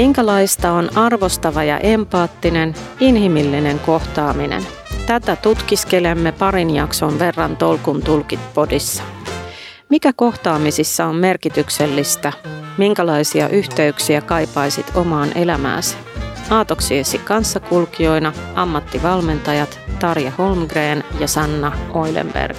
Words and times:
Minkälaista 0.00 0.72
on 0.72 0.98
arvostava 0.98 1.64
ja 1.64 1.78
empaattinen, 1.78 2.74
inhimillinen 3.00 3.78
kohtaaminen? 3.78 4.66
Tätä 5.06 5.36
tutkiskelemme 5.36 6.32
parin 6.32 6.74
jakson 6.74 7.18
verran 7.18 7.56
Tolkun 7.56 8.02
tulkit 8.02 8.40
podissa. 8.54 9.02
Mikä 9.88 10.12
kohtaamisissa 10.12 11.06
on 11.06 11.16
merkityksellistä? 11.16 12.32
Minkälaisia 12.78 13.48
yhteyksiä 13.48 14.20
kaipaisit 14.20 14.86
omaan 14.94 15.28
elämääsi? 15.34 15.96
Aatoksiesi 16.50 17.18
kanssakulkijoina 17.18 18.32
ammattivalmentajat 18.54 19.80
Tarja 19.98 20.32
Holmgren 20.38 21.04
ja 21.18 21.28
Sanna 21.28 21.72
Oilenberg. 21.94 22.56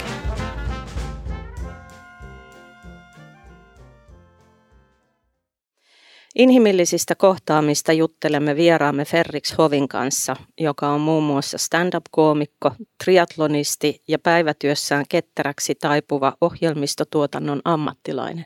Inhimillisistä 6.36 7.16
kohtaamista 7.16 7.94
juttelemme 7.94 8.56
vieraamme 8.56 9.06
Ferrix 9.06 9.58
Hovin 9.58 9.88
kanssa, 9.88 10.36
joka 10.60 10.90
on 10.90 11.02
muun 11.02 11.24
muassa 11.24 11.58
stand-up-koomikko, 11.58 12.72
triatlonisti 13.04 14.04
ja 14.08 14.20
päivätyössään 14.20 15.06
ketteräksi 15.10 15.76
taipuva 15.76 16.34
ohjelmistotuotannon 16.42 17.62
ammattilainen. 17.66 18.46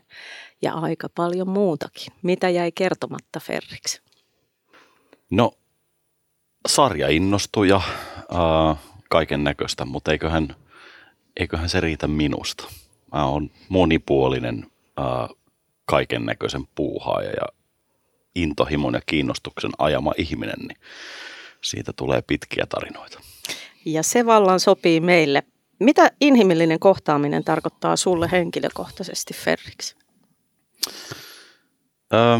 Ja 0.62 0.72
aika 0.72 1.08
paljon 1.14 1.48
muutakin. 1.48 2.12
Mitä 2.22 2.48
jäi 2.48 2.72
kertomatta 2.72 3.40
Ferrix? 3.40 4.00
No, 5.30 5.52
sarja 6.68 7.08
innostui 7.08 7.68
ja 7.68 7.76
äh, 7.76 8.78
kaiken 9.10 9.44
näköistä, 9.44 9.84
mutta 9.84 10.12
eiköhän, 10.12 10.56
eiköhän 11.36 11.68
se 11.68 11.80
riitä 11.80 12.08
minusta. 12.08 12.64
Mä 13.12 13.26
oon 13.26 13.50
monipuolinen 13.68 14.66
äh, 14.98 15.36
kaiken 15.84 16.26
näköisen 16.26 16.62
puuhaaja 16.74 17.30
ja 17.30 17.55
intohimon 18.36 18.94
ja 18.94 19.00
kiinnostuksen 19.06 19.70
ajama 19.78 20.12
ihminen, 20.18 20.58
niin 20.58 20.78
siitä 21.64 21.92
tulee 21.92 22.22
pitkiä 22.22 22.66
tarinoita. 22.68 23.20
Ja 23.84 24.02
se 24.02 24.26
vallan 24.26 24.60
sopii 24.60 25.00
meille. 25.00 25.42
Mitä 25.80 26.10
inhimillinen 26.20 26.78
kohtaaminen 26.78 27.44
tarkoittaa 27.44 27.96
sulle 27.96 28.28
henkilökohtaisesti, 28.32 29.34
Ferriksi? 29.34 29.96
Öö, 32.14 32.38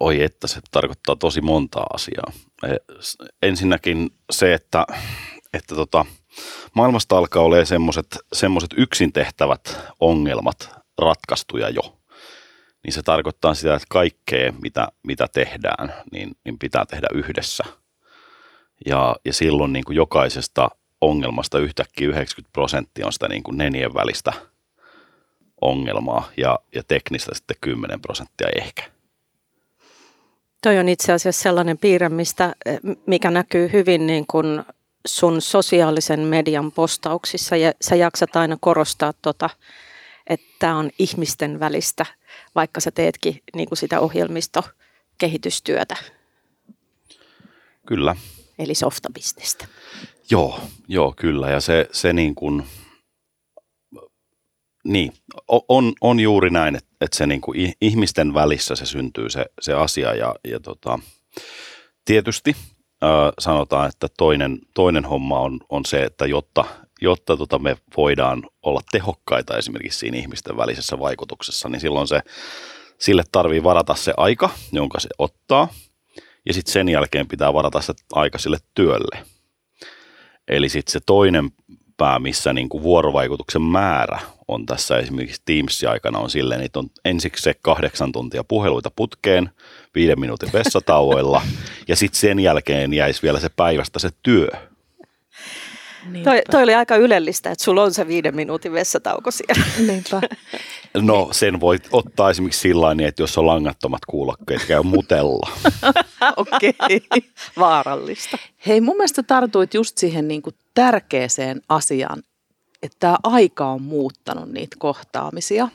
oi 0.00 0.22
että, 0.22 0.46
se 0.46 0.60
tarkoittaa 0.70 1.16
tosi 1.16 1.40
montaa 1.40 1.86
asiaa. 1.94 2.32
E, 2.62 2.76
ensinnäkin 3.42 4.10
se, 4.30 4.54
että, 4.54 4.86
että 5.52 5.74
tota, 5.74 6.04
maailmasta 6.74 7.18
alkaa 7.18 7.42
olemaan 7.42 7.66
semmoiset 8.32 8.70
yksin 8.76 9.12
tehtävät 9.12 9.78
ongelmat 10.00 10.70
ratkaistuja 10.98 11.68
jo 11.68 11.98
niin 12.86 12.94
se 12.94 13.02
tarkoittaa 13.02 13.54
sitä, 13.54 13.74
että 13.74 13.86
kaikkea, 13.90 14.52
mitä, 14.62 14.88
mitä 15.02 15.26
tehdään, 15.32 15.94
niin, 16.12 16.36
niin 16.44 16.58
pitää 16.58 16.86
tehdä 16.86 17.06
yhdessä. 17.14 17.64
Ja, 18.86 19.16
ja 19.24 19.32
silloin 19.32 19.72
niin 19.72 19.84
kuin 19.84 19.96
jokaisesta 19.96 20.68
ongelmasta 21.00 21.58
yhtäkkiä 21.58 22.08
90 22.08 22.52
prosenttia 22.52 23.06
on 23.06 23.12
sitä 23.12 23.28
niin 23.28 23.42
kuin 23.42 23.58
nenien 23.58 23.94
välistä 23.94 24.32
ongelmaa 25.60 26.28
ja, 26.36 26.58
ja 26.74 26.82
teknistä 26.88 27.34
sitten 27.34 27.56
10 27.60 28.00
prosenttia 28.00 28.48
ehkä. 28.56 28.82
Toi 30.62 30.78
on 30.78 30.88
itse 30.88 31.12
asiassa 31.12 31.42
sellainen 31.42 31.78
piirre, 31.78 32.08
mistä, 32.08 32.54
mikä 33.06 33.30
näkyy 33.30 33.72
hyvin 33.72 34.06
niin 34.06 34.24
kuin 34.26 34.62
sun 35.06 35.42
sosiaalisen 35.42 36.20
median 36.20 36.72
postauksissa 36.72 37.56
ja 37.56 37.72
sä 37.80 37.96
jaksat 37.96 38.36
aina 38.36 38.56
korostaa 38.60 39.12
tota, 39.22 39.50
että 40.26 40.46
tämä 40.58 40.76
on 40.76 40.90
ihmisten 40.98 41.60
välistä, 41.60 42.06
vaikka 42.54 42.80
sä 42.80 42.90
teetkin 42.90 43.42
niin 43.54 43.68
kuin 43.68 43.78
sitä 43.78 44.00
ohjelmistokehitystyötä. 44.00 45.96
Kyllä. 47.86 48.16
Eli 48.58 48.74
softabisnestä. 48.74 49.66
Joo, 50.30 50.60
joo, 50.88 51.14
kyllä. 51.16 51.50
Ja 51.50 51.60
se, 51.60 51.88
se 51.92 52.12
niin 52.12 52.34
kuin, 52.34 52.66
niin, 54.84 55.12
on, 55.68 55.92
on 56.00 56.20
juuri 56.20 56.50
näin, 56.50 56.76
että, 56.76 56.90
että 57.00 57.16
se 57.16 57.26
niin 57.26 57.40
kuin 57.40 57.72
ihmisten 57.80 58.34
välissä 58.34 58.76
se 58.76 58.86
syntyy 58.86 59.30
se, 59.30 59.46
se 59.60 59.72
asia 59.72 60.14
ja, 60.14 60.34
ja 60.48 60.60
tota, 60.60 60.98
tietysti 62.04 62.56
äh, 63.04 63.32
sanotaan, 63.38 63.88
että 63.88 64.08
toinen, 64.18 64.58
toinen 64.74 65.04
homma 65.04 65.40
on, 65.40 65.60
on 65.68 65.84
se, 65.84 66.02
että 66.02 66.26
jotta, 66.26 66.64
jotta 67.00 67.36
tota 67.36 67.58
me 67.58 67.76
voidaan 67.96 68.42
olla 68.62 68.80
tehokkaita 68.92 69.56
esimerkiksi 69.56 69.98
siinä 69.98 70.18
ihmisten 70.18 70.56
välisessä 70.56 70.98
vaikutuksessa, 70.98 71.68
niin 71.68 71.80
silloin 71.80 72.08
se, 72.08 72.20
sille 72.98 73.22
tarvii 73.32 73.62
varata 73.62 73.94
se 73.94 74.12
aika, 74.16 74.50
jonka 74.72 75.00
se 75.00 75.08
ottaa, 75.18 75.68
ja 76.46 76.54
sitten 76.54 76.72
sen 76.72 76.88
jälkeen 76.88 77.28
pitää 77.28 77.52
varata 77.52 77.80
se 77.80 77.92
aika 78.12 78.38
sille 78.38 78.58
työlle. 78.74 79.18
Eli 80.48 80.68
sitten 80.68 80.92
se 80.92 81.00
toinen 81.06 81.50
pää, 81.96 82.18
missä 82.18 82.52
niin 82.52 82.68
kuin 82.68 82.82
vuorovaikutuksen 82.82 83.62
määrä 83.62 84.18
on 84.48 84.66
tässä 84.66 84.98
esimerkiksi 84.98 85.42
Teamsin 85.44 85.88
aikana 85.88 86.18
on 86.18 86.30
silleen, 86.30 86.60
että 86.60 86.78
on 86.78 86.90
ensiksi 87.04 87.42
se 87.42 87.54
kahdeksan 87.62 88.12
tuntia 88.12 88.44
puheluita 88.44 88.90
putkeen, 88.96 89.50
viiden 89.94 90.20
minuutin 90.20 90.52
vessatauoilla, 90.52 91.42
ja 91.88 91.96
sitten 91.96 92.20
sen 92.20 92.40
jälkeen 92.40 92.94
jäisi 92.94 93.22
vielä 93.22 93.40
se 93.40 93.48
päivästä 93.48 93.98
se 93.98 94.10
työ. 94.22 94.48
Toi, 96.24 96.42
toi 96.50 96.62
oli 96.62 96.74
aika 96.74 96.96
ylellistä, 96.96 97.50
että 97.50 97.64
sulla 97.64 97.82
on 97.82 97.94
se 97.94 98.08
viiden 98.08 98.36
minuutin 98.36 98.72
vessatauko 98.72 99.30
siellä. 99.30 99.64
Niinpä. 99.86 100.20
No 100.94 101.28
sen 101.32 101.60
voi 101.60 101.78
ottaa 101.92 102.30
esimerkiksi 102.30 102.60
sillä 102.60 102.94
niin, 102.94 103.08
että 103.08 103.22
jos 103.22 103.38
on 103.38 103.46
langattomat 103.46 104.04
kuulokkeet, 104.06 104.64
käy 104.64 104.82
mutella. 104.82 105.50
Okei, 106.36 106.74
okay. 106.84 107.20
vaarallista. 107.58 108.38
Hei, 108.66 108.80
mun 108.80 108.96
mielestä 108.96 109.22
tartuit 109.22 109.74
just 109.74 109.98
siihen 109.98 110.28
niin 110.28 110.42
kuin 110.42 110.54
tärkeäseen 110.74 111.60
asiaan, 111.68 112.22
että 112.82 112.96
tämä 113.00 113.16
aika 113.22 113.66
on 113.66 113.82
muuttanut 113.82 114.50
niitä 114.52 114.76
kohtaamisia. 114.78 115.68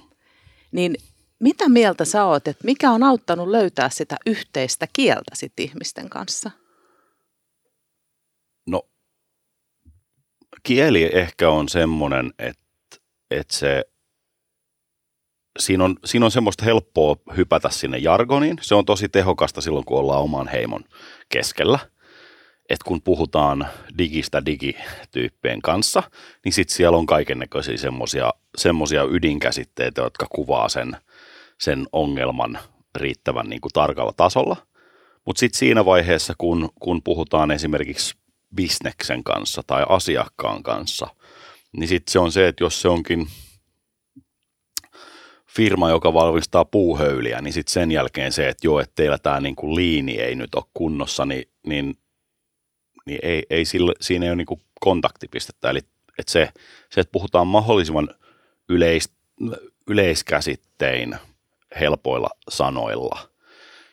Niin 0.71 0.95
mitä 1.39 1.69
mieltä 1.69 2.05
sä 2.05 2.25
oot, 2.25 2.47
että 2.47 2.65
mikä 2.65 2.91
on 2.91 3.03
auttanut 3.03 3.47
löytää 3.47 3.89
sitä 3.89 4.17
yhteistä 4.25 4.87
kieltä 4.93 5.31
sit 5.33 5.53
ihmisten 5.57 6.09
kanssa? 6.09 6.51
Kieli 10.63 11.09
ehkä 11.13 11.49
on 11.49 11.69
semmoinen, 11.69 12.33
että, 12.39 12.63
että 13.31 13.53
se, 13.55 13.85
siinä 15.59 15.83
on, 15.83 15.95
siinä 16.05 16.25
on 16.25 16.31
semmoista 16.31 16.65
helppoa 16.65 17.15
hypätä 17.37 17.69
sinne 17.69 17.97
jargoniin. 17.97 18.57
Se 18.61 18.75
on 18.75 18.85
tosi 18.85 19.09
tehokasta 19.09 19.61
silloin, 19.61 19.85
kun 19.85 19.99
ollaan 19.99 20.21
oman 20.21 20.47
heimon 20.47 20.83
keskellä. 21.29 21.79
Että 22.69 22.85
kun 22.87 23.01
puhutaan 23.01 23.67
digistä 23.97 24.45
digityyppien 24.45 25.61
kanssa, 25.61 26.03
niin 26.45 26.53
sitten 26.53 26.75
siellä 26.75 26.97
on 26.97 27.05
kaikennäköisiä 27.05 27.75
semmoisia 28.57 29.03
ydinkäsitteitä, 29.11 30.01
jotka 30.01 30.25
kuvaa 30.29 30.69
sen, 30.69 30.97
sen 31.59 31.87
ongelman 31.91 32.59
riittävän 32.95 33.49
niin 33.49 33.61
kuin 33.61 33.71
tarkalla 33.73 34.13
tasolla. 34.17 34.55
Mutta 35.25 35.39
sitten 35.39 35.59
siinä 35.59 35.85
vaiheessa, 35.85 36.33
kun, 36.37 36.69
kun 36.79 37.03
puhutaan 37.03 37.51
esimerkiksi 37.51 38.15
bisneksen 38.55 39.23
kanssa 39.23 39.61
tai 39.67 39.85
asiakkaan 39.89 40.63
kanssa, 40.63 41.07
niin 41.77 41.87
sitten 41.87 42.11
se 42.11 42.19
on 42.19 42.31
se, 42.31 42.47
että 42.47 42.63
jos 42.63 42.81
se 42.81 42.87
onkin 42.87 43.27
firma, 45.47 45.89
joka 45.89 46.13
valmistaa 46.13 46.65
puuhöyliä, 46.65 47.41
niin 47.41 47.53
sitten 47.53 47.73
sen 47.73 47.91
jälkeen 47.91 48.31
se, 48.31 48.49
että 48.49 48.67
joo, 48.67 48.79
että 48.79 48.95
teillä 48.95 49.17
tämä 49.17 49.39
niinku 49.39 49.75
liini 49.75 50.19
ei 50.19 50.35
nyt 50.35 50.55
ole 50.55 50.63
kunnossa, 50.73 51.25
niin, 51.25 51.49
niin, 51.67 51.97
niin 53.05 53.19
ei, 53.23 53.43
ei 53.49 53.65
sille, 53.65 53.93
siinä 54.01 54.25
ei 54.25 54.29
ole 54.29 54.35
niinku 54.35 54.61
kontaktipistettä. 54.79 55.69
Eli 55.69 55.79
että 56.19 56.31
se, 56.31 56.49
se, 56.89 57.01
että 57.01 57.11
puhutaan 57.11 57.47
mahdollisimman 57.47 58.09
yleis, 58.69 59.09
yleiskäsittein 59.87 61.15
helpoilla 61.79 62.29
sanoilla 62.49 63.19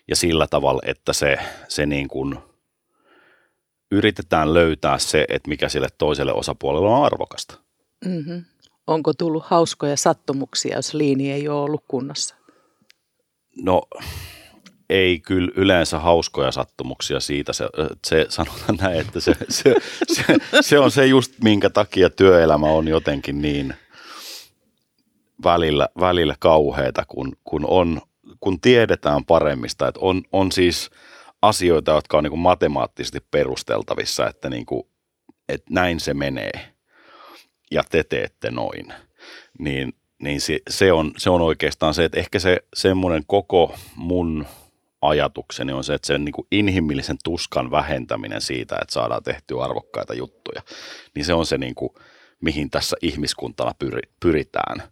ja 0.09 0.17
sillä 0.17 0.47
tavalla, 0.47 0.83
että 0.85 1.13
se, 1.13 1.39
se 1.69 1.87
niin 1.87 2.09
kuin– 2.09 2.39
yritetään 3.91 4.55
löytää 4.55 4.99
se, 4.99 5.25
että 5.29 5.49
mikä 5.49 5.69
sille 5.69 5.89
toiselle 5.99 6.33
osapuolelle 6.33 6.89
on 6.89 7.05
arvokasta. 7.05 7.59
Mm-hmm. 8.05 8.45
Onko 8.87 9.13
tullut 9.13 9.45
hauskoja 9.47 9.97
sattumuksia, 9.97 10.77
jos 10.77 10.95
liini 10.95 11.33
ei 11.33 11.49
ole 11.49 11.61
ollut 11.61 11.85
kunnossa? 11.89 12.35
No 13.63 13.83
ei 14.91 15.21
kyllä 15.21 15.53
yleensä 15.57 15.99
hauskoja 15.99 16.53
sattumuksia 16.53 17.21
siitä. 17.21 17.53
Se, 17.53 17.69
se 18.07 18.27
sanotaan 18.29 18.79
näin, 18.81 19.01
että 19.01 19.21
se, 19.21 19.37
se, 19.49 19.75
se, 20.13 20.25
se 20.61 20.79
on 20.79 20.91
se 20.91 21.07
just, 21.07 21.33
minkä 21.43 21.71
takia 21.71 22.11
työelämä 22.11 22.67
on 22.67 22.89
jotenkin 22.89 23.43
niin 23.43 23.75
välillä, 25.45 25.89
välillä 26.01 26.35
kauheata, 26.39 27.05
kun, 27.09 27.37
kun, 27.45 27.67
on, 27.67 28.01
kun 28.41 28.61
tiedetään 28.61 29.25
paremmista. 29.25 29.89
Että 29.89 30.01
on, 30.01 30.23
on 30.33 30.53
siis– 30.53 30.91
asioita, 31.43 31.93
jotka 31.93 32.19
on 32.19 32.25
niin 32.25 32.31
kuin 32.31 32.41
matemaattisesti 32.41 33.21
perusteltavissa, 33.31 34.29
että, 34.29 34.51
niin 34.51 34.67
kuin, 34.67 34.83
että 35.49 35.67
näin 35.71 36.01
se 36.01 36.15
menee 36.15 36.75
ja 37.71 37.83
te 37.91 38.05
teette 38.05 38.51
noin, 38.51 38.93
niin, 39.59 39.93
niin 40.23 40.41
se, 40.41 40.59
se, 40.71 40.93
on, 40.93 41.13
se 41.17 41.31
on 41.31 41.41
oikeastaan 41.41 41.95
se, 41.95 42.05
että 42.05 42.19
ehkä 42.19 42.39
se 42.39 42.57
semmoinen 42.75 43.23
koko 43.27 43.75
mun 43.97 44.47
ajatukseni 45.03 45.73
on 45.73 45.85
se, 45.85 45.95
että 45.95 46.07
sen 46.07 46.25
niin 46.25 46.33
kuin 46.33 46.47
inhimillisen 46.53 47.17
tuskan 47.25 47.71
vähentäminen 47.71 48.41
siitä, 48.41 48.79
että 48.83 48.93
saadaan 48.93 49.23
tehtyä 49.23 49.63
arvokkaita 49.63 50.15
juttuja, 50.15 50.63
niin 51.15 51.25
se 51.25 51.35
on 51.35 51.47
se, 51.47 51.59
niin 51.59 51.75
kuin, 51.75 51.91
mihin 52.41 52.71
tässä 52.71 52.97
ihmiskuntana 53.03 53.73
pyri, 53.79 54.03
pyritään. 54.21 54.83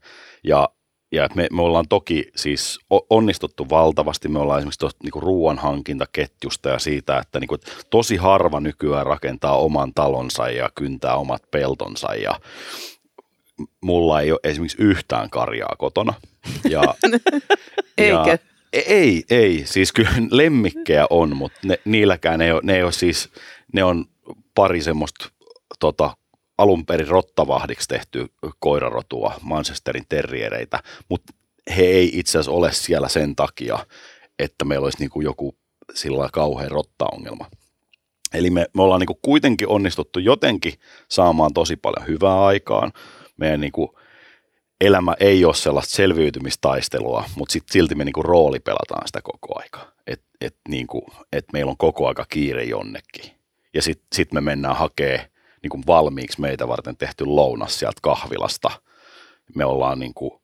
Ja, 0.45 0.69
ja 1.13 1.29
me, 1.35 1.47
me 1.53 1.63
ollaan 1.63 1.89
toki 1.89 2.31
siis 2.37 2.79
onnistuttu 3.11 3.69
valtavasti, 3.71 4.29
me 4.29 4.39
ollaan 4.39 4.59
esimerkiksi 4.59 4.79
tuosta 4.79 5.05
niin 5.05 5.23
ruoanhankintaketjusta 5.23 6.69
ja 6.69 6.79
siitä, 6.79 7.19
että 7.19 7.41
niin 7.41 7.49
kuin, 7.49 7.61
tosi 7.91 8.17
harva 8.17 8.61
nykyään 8.61 9.07
rakentaa 9.07 9.59
oman 9.59 9.95
talonsa 9.95 10.51
ja 10.51 10.71
kyntää 10.75 11.17
omat 11.17 11.43
peltonsa 11.51 12.15
ja 12.15 12.41
mulla 13.81 14.21
ei 14.21 14.33
ole 14.33 14.41
esimerkiksi 14.45 14.83
yhtään 14.83 15.31
karjaa 15.31 15.75
kotona. 15.79 16.15
Ja, 16.69 16.83
Eikö? 17.99 18.31
Ja, 18.31 18.39
ei, 18.87 19.25
ei. 19.31 19.63
Siis 19.65 19.93
kyllä 19.93 20.11
lemmikkejä 20.31 21.07
on, 21.11 21.37
mutta 21.37 21.61
ne, 21.65 21.79
niilläkään 21.85 22.41
ei 22.41 22.53
ole, 22.53 22.61
ne 22.65 22.77
ei 22.77 22.83
ole 22.83 22.93
siis, 22.93 23.31
ne 23.73 23.85
on 23.85 24.05
pari 24.55 24.83
semmoista 24.83 25.29
tota, 25.81 26.17
alun 26.59 26.87
perin 26.87 27.09
rottavahdiksi 27.09 27.89
tehty 27.89 28.27
koirarotua, 28.59 29.35
Manchesterin 29.43 30.05
terriereitä, 30.09 30.83
mutta 31.09 31.33
he 31.77 31.83
ei 31.83 32.11
itse 32.13 32.31
asiassa 32.31 32.53
ole 32.53 32.73
siellä 32.73 33.09
sen 33.09 33.37
takia, 33.37 33.79
että 34.39 34.65
meillä 34.65 34.85
olisi 34.85 34.99
niin 34.99 35.11
kuin 35.11 35.25
joku 35.25 35.57
sillä 35.95 36.29
kauhean 36.33 36.71
rottaongelma. 36.71 37.51
Eli 38.35 38.51
me, 38.51 38.67
me 38.75 38.83
ollaan 38.83 39.01
niin 39.01 39.07
kuin 39.07 39.19
kuitenkin 39.23 39.69
onnistuttu 39.69 40.19
jotenkin 40.19 40.73
saamaan 41.09 41.55
tosi 41.55 41.77
paljon 41.77 42.07
hyvää 42.07 42.45
aikaan. 42.45 42.93
Meidän 43.37 43.61
niin 43.61 43.73
kuin 43.73 43.89
elämä 44.81 45.15
ei 45.21 45.45
ole 45.45 45.55
sellaista 45.55 45.97
selviytymistaistelua, 45.97 47.25
mutta 47.37 47.53
sit 47.53 47.65
silti 47.71 47.95
me 47.95 48.05
niinku 48.05 48.23
rooli 48.23 48.61
pelataan 48.61 49.07
sitä 49.07 49.21
koko 49.23 49.61
aika. 49.61 49.93
Että 50.07 50.27
et 50.41 50.57
niinku, 50.69 51.07
et 51.33 51.45
meillä 51.53 51.71
on 51.71 51.77
koko 51.77 52.09
aika 52.09 52.27
kiire 52.29 52.65
jonnekin. 52.65 53.31
Ja 53.75 53.83
sitten 53.83 54.07
sit 54.15 54.33
me 54.33 54.41
mennään 54.41 54.77
hakee 55.67 55.79
niinku 55.79 55.93
valmiiksi 55.93 56.41
meitä 56.41 56.69
varten 56.69 56.97
tehty 56.97 57.25
lounas 57.25 57.79
sieltä 57.79 58.01
kahvilasta. 58.03 58.71
Me 59.55 59.65
ollaan 59.65 59.99
niinku 59.99 60.43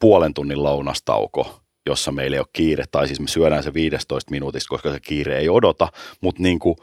puolen 0.00 0.34
tunnin 0.34 0.62
lounastauko, 0.62 1.60
jossa 1.86 2.12
meillä 2.12 2.34
ei 2.34 2.40
ole 2.40 2.46
kiire, 2.52 2.84
tai 2.90 3.06
siis 3.06 3.20
me 3.20 3.28
syödään 3.28 3.62
se 3.62 3.74
15 3.74 4.30
minuutista, 4.30 4.68
koska 4.68 4.92
se 4.92 5.00
kiire 5.00 5.38
ei 5.38 5.48
odota, 5.48 5.88
mutta 6.20 6.42
niinku, 6.42 6.76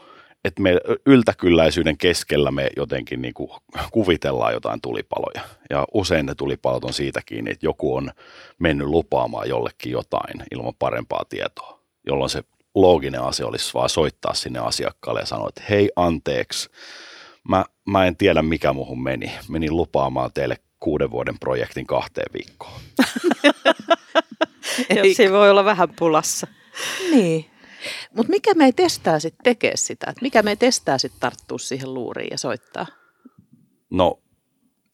että 0.44 0.62
me 0.62 0.76
yltäkylläisyyden 1.06 1.98
keskellä 1.98 2.50
me 2.50 2.70
jotenkin 2.76 3.22
niin 3.22 3.34
kuin 3.34 3.50
kuvitellaan 3.92 4.52
jotain 4.52 4.80
tulipaloja. 4.80 5.42
Ja 5.70 5.86
usein 5.94 6.26
ne 6.26 6.34
tulipalot 6.34 6.84
on 6.84 6.92
siitä 6.92 7.20
kiinni, 7.26 7.50
että 7.50 7.66
joku 7.66 7.96
on 7.96 8.10
mennyt 8.58 8.88
lupaamaan 8.88 9.48
jollekin 9.48 9.92
jotain 9.92 10.44
ilman 10.50 10.74
parempaa 10.78 11.24
tietoa, 11.28 11.80
jolloin 12.06 12.30
se 12.30 12.44
looginen 12.74 13.22
asia 13.22 13.46
olisi 13.46 13.74
vaan 13.74 13.88
soittaa 13.88 14.34
sinne 14.34 14.58
asiakkaalle 14.58 15.20
ja 15.20 15.26
sanoa, 15.26 15.48
että 15.48 15.62
hei 15.70 15.90
anteeksi, 15.96 16.70
mä, 17.48 17.64
mä 17.86 18.06
en 18.06 18.16
tiedä 18.16 18.42
mikä 18.42 18.72
muuhun 18.72 19.02
meni. 19.02 19.32
Menin 19.48 19.76
lupaamaan 19.76 20.30
teille 20.34 20.56
kuuden 20.80 21.10
vuoden 21.10 21.38
projektin 21.38 21.86
kahteen 21.86 22.32
viikkoon. 22.32 22.80
Jos 24.96 25.16
siinä 25.16 25.32
voi 25.32 25.50
olla 25.50 25.64
vähän 25.64 25.88
pulassa. 25.98 26.46
Niin. 27.10 27.50
Mutta 28.16 28.30
mikä 28.30 28.54
me 28.54 28.64
ei 28.64 28.72
testaa 28.72 29.20
sitten 29.20 29.44
tekee 29.44 29.76
sitä? 29.76 30.06
Et 30.10 30.22
mikä 30.22 30.42
me 30.42 30.50
ei 30.50 30.56
testaa 30.56 30.98
sitten 30.98 31.20
tarttua 31.20 31.58
siihen 31.58 31.94
luuriin 31.94 32.28
ja 32.30 32.38
soittaa? 32.38 32.86
No, 33.90 34.18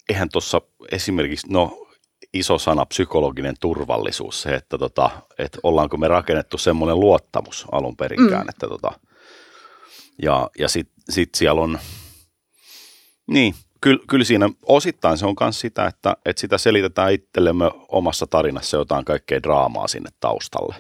eihän 0.09 0.29
tuossa 0.29 0.61
esimerkiksi, 0.93 1.47
no 1.51 1.87
iso 2.33 2.59
sana 2.59 2.87
psykologinen 2.87 3.55
turvallisuus, 3.61 4.43
se, 4.43 4.55
että, 4.55 4.79
tota, 4.79 5.11
että 5.39 5.59
ollaanko 5.63 5.97
me 5.97 6.09
rakennettu 6.09 6.59
semmoinen 6.59 7.01
luottamus 7.01 7.67
alun 7.73 7.97
perinkään, 7.97 8.43
mm. 8.43 8.49
että 8.49 8.69
tota, 8.69 8.93
ja, 10.23 10.51
ja 10.59 10.69
sitten 10.69 11.03
sit 11.11 11.35
siellä 11.35 11.61
on, 11.61 11.79
niin, 13.27 13.55
kyllä, 13.81 14.03
kyllä 14.09 14.25
siinä 14.25 14.51
osittain 14.63 15.19
se 15.19 15.27
on 15.27 15.35
myös 15.41 15.61
sitä, 15.61 15.87
että, 15.87 16.17
että 16.25 16.41
sitä 16.41 16.59
selitetään 16.59 17.13
itsellemme 17.13 17.71
omassa 17.89 18.27
tarinassa 18.27 18.77
jotain 18.77 19.05
kaikkea 19.05 19.43
draamaa 19.43 19.89
sinne 19.89 20.11
taustalle 20.21 20.75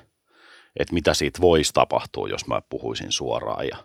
että 0.76 0.94
mitä 0.94 1.14
siitä 1.14 1.40
voisi 1.40 1.72
tapahtua, 1.72 2.28
jos 2.28 2.46
mä 2.46 2.62
puhuisin 2.68 3.12
suoraan. 3.12 3.66
Ja, 3.66 3.76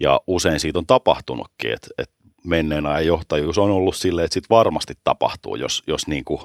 ja 0.00 0.20
usein 0.26 0.60
siitä 0.60 0.78
on 0.78 0.86
tapahtunutkin, 0.86 1.72
että, 1.72 1.88
että 1.98 2.14
menneen 2.44 2.86
ajan 2.86 3.06
johtajuus 3.06 3.58
on 3.58 3.70
ollut 3.70 3.96
silleen, 3.96 4.24
että 4.24 4.34
sit 4.34 4.50
varmasti 4.50 4.94
tapahtuu, 5.04 5.56
jos, 5.56 5.82
jos, 5.86 6.06
niin 6.06 6.24
kuin, 6.24 6.40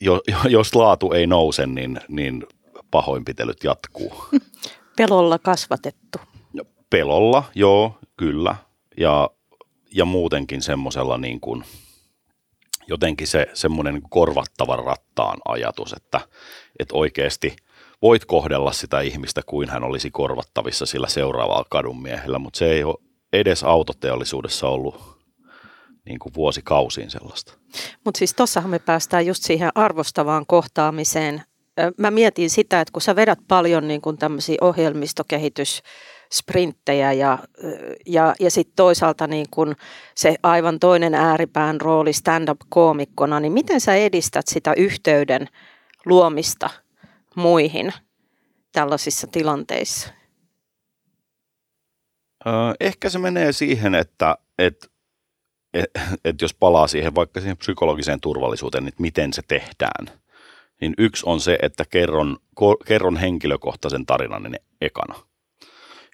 jo, 0.00 0.20
jos 0.48 0.74
laatu 0.74 1.12
ei 1.12 1.26
nouse, 1.26 1.66
niin, 1.66 2.00
niin 2.08 2.46
pahoinpitelyt 2.90 3.64
jatkuu. 3.64 4.12
Pelolla 4.96 5.38
kasvatettu. 5.38 6.18
Pelolla, 6.90 7.44
joo, 7.54 7.98
kyllä. 8.16 8.56
Ja, 8.96 9.30
ja 9.94 10.04
muutenkin 10.04 10.62
semmoisella 10.62 11.18
niin 11.18 11.40
kuin, 11.40 11.64
jotenkin 12.86 13.26
se 13.26 13.46
semmoinen 13.54 13.94
niin 13.94 14.10
korvattavan 14.10 14.84
rattaan 14.84 15.38
ajatus, 15.48 15.92
että, 15.92 16.20
että 16.78 16.94
oikeasti– 16.96 17.56
voit 18.02 18.24
kohdella 18.24 18.72
sitä 18.72 19.00
ihmistä 19.00 19.42
kuin 19.46 19.68
hän 19.68 19.84
olisi 19.84 20.10
korvattavissa 20.10 20.86
sillä 20.86 21.08
seuraavalla 21.08 21.66
kadunmiehellä, 21.70 22.38
mutta 22.38 22.58
se 22.58 22.72
ei 22.72 22.84
ole 22.84 22.96
edes 23.32 23.64
autoteollisuudessa 23.64 24.68
ollut 24.68 25.20
niin 26.04 26.18
kuin 26.18 26.34
vuosikausiin 26.34 27.10
sellaista. 27.10 27.52
Mutta 28.04 28.18
siis 28.18 28.34
tuossahan 28.34 28.70
me 28.70 28.78
päästään 28.78 29.26
just 29.26 29.42
siihen 29.44 29.70
arvostavaan 29.74 30.46
kohtaamiseen. 30.46 31.42
Mä 31.98 32.10
mietin 32.10 32.50
sitä, 32.50 32.80
että 32.80 32.92
kun 32.92 33.02
sä 33.02 33.16
vedät 33.16 33.38
paljon 33.48 33.88
niin 33.88 34.00
kuin 34.00 34.18
tämmöisiä 34.18 34.56
ohjelmistokehitys 34.60 35.82
sprinttejä 36.32 37.12
ja, 37.12 37.38
ja, 38.06 38.34
ja 38.40 38.50
sitten 38.50 38.76
toisaalta 38.76 39.26
niin 39.26 39.46
kun 39.50 39.76
se 40.14 40.36
aivan 40.42 40.78
toinen 40.80 41.14
ääripään 41.14 41.80
rooli 41.80 42.12
stand-up-koomikkona, 42.12 43.40
niin 43.40 43.52
miten 43.52 43.80
sä 43.80 43.94
edistät 43.94 44.46
sitä 44.48 44.74
yhteyden 44.76 45.48
luomista– 46.06 46.70
muihin 47.34 47.92
tällaisissa 48.72 49.26
tilanteissa? 49.26 50.08
Ehkä 52.80 53.10
se 53.10 53.18
menee 53.18 53.52
siihen, 53.52 53.94
että, 53.94 54.36
että, 54.58 54.86
että, 55.74 56.00
että 56.24 56.44
jos 56.44 56.54
palaa 56.54 56.86
siihen 56.86 57.14
vaikka 57.14 57.40
siihen 57.40 57.56
psykologiseen 57.56 58.20
turvallisuuteen, 58.20 58.84
niin 58.84 58.94
miten 58.98 59.32
se 59.32 59.42
tehdään, 59.48 60.20
niin 60.80 60.94
yksi 60.98 61.22
on 61.26 61.40
se, 61.40 61.58
että 61.62 61.84
kerron, 61.90 62.36
kerron 62.86 63.16
henkilökohtaisen 63.16 64.06
tarinan 64.06 64.56
ekana. 64.80 65.14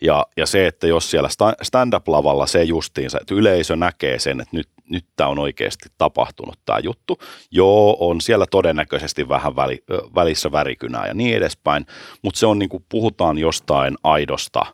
Ja, 0.02 0.26
ja 0.36 0.46
se, 0.46 0.66
että 0.66 0.86
jos 0.86 1.10
siellä 1.10 1.28
stand-up-lavalla 1.62 2.46
se 2.46 2.62
justiinsa, 2.62 3.18
että 3.20 3.34
yleisö 3.34 3.76
näkee 3.76 4.18
sen, 4.18 4.40
että 4.40 4.56
nyt, 4.56 4.68
nyt 4.90 5.04
tämä 5.16 5.30
on 5.30 5.38
oikeasti 5.38 5.88
tapahtunut 5.98 6.58
tämä 6.66 6.78
juttu. 6.78 7.18
Joo, 7.50 7.96
on 8.00 8.20
siellä 8.20 8.46
todennäköisesti 8.50 9.28
vähän 9.28 9.56
väli, 9.56 9.84
välissä 10.14 10.52
värikynää 10.52 11.06
ja 11.06 11.14
niin 11.14 11.36
edespäin, 11.36 11.86
mutta 12.22 12.40
se 12.40 12.46
on 12.46 12.58
niin 12.58 12.68
kuin 12.68 12.84
puhutaan 12.88 13.38
jostain 13.38 13.96
aidosta 14.02 14.66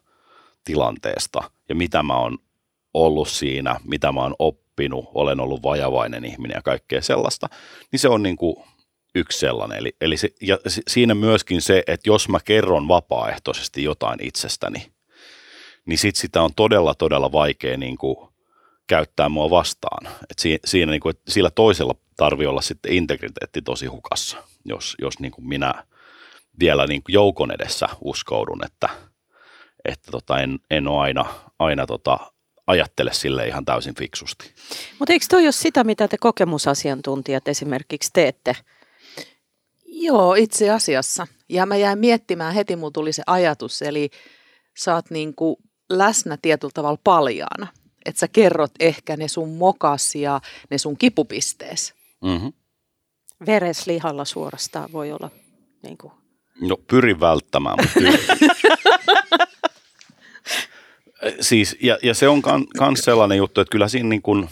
tilanteesta 0.64 1.50
ja 1.68 1.74
mitä 1.74 2.02
mä 2.02 2.16
oon 2.16 2.38
ollut 2.94 3.28
siinä, 3.28 3.80
mitä 3.84 4.12
mä 4.12 4.20
oon 4.20 4.34
oppinut, 4.38 5.04
olen 5.14 5.40
ollut 5.40 5.62
vajavainen 5.62 6.24
ihminen 6.24 6.54
ja 6.54 6.62
kaikkea 6.62 7.02
sellaista, 7.02 7.48
niin 7.92 8.00
se 8.00 8.08
on 8.08 8.22
niin 8.22 8.36
kuin 8.36 8.56
yksi 9.14 9.38
sellainen. 9.38 9.78
Eli, 9.78 9.96
eli 10.00 10.16
se, 10.16 10.28
ja 10.40 10.58
siinä 10.88 11.14
myöskin 11.14 11.62
se, 11.62 11.82
että 11.86 12.10
jos 12.10 12.28
mä 12.28 12.38
kerron 12.44 12.88
vapaaehtoisesti 12.88 13.82
jotain 13.82 14.18
itsestäni, 14.22 14.92
niin 15.86 15.98
sit 15.98 16.16
sitä 16.16 16.42
on 16.42 16.54
todella, 16.54 16.94
todella 16.94 17.32
vaikea 17.32 17.76
niin 17.76 17.98
kuin 17.98 18.16
käyttää 18.86 19.28
mua 19.28 19.50
vastaan. 19.50 20.06
Et 20.06 20.38
si, 20.38 20.58
siinä 20.64 20.92
niin 20.92 21.00
kuin, 21.00 21.10
että 21.10 21.32
sillä 21.32 21.50
toisella 21.50 21.94
tarvii 22.16 22.46
olla 22.46 22.62
sitten 22.62 22.92
integriteetti 22.92 23.62
tosi 23.62 23.86
hukassa, 23.86 24.36
jos, 24.64 24.96
jos 24.98 25.18
niin 25.18 25.32
kuin 25.32 25.48
minä 25.48 25.84
vielä 26.60 26.86
niin 26.86 27.02
kuin 27.02 27.12
joukon 27.12 27.50
edessä 27.50 27.88
uskoudun, 28.00 28.64
että, 28.66 28.88
että 29.84 30.10
tota, 30.10 30.38
en, 30.38 30.58
en 30.70 30.88
ole 30.88 31.02
aina, 31.02 31.24
aina 31.58 31.86
tota, 31.86 32.18
ajattele 32.66 33.12
sille 33.12 33.46
ihan 33.46 33.64
täysin 33.64 33.94
fiksusti. 33.94 34.50
Mutta 34.98 35.12
eikö 35.12 35.26
toi 35.28 35.44
ole 35.44 35.52
sitä, 35.52 35.84
mitä 35.84 36.08
te 36.08 36.18
kokemusasiantuntijat 36.18 37.48
esimerkiksi 37.48 38.10
teette? 38.12 38.56
Joo, 39.86 40.34
itse 40.34 40.70
asiassa. 40.70 41.26
Ja 41.48 41.66
mä 41.66 41.76
jäin 41.76 41.98
miettimään, 41.98 42.54
heti 42.54 42.76
mulla 42.76 42.90
tuli 42.90 43.12
se 43.12 43.22
ajatus, 43.26 43.82
eli 43.82 44.10
sä 44.78 44.94
oot 44.94 45.10
niin 45.10 45.34
kuin 45.34 45.56
läsnä 45.90 46.38
tietyllä 46.42 46.72
tavalla 46.74 47.00
paljaana. 47.04 47.66
Että 48.04 48.18
sä 48.18 48.28
kerrot 48.28 48.70
ehkä 48.80 49.16
ne 49.16 49.28
sun 49.28 49.48
mokas 49.48 50.14
ja 50.14 50.40
ne 50.70 50.78
sun 50.78 50.98
kipupistees. 50.98 51.94
Mm-hmm. 52.24 52.52
Vereslihalla 53.46 54.24
suorastaan 54.24 54.92
voi 54.92 55.12
olla 55.12 55.30
niin 55.82 55.98
kuin. 55.98 56.12
No 56.60 56.76
pyrin 56.76 57.20
välttämään, 57.20 57.76
mutta 57.82 58.00
siis, 61.40 61.76
ja, 61.82 61.98
ja 62.02 62.14
se 62.14 62.28
on 62.28 62.42
myös 62.88 62.98
sellainen 62.98 63.38
juttu, 63.38 63.60
että 63.60 63.72
kyllä 63.72 63.88
siinä 63.88 64.08
niin 64.08 64.22
kuin, 64.22 64.48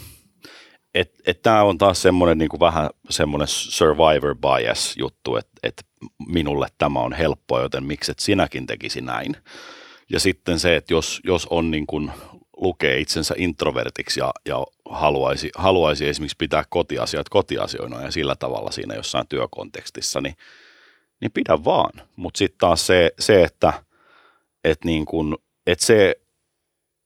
et, 0.93 1.13
et 1.25 1.41
tämä 1.41 1.63
on 1.63 1.77
taas 1.77 2.01
semmoinen 2.01 2.37
niin 2.37 2.49
kuin 2.49 2.59
vähän 2.59 2.89
semmoinen 3.09 3.47
survivor 3.47 4.35
bias 4.35 4.93
juttu, 4.97 5.35
että 5.35 5.51
et 5.63 5.85
minulle 6.27 6.67
tämä 6.77 6.99
on 6.99 7.13
helppoa, 7.13 7.61
joten 7.61 7.83
mikset 7.83 8.19
sinäkin 8.19 8.65
tekisi 8.65 9.01
näin. 9.01 9.35
Ja 10.11 10.19
sitten 10.19 10.59
se, 10.59 10.75
että 10.75 10.93
jos, 10.93 11.21
jos 11.23 11.47
on 11.49 11.71
niin 11.71 11.87
kuin 11.87 12.11
lukee 12.57 12.99
itsensä 12.99 13.35
introvertiksi 13.37 14.19
ja, 14.19 14.31
ja 14.45 14.65
haluaisi, 14.89 15.49
haluaisi 15.55 16.07
esimerkiksi 16.07 16.37
pitää 16.37 16.63
kotiasiat 16.69 17.29
kotiasioina 17.29 18.01
ja 18.01 18.11
sillä 18.11 18.35
tavalla 18.35 18.71
siinä 18.71 18.95
jossain 18.95 19.27
työkontekstissa, 19.27 20.21
niin, 20.21 20.35
niin 21.21 21.31
pidä 21.31 21.63
vaan. 21.63 21.91
Mutta 22.15 22.37
sitten 22.37 22.59
taas 22.59 22.87
se, 22.87 23.11
se 23.19 23.43
että 23.43 23.73
et 24.63 24.85
niin 24.85 25.05
kun, 25.05 25.37
et 25.67 25.79
se 25.79 26.15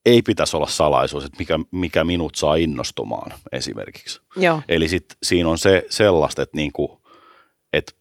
ei 0.06 0.22
pitäisi 0.22 0.58
olla 0.58 0.68
salaisuus, 0.68 1.26
että 1.26 1.40
mikä, 1.40 1.60
mikä 1.72 2.04
minut 2.04 2.36
saa 2.36 2.56
innostumaan 2.56 3.34
esimerkiksi. 3.52 4.22
Joo. 4.38 4.62
Eli 4.68 4.88
sit 4.88 5.06
siinä 5.24 5.50
on 5.50 5.58
se 5.58 5.86
sellaista, 5.90 6.42
että, 6.42 6.58
niin 6.58 6.72
kuin, 6.72 6.92
että 7.74 7.92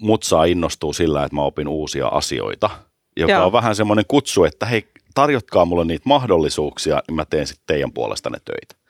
mut 0.00 0.22
saa 0.22 0.44
innostua 0.44 0.92
sillä, 0.92 1.24
että 1.24 1.34
mä 1.34 1.42
opin 1.42 1.68
uusia 1.68 2.08
asioita, 2.08 2.70
joka 3.16 3.32
Joo. 3.32 3.46
on 3.46 3.52
vähän 3.52 3.76
semmoinen 3.76 4.04
kutsu, 4.08 4.44
että 4.44 4.66
hei, 4.66 4.88
tarjotkaa 5.14 5.64
mulle 5.64 5.84
niitä 5.84 6.02
mahdollisuuksia, 6.08 7.02
niin 7.08 7.14
mä 7.14 7.24
teen 7.24 7.46
sitten 7.46 7.64
teidän 7.66 7.92
puolestanne 7.92 8.38
töitä. 8.44 8.82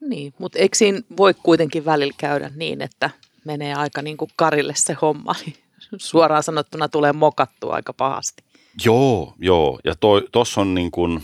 Niin, 0.00 0.34
mutta 0.38 0.58
eikö 0.58 0.76
siinä 0.76 1.00
voi 1.16 1.34
kuitenkin 1.34 1.84
välillä 1.84 2.14
käydä 2.16 2.50
niin, 2.56 2.82
että 2.82 3.10
menee 3.44 3.74
aika 3.74 4.02
niin 4.02 4.16
kuin 4.16 4.30
karille 4.36 4.72
se 4.76 4.96
homma, 5.02 5.34
niin 5.46 5.56
suoraan 5.96 6.42
sanottuna 6.42 6.88
tulee 6.88 7.12
mokattua 7.12 7.74
aika 7.74 7.92
pahasti. 7.92 8.42
Joo, 8.84 9.34
joo. 9.38 9.80
Ja 9.84 9.94
tuossa 10.32 10.60
on 10.60 10.74
niin 10.74 10.90
kuin, 10.90 11.22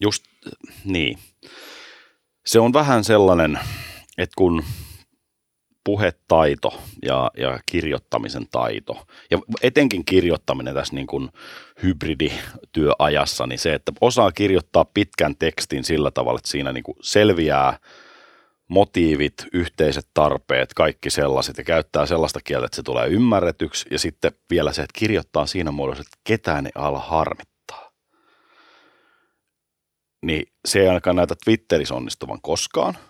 just 0.00 0.24
niin. 0.84 1.18
Se 2.46 2.60
on 2.60 2.72
vähän 2.72 3.04
sellainen, 3.04 3.58
että 4.18 4.34
kun 4.36 4.64
puhetaito 5.86 6.80
ja, 7.02 7.30
ja 7.36 7.58
kirjoittamisen 7.66 8.46
taito, 8.50 9.06
ja 9.30 9.38
etenkin 9.62 10.04
kirjoittaminen 10.04 10.74
tässä 10.74 10.94
niin 10.94 11.06
kuin 11.06 11.28
hybridityöajassa, 11.82 13.46
niin 13.46 13.58
se, 13.58 13.74
että 13.74 13.92
osaa 14.00 14.32
kirjoittaa 14.32 14.84
pitkän 14.84 15.36
tekstin 15.36 15.84
sillä 15.84 16.10
tavalla, 16.10 16.38
että 16.38 16.50
siinä 16.50 16.72
niin 16.72 16.84
kuin 16.84 16.96
selviää 17.02 17.78
motiivit, 18.68 19.46
yhteiset 19.52 20.08
tarpeet, 20.14 20.74
kaikki 20.74 21.10
sellaiset, 21.10 21.58
ja 21.58 21.64
käyttää 21.64 22.06
sellaista 22.06 22.40
kieltä, 22.44 22.66
että 22.66 22.76
se 22.76 22.82
tulee 22.82 23.08
ymmärretyksi, 23.08 23.86
ja 23.90 23.98
sitten 23.98 24.32
vielä 24.50 24.72
se, 24.72 24.82
että 24.82 24.98
kirjoittaa 24.98 25.46
siinä 25.46 25.70
muodossa, 25.70 26.00
että 26.00 26.18
ketään 26.24 26.66
ei 26.66 26.72
ala 26.74 26.98
harmittaa. 26.98 27.90
Niin 30.22 30.52
se 30.64 30.80
ei 30.80 30.88
ainakaan 30.88 31.16
näytä 31.16 31.34
Twitterissä 31.44 31.94
onnistuvan 31.94 32.40
koskaan– 32.42 32.98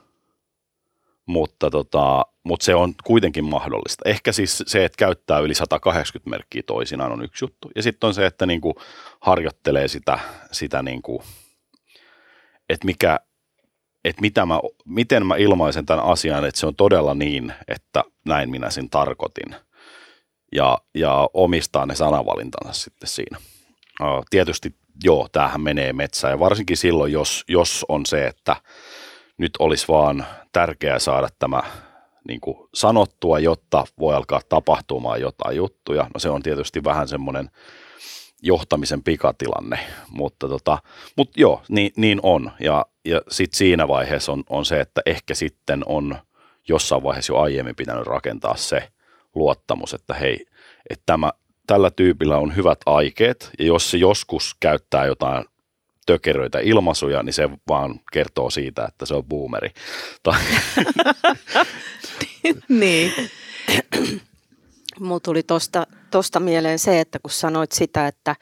mutta, 1.27 1.71
tota, 1.71 2.27
mutta 2.45 2.65
se 2.65 2.75
on 2.75 2.95
kuitenkin 3.05 3.45
mahdollista. 3.45 4.09
Ehkä 4.09 4.33
siis 4.33 4.63
se, 4.67 4.85
että 4.85 4.97
käyttää 4.99 5.39
yli 5.39 5.55
180 5.55 6.31
merkkiä 6.31 6.63
toisinaan 6.67 7.13
on 7.13 7.25
yksi 7.25 7.45
juttu. 7.45 7.71
Ja 7.77 7.83
sitten 7.83 8.09
on 8.09 8.15
se, 8.15 8.27
että 8.27 8.47
niinku 8.47 8.75
harjoittelee 9.21 9.89
sitä, 9.89 10.19
sitä 10.53 10.83
niinku, 10.83 11.23
että 12.69 12.87
mikä, 12.87 13.21
että 14.05 14.21
mitä 14.21 14.47
mä, 14.47 14.61
miten 14.85 15.27
mä 15.27 15.37
ilmaisen 15.37 15.87
tämän 15.87 16.05
asian, 16.05 16.45
että 16.45 16.61
se 16.61 16.67
on 16.67 16.77
todella 16.77 17.15
niin, 17.15 17.53
että 17.69 18.05
näin 18.25 18.51
minä 18.51 18.71
sen 18.71 18.91
tarkoitin. 18.91 19.57
Ja, 20.53 20.79
ja 20.95 21.29
omistaa 21.35 21.87
ne 21.87 21.95
sanavalintansa 21.95 22.73
sitten 22.73 23.09
siinä. 23.09 23.39
Tietysti 24.31 24.75
joo, 25.05 25.29
tämähän 25.33 25.61
menee 25.61 25.93
metsään 25.93 26.33
ja 26.33 26.39
varsinkin 26.39 26.77
silloin, 26.77 27.13
jos, 27.13 27.45
jos 27.49 27.85
on 27.89 28.07
se, 28.07 28.27
että 28.27 28.57
nyt 29.39 29.53
olisi 29.59 29.89
vaan 29.89 30.27
tärkeää 30.57 30.99
saada 30.99 31.29
tämä 31.39 31.63
niin 32.29 32.41
kuin 32.41 32.69
sanottua, 32.75 33.39
jotta 33.39 33.85
voi 34.01 34.15
alkaa 34.15 34.41
tapahtumaan 34.49 35.21
jotain 35.21 35.57
juttuja. 35.57 36.07
No 36.15 36.21
se 36.21 36.31
on 36.31 36.43
tietysti 36.43 36.85
vähän 36.85 37.09
semmoinen 37.09 37.51
johtamisen 38.43 39.03
pikatilanne, 39.03 39.79
mutta, 40.11 40.49
tota, 40.49 40.79
mutta 41.17 41.41
joo, 41.41 41.63
niin, 41.69 41.93
niin 41.97 42.21
on. 42.23 42.53
Ja, 42.61 42.87
ja 43.05 43.23
sitten 43.31 43.59
siinä 43.59 43.89
vaiheessa 43.89 44.33
on, 44.33 44.45
on 44.49 44.65
se, 44.65 44.81
että 44.81 45.01
ehkä 45.07 45.35
sitten 45.35 45.83
on 45.87 46.17
jossain 46.69 47.03
vaiheessa 47.03 47.33
jo 47.33 47.39
aiemmin 47.39 47.77
pitänyt 47.77 48.07
rakentaa 48.07 48.57
se 48.57 48.89
luottamus, 49.35 49.95
että 49.95 50.15
hei, 50.15 50.47
että 50.91 51.03
tämä, 51.07 51.33
tällä 51.67 51.91
tyypillä 51.91 52.39
on 52.39 52.57
hyvät 52.57 52.79
aikeet, 52.87 53.51
ja 53.59 53.65
jos 53.65 53.91
se 53.91 53.97
joskus 53.97 54.57
käyttää 54.61 55.07
jotain 55.07 55.45
tökeröitä 56.07 56.61
ilmaisuja, 56.61 57.23
niin 57.23 57.33
se 57.33 57.51
vaan 57.69 58.01
kertoo 58.13 58.51
siitä, 58.51 58.85
että 58.85 59.07
se 59.07 59.15
on 59.15 59.25
boomeri. 59.25 59.71
niin. 62.69 63.13
Mulla 65.01 65.21
tuli 65.21 65.43
tosta, 65.43 65.87
tosta 66.11 66.41
mieleen 66.41 66.79
se, 66.79 67.01
että 67.01 67.19
kun 67.19 67.31
sanoit 67.31 67.73
sitä, 67.73 68.07
että, 68.07 68.37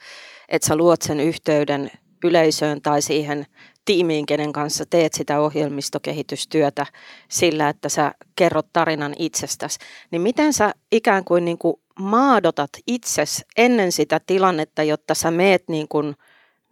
että 0.49 0.67
sä 0.67 0.75
luot 0.75 1.01
sen 1.01 1.19
yhteyden 1.19 1.91
yleisöön 2.23 2.81
tai 2.81 3.01
siihen 3.01 3.45
tiimiin, 3.85 4.25
kenen 4.25 4.53
kanssa 4.53 4.85
teet 4.89 5.13
sitä 5.13 5.39
ohjelmistokehitystyötä 5.39 6.85
sillä, 7.29 7.69
että 7.69 7.89
sä 7.89 8.11
kerrot 8.35 8.67
tarinan 8.73 9.15
itsestäsi, 9.19 9.79
niin 10.11 10.21
miten 10.21 10.53
sä 10.53 10.73
ikään 10.91 11.23
kuin, 11.23 11.45
niin 11.45 11.57
kuin 11.57 11.75
maadotat 11.99 12.69
itses 12.87 13.45
ennen 13.57 13.91
sitä 13.91 14.21
tilannetta, 14.27 14.83
jotta 14.83 15.13
sä 15.13 15.31
meet 15.31 15.63
niin 15.67 15.87
kuin– 15.87 16.15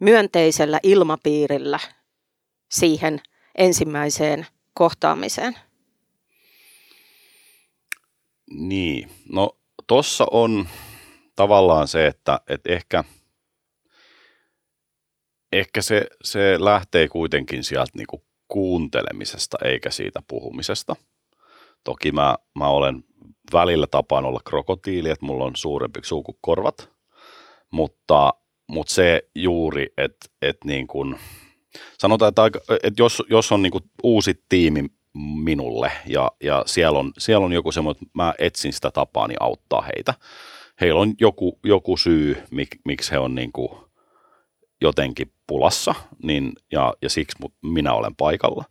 myönteisellä 0.04 0.80
ilmapiirillä 0.82 1.78
siihen 2.70 3.20
ensimmäiseen 3.58 4.46
kohtaamiseen? 4.74 5.56
Niin, 8.50 9.10
no 9.32 9.58
tossa 9.86 10.26
on 10.30 10.68
tavallaan 11.36 11.88
se, 11.88 12.06
että, 12.06 12.40
että 12.48 12.72
ehkä, 12.72 13.04
ehkä 15.52 15.82
se, 15.82 16.06
se 16.24 16.56
lähtee 16.58 17.08
kuitenkin 17.08 17.64
sieltä 17.64 17.90
niinku 17.94 18.24
kuuntelemisesta 18.48 19.56
eikä 19.64 19.90
siitä 19.90 20.22
puhumisesta. 20.28 20.96
Toki 21.84 22.12
mä, 22.12 22.36
mä 22.54 22.68
olen 22.68 23.04
välillä 23.52 23.86
tapaan 23.86 24.24
olla 24.24 24.40
krokotiili, 24.44 25.10
että 25.10 25.26
mulla 25.26 25.44
on 25.44 25.56
suurempi 25.56 26.00
suukukorvat, 26.02 26.90
mutta 27.70 28.32
mutta 28.66 28.94
se 28.94 29.22
juuri, 29.34 29.86
että 29.98 30.26
et 30.42 30.56
niin 30.64 30.86
kun, 30.86 31.16
sanotaan, 31.98 32.28
että, 32.28 32.42
aika, 32.42 32.60
että 32.82 33.02
jos, 33.02 33.22
jos 33.30 33.52
on 33.52 33.62
niin 33.62 33.72
kun 33.72 33.90
uusi 34.02 34.44
tiimi 34.48 34.84
minulle 35.44 35.92
ja, 36.06 36.30
ja 36.42 36.62
siellä, 36.66 36.98
on, 36.98 37.12
siellä 37.18 37.44
on 37.44 37.52
joku 37.52 37.72
semmoinen, 37.72 38.02
että 38.02 38.10
mä 38.14 38.34
etsin 38.38 38.72
sitä 38.72 38.90
tapaa 38.90 39.28
niin 39.28 39.42
auttaa 39.42 39.82
heitä. 39.82 40.14
Heillä 40.80 41.00
on 41.00 41.14
joku, 41.20 41.58
joku 41.64 41.96
syy, 41.96 42.42
mik, 42.50 42.68
miksi 42.84 43.10
he 43.10 43.18
on 43.18 43.34
niin 43.34 43.52
kuin 43.52 43.70
jotenkin 44.80 45.32
pulassa 45.46 45.94
niin, 46.22 46.52
ja, 46.72 46.94
ja 47.02 47.10
siksi 47.10 47.38
minä 47.62 47.92
olen 47.92 48.16
paikalla. 48.16 48.64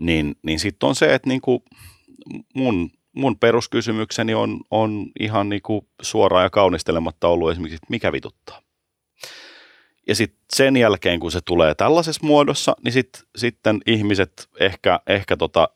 Niin, 0.00 0.36
niin 0.42 0.60
sitten 0.60 0.88
on 0.88 0.94
se, 0.94 1.14
että 1.14 1.28
niin 1.28 1.40
kuin 1.40 1.62
mun, 2.54 2.90
mun 3.12 3.38
peruskysymykseni 3.38 4.34
on, 4.34 4.60
on 4.70 5.06
ihan 5.20 5.48
niin 5.48 5.62
kuin 5.62 5.86
suoraan 6.02 6.44
ja 6.44 6.50
kaunistelematta 6.50 7.28
ollut 7.28 7.50
esimerkiksi, 7.50 7.76
että 7.76 7.86
mikä 7.90 8.12
vituttaa. 8.12 8.63
Ja 10.08 10.14
sitten 10.14 10.44
sen 10.52 10.76
jälkeen, 10.76 11.20
kun 11.20 11.32
se 11.32 11.40
tulee 11.44 11.74
tällaisessa 11.74 12.26
muodossa, 12.26 12.76
niin 12.84 12.92
sit, 12.92 13.24
sitten 13.36 13.80
ihmiset 13.86 14.48
ehkä, 14.60 15.00
ehkä 15.06 15.36
tota, 15.36 15.68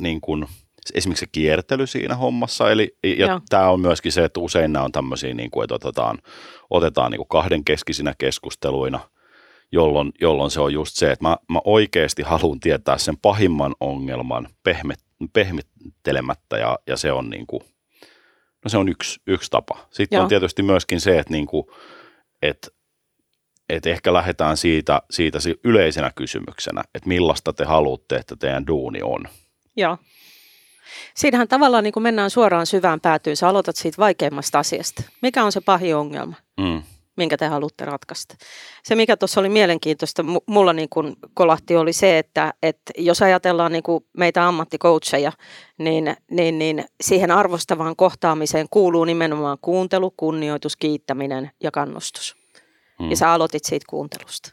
niin 0.00 0.20
kun, 0.20 0.46
esimerkiksi 0.94 1.20
se 1.20 1.30
kiertely 1.32 1.86
siinä 1.86 2.16
hommassa, 2.16 2.70
eli, 2.70 2.96
ja 3.18 3.40
tämä 3.48 3.70
on 3.70 3.80
myöskin 3.80 4.12
se, 4.12 4.24
että 4.24 4.40
usein 4.40 4.72
nämä 4.72 4.84
on 4.84 4.92
tämmöisiä, 4.92 5.34
niin 5.34 5.50
kuin, 5.50 5.64
että 5.64 5.74
otetaan, 5.74 6.18
otetaan 6.70 7.10
niin 7.10 7.18
kuin 7.18 7.28
kahdenkeskisinä 7.28 8.14
keskusteluina, 8.18 9.00
jolloin, 9.72 10.12
jolloin 10.20 10.50
se 10.50 10.60
on 10.60 10.72
just 10.72 10.96
se, 10.96 11.12
että 11.12 11.24
mä, 11.24 11.36
mä 11.50 11.60
oikeasti 11.64 12.22
haluan 12.22 12.60
tietää 12.60 12.98
sen 12.98 13.16
pahimman 13.16 13.74
ongelman 13.80 14.48
pehmet, 14.62 14.98
pehmittelemättä, 15.32 16.58
ja, 16.58 16.78
ja 16.86 16.96
se 16.96 17.12
on 17.12 17.30
niin 17.30 17.46
kuin, 17.46 17.62
no 18.64 18.68
se 18.68 18.78
on 18.78 18.88
yksi, 18.88 19.20
yksi 19.26 19.50
tapa. 19.50 19.78
Sitten 19.90 20.16
Joo. 20.16 20.22
on 20.22 20.28
tietysti 20.28 20.62
myöskin 20.62 21.00
se, 21.00 21.18
että, 21.18 21.32
niin 21.32 21.46
kuin, 21.46 21.66
että 22.42 22.68
et 23.68 23.86
ehkä 23.86 24.12
lähdetään 24.12 24.56
siitä, 24.56 25.02
siitä 25.10 25.38
yleisenä 25.64 26.12
kysymyksenä, 26.14 26.84
että 26.94 27.08
millaista 27.08 27.52
te 27.52 27.64
haluatte, 27.64 28.16
että 28.16 28.36
teidän 28.36 28.66
duuni 28.66 29.02
on. 29.02 29.24
Joo. 29.76 29.98
Siinähän 31.14 31.48
tavallaan 31.48 31.84
niin 31.84 31.92
kuin 31.92 32.02
mennään 32.02 32.30
suoraan 32.30 32.66
syvään 32.66 33.00
päätyyn. 33.00 33.36
Sä 33.36 33.48
aloitat 33.48 33.76
siitä 33.76 33.98
vaikeimmasta 33.98 34.58
asiasta. 34.58 35.02
Mikä 35.22 35.44
on 35.44 35.52
se 35.52 35.60
pahin 35.60 35.96
ongelma, 35.96 36.34
mm. 36.60 36.82
minkä 37.16 37.36
te 37.36 37.46
haluatte 37.46 37.84
ratkaista? 37.84 38.36
Se, 38.84 38.94
mikä 38.94 39.16
tuossa 39.16 39.40
oli 39.40 39.48
mielenkiintoista, 39.48 40.24
mulla 40.46 40.72
niin 40.72 40.88
kuin 40.88 41.16
kolahti, 41.34 41.76
oli 41.76 41.92
se, 41.92 42.18
että, 42.18 42.54
että 42.62 42.92
jos 42.98 43.22
ajatellaan 43.22 43.72
niin 43.72 43.82
kuin 43.82 44.04
meitä 44.16 44.48
ammattikoutseja, 44.48 45.32
niin, 45.78 46.16
niin, 46.30 46.58
niin 46.58 46.84
siihen 47.00 47.30
arvostavaan 47.30 47.96
kohtaamiseen 47.96 48.66
kuuluu 48.70 49.04
nimenomaan 49.04 49.58
kuuntelu, 49.62 50.14
kunnioitus, 50.16 50.76
kiittäminen 50.76 51.50
ja 51.62 51.70
kannustus. 51.70 52.36
Mm. 52.98 53.10
Ja 53.10 53.16
sä 53.16 53.32
aloitit 53.32 53.64
siitä 53.64 53.86
kuuntelusta. 53.88 54.52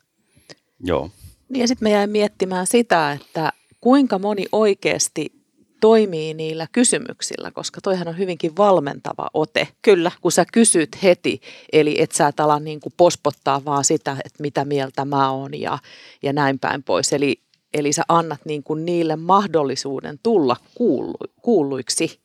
Joo. 0.84 1.10
Niin 1.50 1.62
ja 1.62 1.68
sitten 1.68 1.86
me 1.86 1.92
jäin 1.92 2.10
miettimään 2.10 2.68
sitä, 2.68 3.12
että 3.12 3.52
kuinka 3.82 4.20
moni 4.20 4.46
oikeasti 4.52 5.46
toimii 5.82 6.34
niillä 6.34 6.68
kysymyksillä, 6.72 7.52
koska 7.52 7.82
toihan 7.82 8.08
on 8.08 8.18
hyvinkin 8.18 8.58
valmentava 8.58 9.30
ote. 9.34 9.68
Kyllä. 9.82 10.12
Kun 10.22 10.32
sä 10.32 10.46
kysyt 10.54 11.04
heti, 11.04 11.42
eli 11.74 12.02
et 12.02 12.12
sä 12.12 12.28
et 12.28 12.40
ala 12.40 12.60
niin 12.60 12.80
kuin 12.80 12.94
pospottaa 12.98 13.66
vaan 13.66 13.84
sitä, 13.84 14.18
että 14.26 14.42
mitä 14.42 14.66
mieltä 14.66 15.06
mä 15.06 15.32
oon 15.32 15.60
ja, 15.60 15.78
ja 16.24 16.34
näin 16.34 16.60
päin 16.60 16.84
pois. 16.84 17.14
Eli, 17.14 17.42
eli 17.74 17.94
sä 17.94 18.04
annat 18.08 18.40
niin 18.46 18.64
kuin 18.64 18.86
niille 18.86 19.16
mahdollisuuden 19.16 20.20
tulla 20.24 20.56
kuullu, 20.76 21.18
kuulluiksi. 21.42 22.20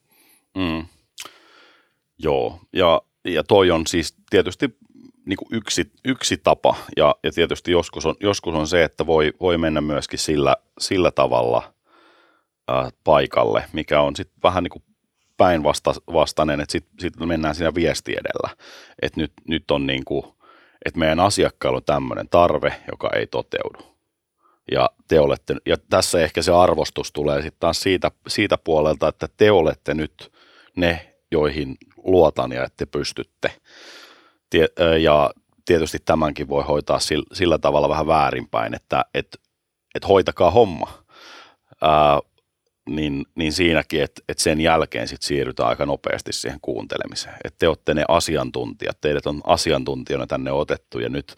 Mm. 0.56 0.86
Joo, 2.18 2.60
ja, 2.72 3.02
ja 3.24 3.44
toi 3.44 3.70
on 3.70 3.86
siis 3.86 4.14
tietysti 4.30 4.76
niin 5.30 5.37
kuin 5.37 5.49
yksi, 5.50 5.92
yksi 6.04 6.37
tapa, 6.37 6.76
ja, 6.96 7.14
ja 7.22 7.32
tietysti 7.32 7.72
joskus 7.72 8.06
on, 8.06 8.14
joskus 8.20 8.54
on 8.54 8.66
se, 8.66 8.84
että 8.84 9.06
voi, 9.06 9.32
voi 9.40 9.58
mennä 9.58 9.80
myöskin 9.80 10.18
sillä, 10.18 10.56
sillä 10.80 11.10
tavalla 11.10 11.72
ää, 12.68 12.90
paikalle, 13.04 13.64
mikä 13.72 14.00
on 14.00 14.16
sitten 14.16 14.42
vähän 14.42 14.62
niin 14.62 14.70
kuin 14.70 14.82
päinvastainen, 15.37 16.60
että 16.60 16.72
sitten 16.72 17.00
sit 17.00 17.16
mennään 17.16 17.54
siinä 17.54 17.75
viesti 17.75 18.12
edellä, 18.12 18.56
että 19.02 19.20
nyt, 19.20 19.32
nyt 19.49 19.70
on 19.70 19.87
niin 19.87 20.04
kuin, 20.04 20.25
että 20.84 20.99
meidän 20.99 21.20
asiakkailla 21.20 21.76
on 21.76 21.84
tämmöinen 21.84 22.28
tarve, 22.28 22.75
joka 22.90 23.10
ei 23.16 23.26
toteudu. 23.26 23.78
Ja, 24.72 24.90
te 25.08 25.20
olette, 25.20 25.56
ja 25.66 25.76
tässä 25.90 26.20
ehkä 26.20 26.42
se 26.42 26.52
arvostus 26.52 27.12
tulee 27.12 27.42
sitten 27.42 27.60
taas 27.60 27.80
siitä, 27.80 28.10
siitä 28.28 28.58
puolelta, 28.58 29.08
että 29.08 29.28
te 29.37 29.50
olette 29.50 29.94
nyt 29.94 30.32
ne, 30.76 31.14
joihin 31.30 31.76
luotan 32.04 32.52
ja 32.52 32.64
että 32.64 32.76
te 32.76 32.87
pystytte. 32.87 33.52
Ja 35.00 35.30
tietysti 35.64 35.99
tämänkin 36.04 36.49
voi 36.49 36.64
hoitaa 36.64 36.99
sillä, 37.33 37.59
tavalla 37.59 37.88
vähän 37.88 38.07
väärinpäin, 38.07 38.75
että 38.75 39.04
et, 39.14 39.40
et 39.95 40.09
hoitakaa 40.09 40.50
homma. 40.50 40.92
Ää, 41.83 42.21
niin, 42.88 43.26
niin 43.35 43.52
siinäkin, 43.52 44.02
että 44.02 44.23
et 44.28 44.38
sen 44.38 44.61
jälkeen 44.61 45.09
sit 45.09 45.23
siirrytään 45.23 45.69
aika 45.69 45.87
nopeasti 45.87 46.33
siihen 46.33 46.59
kuuntelemiseen. 46.62 47.35
Että 47.45 47.59
te 47.59 47.69
olette 47.69 47.95
ne 47.95 48.04
asiantuntijat, 48.09 49.00
teidät 49.00 49.26
on 49.26 49.40
asiantuntijana 49.45 50.26
tänne 50.26 50.52
otettu 50.52 50.99
ja 50.99 51.09
nyt 51.09 51.37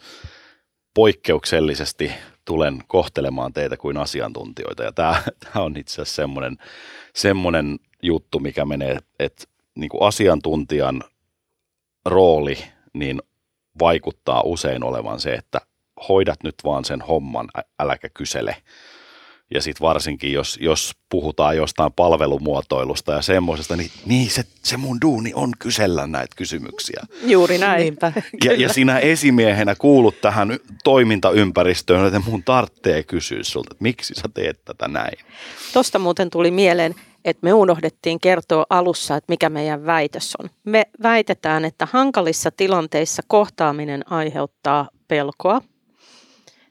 poikkeuksellisesti 0.93 2.11
tulen 2.45 2.83
kohtelemaan 2.87 3.53
teitä 3.53 3.77
kuin 3.77 3.97
asiantuntijoita. 3.97 4.83
Ja 4.83 4.91
tämä, 4.91 5.23
on 5.55 5.77
itse 5.77 5.93
asiassa 5.93 6.15
semmoinen, 6.15 6.57
semmoinen 7.15 7.79
juttu, 8.01 8.39
mikä 8.39 8.65
menee, 8.65 8.97
että 9.19 9.43
niin 9.75 9.89
kuin 9.89 10.03
asiantuntijan 10.03 11.03
rooli 12.05 12.57
niin 12.93 13.21
vaikuttaa 13.79 14.41
usein 14.45 14.83
olevan 14.83 15.19
se, 15.19 15.33
että 15.33 15.61
hoidat 16.09 16.43
nyt 16.43 16.55
vaan 16.63 16.85
sen 16.85 17.01
homman, 17.01 17.47
äläkä 17.79 18.09
kysele. 18.09 18.55
Ja 19.53 19.61
sitten 19.61 19.87
varsinkin, 19.87 20.33
jos, 20.33 20.57
jos 20.61 20.91
puhutaan 21.09 21.57
jostain 21.57 21.93
palvelumuotoilusta 21.93 23.13
ja 23.13 23.21
semmoisesta, 23.21 23.75
niin, 23.75 23.91
niin 24.05 24.29
se, 24.29 24.43
se 24.63 24.77
mun 24.77 25.01
duuni 25.01 25.31
on 25.35 25.51
kysellä 25.59 26.07
näitä 26.07 26.35
kysymyksiä. 26.35 27.01
Juuri 27.25 27.57
näin. 27.57 27.81
Niinpä. 27.81 28.13
Ja, 28.43 28.53
ja 28.53 28.73
sinä 28.73 28.99
esimiehenä 28.99 29.75
kuulut 29.75 30.21
tähän 30.21 30.59
toimintaympäristöön, 30.83 32.05
että 32.05 32.21
mun 32.29 32.43
tarvitsee 32.43 33.03
kysyä 33.03 33.43
sulta, 33.43 33.69
että 33.71 33.83
miksi 33.83 34.13
sä 34.13 34.29
teet 34.33 34.65
tätä 34.65 34.87
näin. 34.87 35.17
Tuosta 35.73 35.99
muuten 35.99 36.29
tuli 36.29 36.51
mieleen, 36.51 36.95
että 37.25 37.39
me 37.43 37.53
unohdettiin 37.53 38.19
kertoa 38.19 38.65
alussa, 38.69 39.15
että 39.15 39.31
mikä 39.31 39.49
meidän 39.49 39.85
väitös 39.85 40.33
on. 40.39 40.49
Me 40.63 40.83
väitetään, 41.03 41.65
että 41.65 41.87
hankalissa 41.91 42.51
tilanteissa 42.51 43.21
kohtaaminen 43.27 44.11
aiheuttaa 44.11 44.89
pelkoa. 45.07 45.61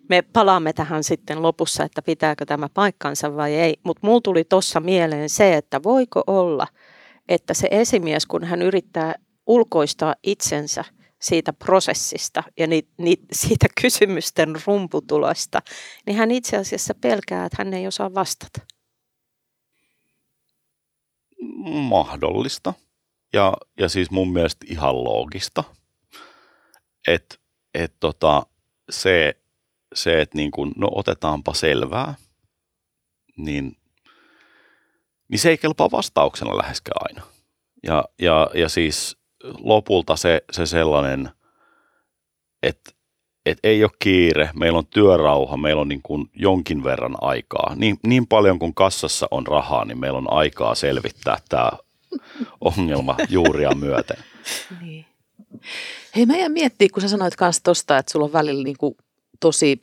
Me 0.08 0.22
palaamme 0.22 0.72
tähän 0.72 1.04
sitten 1.04 1.42
lopussa, 1.42 1.84
että 1.84 2.02
pitääkö 2.02 2.44
tämä 2.46 2.68
paikkansa 2.74 3.36
vai 3.36 3.54
ei, 3.54 3.76
mutta 3.84 4.06
mulla 4.06 4.20
tuli 4.20 4.44
tuossa 4.44 4.80
mieleen 4.80 5.28
se, 5.28 5.56
että 5.56 5.82
voiko 5.82 6.22
olla, 6.26 6.66
että 7.28 7.54
se 7.54 7.68
esimies, 7.70 8.26
kun 8.26 8.44
hän 8.44 8.62
yrittää 8.62 9.14
ulkoistaa 9.46 10.14
itsensä 10.22 10.84
siitä 11.20 11.52
prosessista 11.52 12.42
ja 12.58 12.66
ni, 12.66 12.82
ni, 12.98 13.14
siitä 13.32 13.66
kysymysten 13.80 14.54
rumputulosta, 14.66 15.62
niin 16.06 16.16
hän 16.16 16.30
itse 16.30 16.56
asiassa 16.56 16.94
pelkää, 17.00 17.44
että 17.44 17.56
hän 17.58 17.74
ei 17.74 17.86
osaa 17.86 18.14
vastata 18.14 18.71
mahdollista 21.70 22.74
ja, 23.32 23.52
ja 23.78 23.88
siis 23.88 24.10
mun 24.10 24.32
mielestä 24.32 24.66
ihan 24.68 25.04
loogista, 25.04 25.64
että 27.08 27.36
et 27.74 27.94
tota, 28.00 28.46
se, 28.90 29.36
se 29.94 30.20
että 30.20 30.36
niin 30.36 30.50
kun, 30.50 30.72
no 30.76 30.88
otetaanpa 30.94 31.54
selvää, 31.54 32.14
niin, 33.36 33.76
niin 35.28 35.38
se 35.38 35.50
ei 35.50 35.58
kelpaa 35.58 35.90
vastauksena 35.90 36.58
läheskään 36.58 37.06
aina. 37.08 37.26
Ja, 37.82 38.04
ja, 38.18 38.50
ja 38.54 38.68
siis 38.68 39.16
lopulta 39.42 40.16
se, 40.16 40.44
se 40.52 40.66
sellainen, 40.66 41.30
että 42.62 42.90
et 43.46 43.58
ei 43.62 43.84
ole 43.84 43.90
kiire, 43.98 44.50
meillä 44.54 44.78
on 44.78 44.86
työrauha, 44.86 45.56
meillä 45.56 45.82
on 45.82 45.88
niin 45.88 46.02
kuin 46.02 46.30
jonkin 46.34 46.84
verran 46.84 47.16
aikaa. 47.20 47.74
Niin, 47.76 47.98
niin 48.06 48.26
paljon 48.26 48.58
kuin 48.58 48.74
kassassa 48.74 49.28
on 49.30 49.46
rahaa, 49.46 49.84
niin 49.84 50.00
meillä 50.00 50.18
on 50.18 50.32
aikaa 50.32 50.74
selvittää 50.74 51.38
tämä 51.48 51.70
ongelma 52.60 53.16
juuria 53.28 53.74
myöten. 53.74 54.16
Niin. 54.80 55.06
Hei, 56.16 56.26
mä 56.26 56.36
jään 56.36 56.52
miettiä, 56.52 56.88
kun 56.92 57.02
sä 57.02 57.08
sanoit 57.08 57.36
kanssa 57.36 57.62
tosta, 57.62 57.98
että 57.98 58.12
sulla 58.12 58.24
on 58.24 58.32
välillä 58.32 58.64
niin 58.64 58.76
kuin 58.78 58.96
tosi 59.40 59.82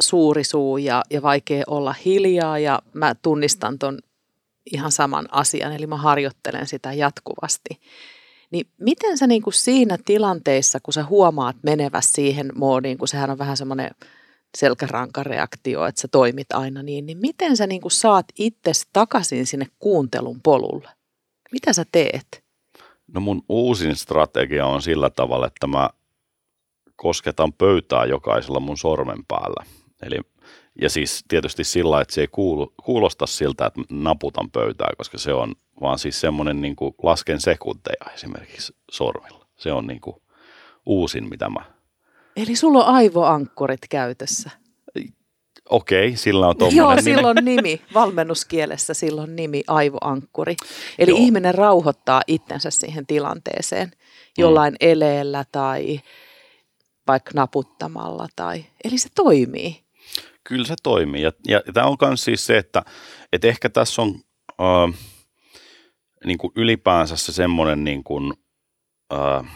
suuri 0.00 0.44
suu 0.44 0.76
ja, 0.76 1.02
ja 1.10 1.22
vaikea 1.22 1.64
olla 1.66 1.94
hiljaa 2.04 2.58
ja 2.58 2.82
mä 2.92 3.14
tunnistan 3.14 3.78
ton 3.78 3.98
ihan 4.72 4.92
saman 4.92 5.28
asian, 5.30 5.72
eli 5.72 5.86
mä 5.86 5.96
harjoittelen 5.96 6.66
sitä 6.66 6.92
jatkuvasti. 6.92 7.80
Niin 8.56 8.66
miten 8.80 9.18
sä 9.18 9.26
niin 9.26 9.42
kuin 9.42 9.54
siinä 9.54 9.98
tilanteessa, 10.04 10.80
kun 10.82 10.94
sä 10.94 11.04
huomaat 11.04 11.56
menevä 11.62 12.00
siihen 12.00 12.52
moodiin, 12.54 12.98
kun 12.98 13.08
sehän 13.08 13.30
on 13.30 13.38
vähän 13.38 13.56
semmoinen 13.56 13.90
selkärankareaktio, 14.56 15.86
että 15.86 16.00
sä 16.00 16.08
toimit 16.08 16.52
aina 16.52 16.82
niin, 16.82 17.06
niin 17.06 17.18
miten 17.18 17.56
sä 17.56 17.66
niin 17.66 17.80
kuin 17.80 17.92
saat 17.92 18.26
itse 18.38 18.72
takaisin 18.92 19.46
sinne 19.46 19.66
kuuntelun 19.78 20.40
polulle? 20.42 20.88
Mitä 21.52 21.72
sä 21.72 21.84
teet? 21.92 22.44
No 23.14 23.20
mun 23.20 23.42
uusin 23.48 23.96
strategia 23.96 24.66
on 24.66 24.82
sillä 24.82 25.10
tavalla, 25.10 25.46
että 25.46 25.66
mä 25.66 25.90
kosketan 26.96 27.52
pöytää 27.52 28.04
jokaisella 28.04 28.60
mun 28.60 28.78
sormen 28.78 29.24
päällä. 29.28 29.64
Eli, 30.02 30.20
ja 30.82 30.90
siis 30.90 31.24
tietysti 31.28 31.64
sillä, 31.64 32.00
että 32.00 32.14
se 32.14 32.20
ei 32.20 32.28
kuulu, 32.28 32.72
kuulosta 32.84 33.26
siltä, 33.26 33.66
että 33.66 33.80
naputan 33.90 34.50
pöytää, 34.50 34.90
koska 34.96 35.18
se 35.18 35.32
on 35.32 35.54
vaan 35.80 35.98
siis 35.98 36.20
semmoinen 36.20 36.60
niin 36.60 36.76
kuin 36.76 36.94
lasken 37.02 37.40
sekunteja 37.40 38.12
esimerkiksi 38.14 38.76
sormilla. 38.90 39.46
Se 39.56 39.72
on 39.72 39.86
niin 39.86 40.00
kuin 40.00 40.16
uusin, 40.86 41.28
mitä 41.28 41.50
mä... 41.50 41.60
Eli 42.36 42.56
sulla 42.56 42.84
on 42.84 42.94
aivoankkurit 42.94 43.80
käytössä? 43.90 44.50
Okei, 45.70 46.16
sillä 46.16 46.48
on 46.48 46.56
tuommoinen 46.56 46.78
Joo, 46.78 46.90
nimi. 46.90 47.02
silloin 47.02 47.36
nimi. 47.42 47.80
Valmennuskielessä 47.94 48.94
silloin 48.94 49.36
nimi 49.36 49.62
aivoankkuri. 49.66 50.56
Eli 50.98 51.10
Joo. 51.10 51.18
ihminen 51.18 51.54
rauhoittaa 51.54 52.22
itsensä 52.26 52.70
siihen 52.70 53.06
tilanteeseen 53.06 53.92
jollain 54.38 54.72
mm. 54.72 54.88
eleellä 54.88 55.44
tai 55.52 56.00
vaikka 57.06 57.30
naputtamalla. 57.34 58.26
Tai... 58.36 58.64
Eli 58.84 58.98
se 58.98 59.08
toimii. 59.14 59.85
Kyllä 60.46 60.66
se 60.66 60.74
toimii. 60.82 61.22
Ja, 61.22 61.32
ja, 61.48 61.62
tämä 61.74 61.86
on 61.86 61.96
myös 62.02 62.24
siis 62.24 62.46
se, 62.46 62.58
että, 62.58 62.82
että 63.32 63.48
ehkä 63.48 63.68
tässä 63.68 64.02
on... 64.02 64.08
Uh, 64.60 64.94
niin 66.24 66.38
kuin 66.38 66.52
ylipäänsä 66.56 67.16
se 67.16 67.32
semmoinen, 67.32 67.84
niin 67.84 68.04
kuin, 68.04 68.32
äh, 69.12 69.46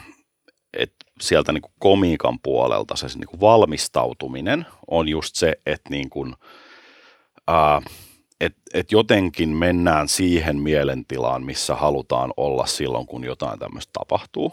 että 0.72 1.04
sieltä 1.20 1.52
niin 1.52 1.62
kuin 1.62 1.72
komiikan 1.78 2.38
puolelta 2.42 2.96
se 2.96 3.06
niin 3.06 3.28
kuin 3.28 3.40
valmistautuminen 3.40 4.66
on 4.90 5.08
just 5.08 5.34
se, 5.34 5.54
että 5.66 5.90
niin 5.90 6.10
kuin, 6.10 6.34
äh, 7.50 7.84
et, 8.40 8.56
et 8.74 8.92
jotenkin 8.92 9.48
mennään 9.48 10.08
siihen 10.08 10.56
mielentilaan, 10.56 11.44
missä 11.44 11.74
halutaan 11.74 12.32
olla 12.36 12.66
silloin, 12.66 13.06
kun 13.06 13.24
jotain 13.24 13.58
tämmöistä 13.58 13.90
tapahtuu. 13.92 14.52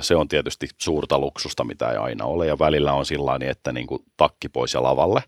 Se 0.00 0.16
on 0.16 0.28
tietysti 0.28 0.68
suurta 0.78 1.18
luksusta, 1.18 1.64
mitä 1.64 1.90
ei 1.90 1.96
aina 1.96 2.24
ole, 2.24 2.46
ja 2.46 2.58
välillä 2.58 2.92
on 2.92 3.06
sillä 3.06 3.38
että 3.50 3.72
niin 3.72 3.86
kuin 3.86 4.02
takki 4.16 4.48
pois 4.48 4.74
ja 4.74 4.82
lavalle, 4.82 5.22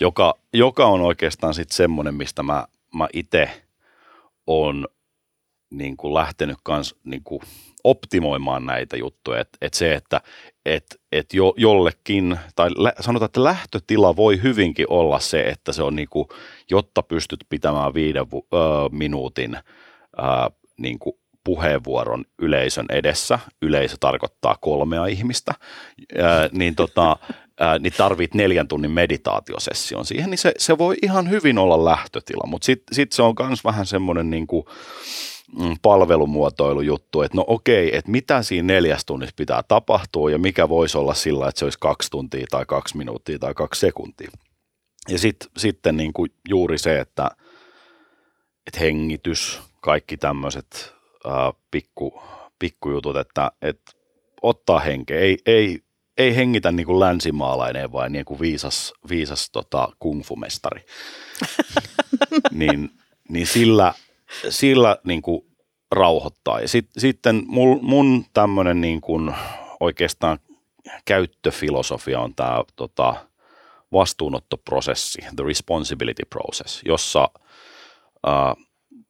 joka, 0.00 0.34
joka 0.52 0.86
on 0.86 1.00
oikeastaan 1.00 1.54
sitten 1.54 1.76
semmoinen, 1.76 2.14
mistä 2.14 2.42
mä, 2.42 2.66
mä 2.94 3.08
itse 3.12 3.50
on 4.46 4.86
niin 5.70 5.96
kuin 5.96 6.14
lähtenyt 6.14 6.56
kans 6.62 6.94
niin 7.04 7.22
kuin 7.24 7.40
optimoimaan 7.84 8.66
näitä 8.66 8.96
juttuja. 8.96 9.40
Että 9.40 9.58
et 9.60 9.74
se, 9.74 9.94
että 9.94 10.20
et, 10.66 11.00
et 11.12 11.34
jo, 11.34 11.54
jollekin, 11.56 12.38
tai 12.56 12.70
lä, 12.76 12.92
sanotaan, 13.00 13.26
että 13.26 13.44
lähtötila 13.44 14.16
voi 14.16 14.42
hyvinkin 14.42 14.86
olla 14.88 15.20
se, 15.20 15.40
että 15.40 15.72
se 15.72 15.82
on 15.82 15.96
niin 15.96 16.08
kuin, 16.10 16.28
jotta 16.70 17.02
pystyt 17.02 17.40
pitämään 17.48 17.94
viiden 17.94 18.26
ö, 18.34 18.56
minuutin 18.90 19.54
ö, 19.54 19.60
niin 20.78 20.98
kuin 20.98 21.16
puheenvuoron 21.44 22.24
yleisön 22.38 22.86
edessä, 22.92 23.38
yleisö 23.62 23.96
tarkoittaa 24.00 24.56
kolmea 24.60 25.06
ihmistä, 25.06 25.54
ö, 26.12 26.48
niin, 26.52 26.74
tota, 26.74 27.16
ää, 27.60 27.78
niin 27.78 27.92
tarvit 27.96 28.34
neljän 28.34 28.68
tunnin 28.68 28.90
meditaatiosession 28.90 30.06
siihen, 30.06 30.30
niin 30.30 30.38
se, 30.38 30.52
se 30.58 30.78
voi 30.78 30.94
ihan 31.02 31.30
hyvin 31.30 31.58
olla 31.58 31.84
lähtötila, 31.84 32.46
mutta 32.46 32.66
sitten 32.66 32.94
sit 32.94 33.12
se 33.12 33.22
on 33.22 33.34
myös 33.46 33.64
vähän 33.64 33.86
semmoinen 33.86 34.30
niin 34.30 34.46
kuin, 34.46 34.64
mm, 35.58 35.76
palvelumuotoilujuttu, 35.82 37.22
että 37.22 37.36
no 37.36 37.44
okei, 37.46 37.96
että 37.96 38.10
mitä 38.10 38.42
siinä 38.42 38.66
neljäs 38.66 39.04
tunnissa 39.04 39.34
pitää 39.36 39.62
tapahtua 39.68 40.30
ja 40.30 40.38
mikä 40.38 40.68
voisi 40.68 40.98
olla 40.98 41.14
sillä, 41.14 41.48
että 41.48 41.58
se 41.58 41.64
olisi 41.64 41.78
kaksi 41.80 42.10
tuntia 42.10 42.46
tai 42.50 42.64
kaksi 42.66 42.96
minuuttia 42.96 43.38
tai 43.38 43.54
kaksi 43.54 43.80
sekuntia. 43.80 44.30
Ja 45.08 45.18
sit, 45.18 45.36
sitten 45.56 45.96
niin 45.96 46.12
kuin 46.12 46.32
juuri 46.48 46.78
se, 46.78 47.00
että, 47.00 47.30
että 48.66 48.80
hengitys, 48.80 49.60
kaikki 49.80 50.16
tämmöiset 50.16 50.93
pikku, 51.70 52.22
pikkujutut, 52.58 53.16
että, 53.16 53.50
että 53.62 53.92
ottaa 54.42 54.80
henkeä, 54.80 55.20
ei, 55.20 55.38
ei, 55.46 55.80
ei 56.18 56.36
hengitä 56.36 56.72
niin 56.72 56.86
kuin 56.86 57.00
länsimaalainen, 57.00 57.92
vaan 57.92 58.12
niin 58.12 58.24
kuin 58.24 58.40
viisas, 58.40 58.92
viisas 59.08 59.50
tota, 59.50 59.88
kungfu-mestari. 59.98 60.84
niin, 62.50 62.90
niin 63.28 63.46
sillä, 63.46 63.94
sillä 64.48 64.96
niin 65.04 65.22
kuin 65.22 65.46
rauhoittaa. 65.90 66.60
Ja 66.60 66.68
sit, 66.68 66.88
sitten 66.98 67.42
mul, 67.46 67.78
mun 67.82 68.24
tämmöinen 68.32 68.80
niin 68.80 69.00
kuin 69.00 69.34
oikeastaan 69.80 70.38
käyttöfilosofia 71.04 72.20
on 72.20 72.34
tämä 72.34 72.62
tota, 72.76 73.14
vastuunottoprosessi, 73.92 75.18
the 75.36 75.44
responsibility 75.44 76.22
process, 76.30 76.82
jossa 76.84 77.30
ää, 78.26 78.54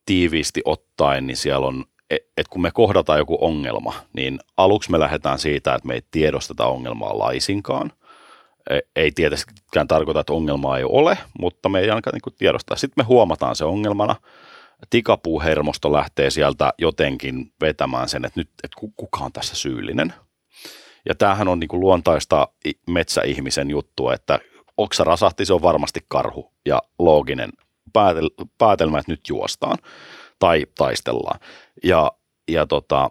tiiviisti 0.06 0.62
ottaen, 0.64 1.26
niin 1.26 1.36
siellä 1.36 1.66
on, 1.66 1.84
että 2.16 2.50
kun 2.50 2.62
me 2.62 2.70
kohdataan 2.70 3.18
joku 3.18 3.38
ongelma, 3.40 3.94
niin 4.12 4.38
aluksi 4.56 4.90
me 4.90 5.00
lähdetään 5.00 5.38
siitä, 5.38 5.74
että 5.74 5.88
me 5.88 5.94
ei 5.94 6.02
tiedosteta 6.10 6.66
ongelmaa 6.66 7.18
laisinkaan. 7.18 7.92
E, 8.70 8.78
ei 8.96 9.12
tietenkään 9.12 9.88
tarkoita, 9.88 10.20
että 10.20 10.32
ongelmaa 10.32 10.78
ei 10.78 10.84
ole, 10.84 11.18
mutta 11.38 11.68
me 11.68 11.80
ei 11.80 11.90
ainakaan 11.90 12.20
niin 12.24 12.36
tiedostaa. 12.38 12.76
Sitten 12.76 13.04
me 13.04 13.06
huomataan 13.06 13.56
se 13.56 13.64
ongelmana. 13.64 14.16
Tikapuuhermosto 14.90 15.92
lähtee 15.92 16.30
sieltä 16.30 16.72
jotenkin 16.78 17.52
vetämään 17.60 18.08
sen, 18.08 18.24
että 18.24 18.40
nyt 18.40 18.50
että 18.64 18.80
kuka 18.96 19.24
on 19.24 19.32
tässä 19.32 19.56
syyllinen. 19.56 20.12
Ja 21.08 21.14
tämähän 21.14 21.48
on 21.48 21.60
niin 21.60 21.68
kuin 21.68 21.80
luontaista 21.80 22.48
metsäihmisen 22.86 23.70
juttua, 23.70 24.14
että 24.14 24.38
oksa 24.76 25.04
rasahti, 25.04 25.44
se 25.44 25.54
on 25.54 25.62
varmasti 25.62 26.00
karhu 26.08 26.52
ja 26.66 26.82
looginen 26.98 27.50
päätel, 27.92 28.30
päätelmä, 28.58 28.98
että 28.98 29.12
nyt 29.12 29.28
juostaan 29.28 29.78
tai 30.38 30.66
taistellaan. 30.78 31.40
Ja, 31.84 32.12
ja 32.48 32.66
tota, 32.66 33.10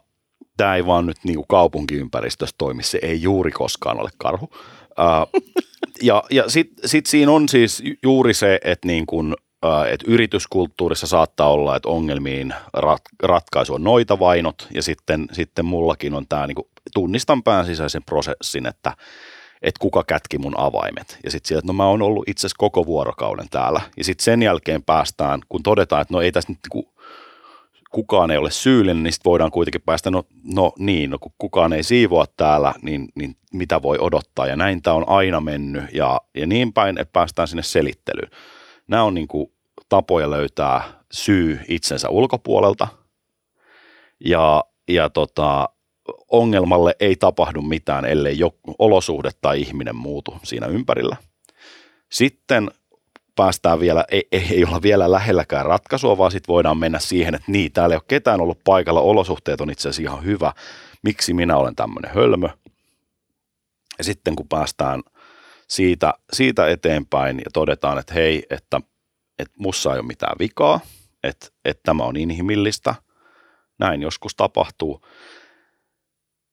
tämä 0.57 0.75
ei 0.75 0.85
vaan 0.85 1.05
nyt 1.05 1.17
niin 1.23 1.47
kaupunkiympäristössä 1.47 2.55
toimi, 2.57 2.83
se 2.83 2.99
ei 3.01 3.21
juuri 3.21 3.51
koskaan 3.51 3.99
ole 3.99 4.09
karhu. 4.17 4.49
Uh, 4.53 5.41
ja 6.01 6.23
ja 6.31 6.49
sitten 6.49 6.89
sit 6.89 7.05
siinä 7.05 7.31
on 7.31 7.49
siis 7.49 7.83
juuri 8.03 8.33
se, 8.33 8.59
että 8.63 8.87
niin 8.87 9.05
kuin, 9.05 9.33
uh, 9.65 9.87
et 9.91 10.03
yrityskulttuurissa 10.07 11.07
saattaa 11.07 11.51
olla, 11.51 11.75
että 11.75 11.89
ongelmiin 11.89 12.53
rat, 12.73 13.01
ratkaisu 13.23 13.73
on 13.73 13.83
noita 13.83 14.19
vainot, 14.19 14.67
ja 14.73 14.83
sitten, 14.83 15.27
sitten 15.31 15.65
mullakin 15.65 16.13
on 16.13 16.27
tämä, 16.29 16.47
niin 16.47 16.57
tunnistan 16.93 17.43
pään 17.43 17.65
sisäisen 17.65 18.03
prosessin, 18.03 18.65
että 18.65 18.93
että 19.63 19.79
kuka 19.79 20.03
kätki 20.03 20.37
mun 20.37 20.59
avaimet. 20.59 21.19
Ja 21.23 21.31
sitten 21.31 21.47
sieltä, 21.47 21.59
että 21.59 21.67
no 21.67 21.73
mä 21.73 21.85
oon 21.85 22.01
ollut 22.01 22.29
itse 22.29 22.39
asiassa 22.39 22.59
koko 22.59 22.85
vuorokauden 22.85 23.49
täällä. 23.49 23.81
Ja 23.97 24.03
sitten 24.03 24.23
sen 24.23 24.43
jälkeen 24.43 24.83
päästään, 24.83 25.41
kun 25.49 25.63
todetaan, 25.63 26.01
että 26.01 26.13
no 26.13 26.21
ei 26.21 26.31
tässä 26.31 26.51
nyt 26.51 26.59
niinku, 26.63 26.92
kukaan 27.93 28.31
ei 28.31 28.37
ole 28.37 28.51
syyllinen, 28.51 29.03
niin 29.03 29.13
voidaan 29.25 29.51
kuitenkin 29.51 29.81
päästä, 29.81 30.11
no, 30.11 30.23
no 30.53 30.73
niin, 30.79 31.09
no 31.09 31.19
kun 31.19 31.31
kukaan 31.37 31.73
ei 31.73 31.83
siivoa 31.83 32.25
täällä, 32.37 32.73
niin, 32.81 33.07
niin 33.15 33.35
mitä 33.53 33.81
voi 33.81 33.97
odottaa. 33.99 34.47
Ja 34.47 34.55
näin 34.55 34.81
tämä 34.81 34.95
on 34.95 35.09
aina 35.09 35.41
mennyt 35.41 35.83
ja, 35.93 36.21
ja 36.35 36.47
niin 36.47 36.73
päin, 36.73 36.97
että 36.97 37.11
päästään 37.11 37.47
sinne 37.47 37.63
selittelyyn. 37.63 38.31
Nämä 38.87 39.03
on 39.03 39.13
niinku 39.13 39.53
tapoja 39.89 40.29
löytää 40.29 40.83
syy 41.11 41.59
itsensä 41.67 42.09
ulkopuolelta. 42.09 42.87
Ja, 44.25 44.63
ja 44.87 45.09
tota, 45.09 45.69
ongelmalle 46.31 46.95
ei 46.99 47.15
tapahdu 47.15 47.61
mitään, 47.61 48.05
ellei 48.05 48.39
jo 48.39 48.55
olosuhde 48.79 49.29
tai 49.41 49.61
ihminen 49.61 49.95
muutu 49.95 50.37
siinä 50.43 50.67
ympärillä. 50.67 51.15
Sitten 52.11 52.71
päästään 53.35 53.79
vielä, 53.79 54.05
ei, 54.11 54.27
ei 54.31 54.65
olla 54.65 54.81
vielä 54.81 55.11
lähelläkään 55.11 55.65
ratkaisua, 55.65 56.17
vaan 56.17 56.31
sitten 56.31 56.53
voidaan 56.53 56.77
mennä 56.77 56.99
siihen, 56.99 57.35
että 57.35 57.51
niin, 57.51 57.71
täällä 57.71 57.93
ei 57.93 57.97
ole 57.97 58.03
ketään 58.07 58.41
ollut 58.41 58.63
paikalla, 58.63 59.01
olosuhteet 59.01 59.61
on 59.61 59.69
itse 59.69 59.89
asiassa 59.89 60.11
ihan 60.11 60.25
hyvä, 60.25 60.53
miksi 61.03 61.33
minä 61.33 61.57
olen 61.57 61.75
tämmöinen 61.75 62.11
hölmö. 62.15 62.47
Ja 63.97 64.03
sitten 64.03 64.35
kun 64.35 64.47
päästään 64.47 65.03
siitä, 65.67 66.13
siitä 66.33 66.67
eteenpäin 66.67 67.37
ja 67.37 67.51
todetaan, 67.53 67.97
että 67.97 68.13
hei, 68.13 68.45
että, 68.49 68.81
että 69.39 69.53
mussa 69.57 69.93
ei 69.93 69.99
ole 69.99 70.07
mitään 70.07 70.35
vikaa, 70.39 70.79
että, 71.23 71.47
että 71.65 71.81
tämä 71.85 72.03
on 72.03 72.17
inhimillistä, 72.17 72.95
näin 73.79 74.01
joskus 74.01 74.35
tapahtuu, 74.35 75.05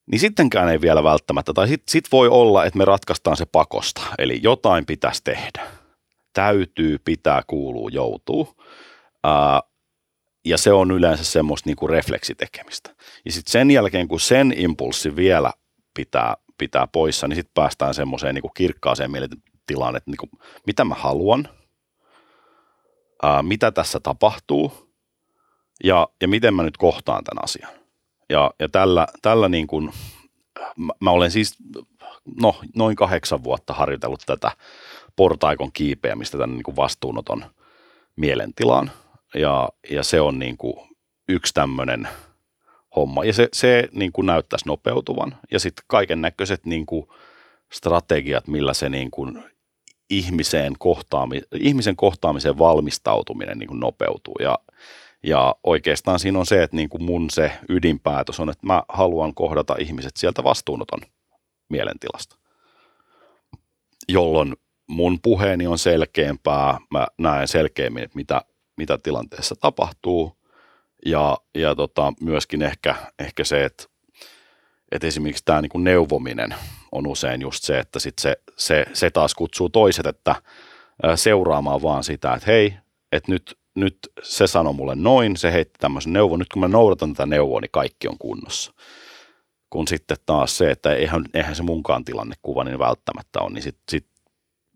niin 0.07 0.21
sittenkään 0.21 0.69
ei 0.69 0.81
vielä 0.81 1.05
välttämättä, 1.05 1.53
tai 1.53 1.69
sitten 1.69 1.93
sit 1.93 2.12
voi 2.12 2.29
olla, 2.29 2.64
että 2.64 2.79
me 2.79 2.85
ratkaistaan 2.85 3.37
se 3.37 3.47
pakosta, 3.47 4.03
eli 4.19 4.40
jotain 4.43 4.87
pitäisi 4.87 5.25
tehdä. 5.25 5.80
Täytyy, 6.33 6.99
pitää, 6.99 7.43
kuuluu, 7.47 7.88
joutuu. 7.88 8.55
Ää, 9.25 9.61
ja 10.45 10.59
se 10.59 10.73
on 10.73 10.90
yleensä 10.90 11.25
semmoista 11.25 11.69
niinku 11.69 11.87
refleksitekemistä. 11.87 12.95
Ja 13.25 13.33
sitten 13.33 13.53
sen 13.53 13.71
jälkeen, 13.71 14.09
kun 14.09 14.21
sen 14.21 14.55
impulssi 14.57 15.16
vielä 15.16 15.53
pitää, 15.95 16.37
pitää 16.59 16.87
poissa, 16.87 17.29
niin 17.29 17.37
sitten 17.37 17.55
päästään 17.55 17.95
semmoiseen 17.95 18.35
niinku 18.35 18.49
kirkkaaseen 18.49 19.11
mielentilaan, 19.11 19.97
että 19.97 20.11
niinku, 20.11 20.29
mitä 20.66 20.85
mä 20.85 20.95
haluan, 20.95 21.49
ää, 23.23 23.43
mitä 23.43 23.71
tässä 23.71 24.01
tapahtuu 24.01 24.90
ja, 25.85 26.09
ja 26.23 26.29
miten 26.29 26.55
mä 26.55 26.62
nyt 26.62 26.77
kohtaan 26.77 27.25
tämän 27.25 27.45
asian. 27.45 27.73
Ja, 28.31 28.51
ja 28.59 28.69
tällä, 28.69 29.07
tällä 29.23 29.49
niin 29.49 29.66
kuin, 29.66 29.93
mä, 30.77 30.93
mä 31.01 31.11
olen 31.11 31.31
siis 31.31 31.57
no, 32.40 32.61
noin 32.77 32.97
kahdeksan 32.97 33.45
vuotta 33.45 33.75
harjoitellut 33.75 34.23
tätä 34.27 34.51
portaikon 35.16 35.73
kiipeämistä 35.73 36.38
tämän 36.38 36.57
niin 36.57 36.62
kuin 36.62 36.77
vastuunoton 36.77 37.44
mielentilaan. 38.16 38.90
Ja, 39.35 39.68
ja 39.90 40.03
se 40.03 40.20
on 40.20 40.38
niin 40.38 40.57
kuin 40.57 40.75
yksi 41.29 41.55
tämmöinen 41.55 42.09
homma. 42.96 43.25
Ja 43.25 43.33
se, 43.33 43.49
se 43.53 43.88
niin 43.92 44.12
kuin 44.12 44.27
näyttäisi 44.27 44.66
nopeutuvan. 44.66 45.37
Ja 45.51 45.61
sitten 45.61 45.85
kaiken 45.88 46.20
näköiset 46.20 46.66
niin 46.66 46.87
kuin 46.87 47.07
strategiat, 47.73 48.49
millä 48.49 48.75
se 48.75 48.88
niin 48.88 49.11
kuin 49.11 49.44
ihmiseen, 50.11 50.73
kohtaami, 50.79 51.42
ihmisen 51.55 51.96
kohtaamiseen 51.96 52.59
valmistautuminen 52.59 53.59
niin 53.59 53.68
kuin 53.68 53.81
nopeutuu. 53.81 54.35
Ja, 54.40 54.59
ja 55.23 55.55
oikeastaan 55.64 56.18
siinä 56.18 56.38
on 56.38 56.46
se, 56.46 56.62
että 56.62 56.77
niin 56.77 56.88
kuin 56.88 57.03
mun 57.03 57.31
se 57.31 57.53
ydinpäätös 57.68 58.40
on, 58.40 58.51
että 58.51 58.66
mä 58.66 58.83
haluan 58.88 59.35
kohdata 59.35 59.77
ihmiset 59.79 60.16
sieltä 60.16 60.44
vastuunoton 60.44 61.01
mielentilasta, 61.68 62.37
jolloin 64.09 64.57
mun 64.90 65.18
puheeni 65.22 65.66
on 65.66 65.79
selkeämpää, 65.79 66.79
mä 66.90 67.07
näen 67.18 67.48
selkeämmin, 67.48 68.11
mitä, 68.14 68.42
mitä 68.76 68.98
tilanteessa 68.98 69.55
tapahtuu. 69.57 70.37
Ja, 71.07 71.38
ja 71.55 71.74
tota, 71.74 72.12
myöskin 72.20 72.62
ehkä, 72.62 72.94
ehkä 73.18 73.44
se, 73.44 73.64
että, 73.64 73.85
että 74.92 75.07
esimerkiksi 75.07 75.44
tämä 75.44 75.61
niin 75.62 75.70
kuin 75.70 75.85
neuvominen 75.85 76.55
on 76.92 77.07
usein 77.07 77.40
just 77.40 77.64
se, 77.64 77.79
että 77.79 77.98
sit 77.98 78.18
se, 78.18 78.37
se, 78.57 78.85
se 78.92 79.11
taas 79.11 79.35
kutsuu 79.35 79.68
toiset, 79.68 80.07
että 80.07 80.35
seuraamaan 81.14 81.83
vaan 81.83 82.05
sitä, 82.05 82.35
että 82.35 82.50
hei, 82.50 82.74
että 83.12 83.33
nyt 83.33 83.61
nyt 83.74 83.98
se 84.22 84.46
sanoi 84.46 84.72
mulle 84.72 84.94
noin, 84.94 85.37
se 85.37 85.53
heitti 85.53 85.79
tämmöisen 85.79 86.12
neuvon, 86.12 86.38
nyt 86.38 86.48
kun 86.48 86.61
mä 86.61 86.68
noudatan 86.68 87.12
tätä 87.12 87.26
neuvoa, 87.26 87.61
niin 87.61 87.70
kaikki 87.72 88.09
on 88.09 88.18
kunnossa. 88.18 88.72
Kun 89.70 89.88
sitten 89.88 90.16
taas 90.26 90.59
se, 90.59 90.70
että 90.70 90.94
eihän, 90.94 91.24
eihän 91.35 91.57
se 91.57 91.62
munkaan 91.62 92.05
tilannekuva 92.05 92.64
niin 92.64 92.79
välttämättä 92.79 93.40
on, 93.40 93.53
niin 93.53 93.62
sitten 93.62 93.83
sit 93.90 94.07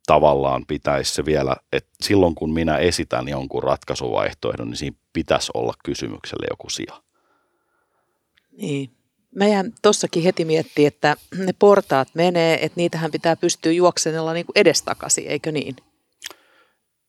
tavallaan 0.07 0.65
pitäisi 0.67 1.15
se 1.15 1.25
vielä, 1.25 1.57
että 1.73 1.91
silloin 2.01 2.35
kun 2.35 2.55
minä 2.55 2.77
esitän 2.77 3.29
jonkun 3.29 3.63
ratkaisuvaihtoehdon, 3.63 4.69
niin 4.69 4.77
siinä 4.77 4.97
pitäisi 5.13 5.51
olla 5.55 5.75
kysymykselle 5.85 6.47
joku 6.51 6.71
sija. 6.71 7.03
Niin. 8.59 8.91
Meidän 9.35 9.73
tuossakin 9.83 10.23
heti 10.23 10.45
miettii, 10.45 10.87
että 10.87 11.17
ne 11.39 11.53
portaat 11.59 12.09
menee, 12.15 12.65
että 12.65 12.77
niitähän 12.77 13.11
pitää 13.11 13.37
pystyä 13.37 13.73
juoksenella 13.73 14.33
niin 14.33 14.47
kuin 14.47 14.59
edestakaisin, 14.59 15.27
eikö 15.27 15.53
niin? 15.53 15.77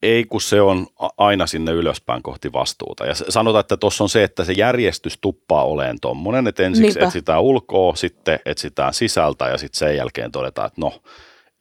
Ei, 0.02 0.26
kun 0.26 0.42
se 0.42 0.62
on 0.62 0.88
aina 1.18 1.48
sinne 1.48 1.72
ylöspäin 1.72 2.24
kohti 2.24 2.54
vastuuta. 2.54 3.06
Ja 3.06 3.16
sanotaan, 3.30 3.60
että 3.60 3.78
tuossa 3.78 4.04
on 4.04 4.10
se, 4.10 4.24
että 4.24 4.44
se 4.44 4.54
järjestys 4.54 5.18
tuppaa 5.22 5.66
oleen 5.66 6.00
tuommoinen, 6.02 6.48
että 6.48 6.64
ensiksi 6.64 6.88
Niinpä. 6.88 7.06
etsitään 7.06 7.42
ulkoa, 7.42 7.96
sitten 7.96 8.40
etsitään 8.46 8.94
sisältä 8.94 9.50
ja 9.50 9.58
sitten 9.58 9.80
sen 9.80 9.98
jälkeen 9.98 10.32
todetaan, 10.32 10.68
että 10.68 10.82
no 10.82 11.02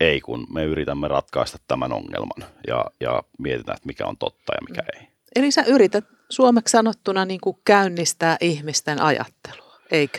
ei, 0.05 0.21
kun 0.21 0.47
me 0.51 0.64
yritämme 0.64 1.09
ratkaista 1.09 1.59
tämän 1.69 1.93
ongelman 1.93 2.51
ja, 2.67 2.85
ja 3.01 3.23
mietitään, 3.38 3.77
että 3.77 3.87
mikä 3.87 4.07
on 4.07 4.17
totta 4.17 4.55
ja 4.55 4.61
mikä 4.69 4.83
ei. 4.97 5.09
Eli 5.37 5.51
sä 5.51 5.64
yrität 5.67 6.05
suomeksi 6.29 6.73
sanottuna 6.73 7.25
niin 7.25 7.40
kuin 7.40 7.57
käynnistää 7.64 8.37
ihmisten 8.40 9.03
ajattelua, 9.03 9.79
eikö? 9.90 10.19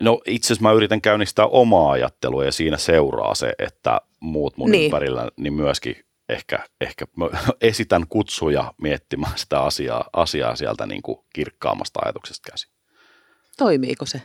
No 0.00 0.20
itse 0.26 0.46
asiassa 0.46 0.62
mä 0.62 0.72
yritän 0.72 1.00
käynnistää 1.00 1.46
omaa 1.46 1.90
ajattelua 1.92 2.44
ja 2.44 2.52
siinä 2.52 2.76
seuraa 2.76 3.34
se, 3.34 3.52
että, 3.58 4.00
muut 4.20 4.56
mun 4.56 4.70
niin. 4.70 4.84
ympärillä, 4.84 5.28
niin 5.36 5.52
myöskin 5.52 5.96
ehkä, 6.28 6.58
ehkä 6.80 7.04
esitän 7.60 8.06
kutsuja 8.08 8.74
miettimään 8.82 9.38
sitä 9.38 9.60
asiaa, 9.60 10.08
asiaa 10.12 10.56
sieltä 10.56 10.86
niin 10.86 11.02
kuin 11.02 11.18
kirkkaammasta 11.34 12.00
ajatuksesta 12.04 12.50
käsin. 12.50 12.70
Toimiiko 13.58 14.06
se? 14.06 14.22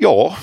Joo, 0.00 0.34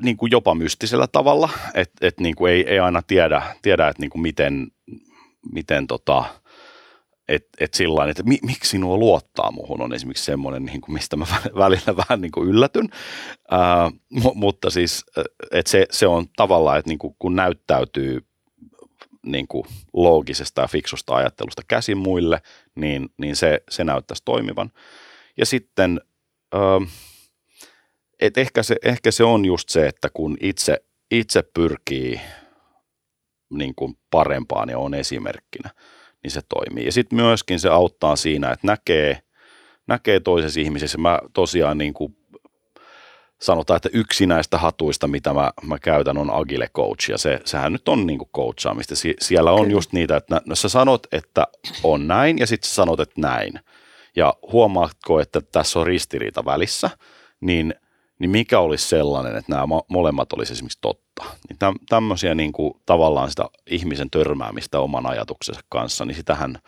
niin 0.00 0.16
kuin 0.16 0.30
jopa 0.30 0.54
mystisellä 0.54 1.06
tavalla, 1.06 1.48
että 1.74 2.06
et 2.06 2.20
niin 2.20 2.34
ei, 2.50 2.68
ei 2.68 2.78
aina 2.78 3.02
tiedä, 3.02 3.42
tiedä 3.62 3.88
että 3.88 4.02
niin 4.02 4.20
miten, 4.20 4.66
miten 5.52 5.86
tota, 5.86 6.24
että 7.28 7.48
et 7.60 7.74
sillä 7.74 8.10
että 8.10 8.22
mi, 8.22 8.38
miksi 8.42 8.78
nuo 8.78 8.98
luottaa 8.98 9.50
muuhun 9.50 9.80
on 9.80 9.94
esimerkiksi 9.94 10.24
semmoinen, 10.24 10.64
niin 10.64 10.80
kuin 10.80 10.94
mistä 10.94 11.16
mä 11.16 11.26
välillä 11.58 11.96
vähän 11.96 12.20
niin 12.20 12.32
kuin 12.32 12.48
yllätyn. 12.48 12.88
Ää, 13.50 13.90
mutta 14.34 14.70
siis, 14.70 15.04
että 15.50 15.70
se, 15.70 15.86
se 15.90 16.06
on 16.06 16.26
tavallaan, 16.36 16.78
että 16.78 16.88
niin 16.88 16.98
kuin, 16.98 17.16
kun 17.18 17.36
näyttäytyy 17.36 18.20
niin 19.26 19.48
kuin 19.48 19.66
loogisesta 19.92 20.60
ja 20.60 20.68
fiksusta 20.68 21.14
ajattelusta 21.14 21.62
käsin 21.68 21.98
muille, 21.98 22.40
niin, 22.74 23.08
niin 23.18 23.36
se, 23.36 23.62
se 23.70 23.84
näyttäisi 23.84 24.22
toimivan. 24.24 24.72
Ja 25.36 25.46
sitten, 25.46 26.00
että 28.20 28.40
ehkä 28.40 28.62
se, 28.62 28.76
ehkä 28.84 29.10
se 29.10 29.24
on 29.24 29.44
just 29.44 29.68
se, 29.68 29.86
että 29.86 30.08
kun 30.14 30.36
itse, 30.40 30.84
itse 31.10 31.42
pyrkii 31.54 32.20
niin 33.50 33.74
kuin 33.74 33.98
parempaan 34.10 34.68
ja 34.68 34.78
on 34.78 34.94
esimerkkinä, 34.94 35.70
niin 36.22 36.30
se 36.30 36.40
toimii. 36.48 36.84
Ja 36.84 36.92
sitten 36.92 37.16
myöskin 37.16 37.60
se 37.60 37.68
auttaa 37.68 38.16
siinä, 38.16 38.50
että 38.50 38.66
näkee, 38.66 39.18
näkee 39.86 40.20
toisessa 40.20 40.60
ihmisessä. 40.60 40.98
Mä 40.98 41.20
tosiaan 41.32 41.78
niin 41.78 41.94
kuin 41.94 42.16
sanotaan, 43.40 43.76
että 43.76 43.88
yksi 43.92 44.26
näistä 44.26 44.58
hatuista, 44.58 45.08
mitä 45.08 45.34
mä, 45.34 45.52
mä 45.62 45.78
käytän, 45.78 46.18
on 46.18 46.30
Agile 46.30 46.68
Coach, 46.68 47.10
ja 47.10 47.18
se, 47.18 47.40
sehän 47.44 47.72
nyt 47.72 47.88
on 47.88 48.06
niin 48.06 48.18
kuin 48.18 48.30
coachaamista. 48.36 48.96
Sie, 48.96 49.14
siellä 49.20 49.52
on 49.52 49.60
Kyllä. 49.60 49.72
just 49.72 49.92
niitä, 49.92 50.16
että 50.16 50.40
no, 50.46 50.54
sä 50.54 50.68
sanot, 50.68 51.06
että 51.12 51.46
on 51.82 52.06
näin, 52.06 52.38
ja 52.38 52.46
sitten 52.46 52.68
sä 52.68 52.74
sanot, 52.74 53.00
että 53.00 53.20
näin. 53.20 53.60
Ja 54.16 54.34
huomaatko, 54.52 55.20
että 55.20 55.40
tässä 55.40 55.78
on 55.78 55.86
ristiriita 55.86 56.44
välissä, 56.44 56.90
niin, 57.40 57.74
niin 58.18 58.30
mikä 58.30 58.60
olisi 58.60 58.88
sellainen, 58.88 59.36
että 59.36 59.52
nämä 59.52 59.66
molemmat 59.88 60.32
olisi 60.32 60.52
esimerkiksi 60.52 60.78
totta. 60.80 61.24
Niin 61.48 61.58
täm, 61.58 61.74
tämmöisiä 61.88 62.34
niin 62.34 62.52
kuin, 62.52 62.74
tavallaan 62.86 63.30
sitä 63.30 63.48
ihmisen 63.70 64.10
törmäämistä 64.10 64.80
oman 64.80 65.06
ajatuksensa 65.06 65.60
kanssa, 65.68 66.04
niin 66.04 66.14
sitähän 66.14 66.58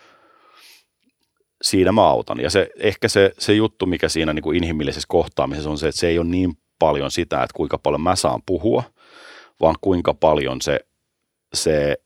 siinä 1.62 1.92
mä 1.92 2.08
autan. 2.08 2.40
Ja 2.40 2.50
se, 2.50 2.70
ehkä 2.76 3.08
se, 3.08 3.32
se 3.38 3.52
juttu, 3.52 3.86
mikä 3.86 4.08
siinä 4.08 4.32
niin 4.32 4.42
kuin 4.42 4.56
inhimillisessä 4.56 5.06
kohtaamisessa 5.08 5.70
on 5.70 5.78
se, 5.78 5.88
että 5.88 6.00
se 6.00 6.08
ei 6.08 6.18
ole 6.18 6.26
niin 6.26 6.58
paljon 6.78 7.10
sitä, 7.10 7.42
että 7.42 7.56
kuinka 7.56 7.78
paljon 7.78 8.00
mä 8.00 8.16
saan 8.16 8.42
puhua, 8.46 8.82
vaan 9.60 9.74
kuinka 9.80 10.14
paljon 10.14 10.60
se, 10.60 10.80
se 11.54 11.96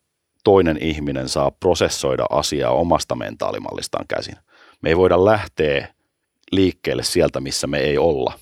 toinen 0.44 0.78
ihminen 0.80 1.28
saa 1.28 1.50
prosessoida 1.50 2.26
asiaa 2.30 2.70
omasta 2.70 3.14
mentaalimallistaan 3.14 4.04
käsin. 4.08 4.36
Me 4.80 4.88
ei 4.88 4.96
voida 4.96 5.24
lähteä 5.24 5.94
liikkeelle 6.52 7.02
sieltä, 7.02 7.40
missä 7.40 7.66
me 7.66 7.78
ei 7.78 7.98
olla. 7.98 8.38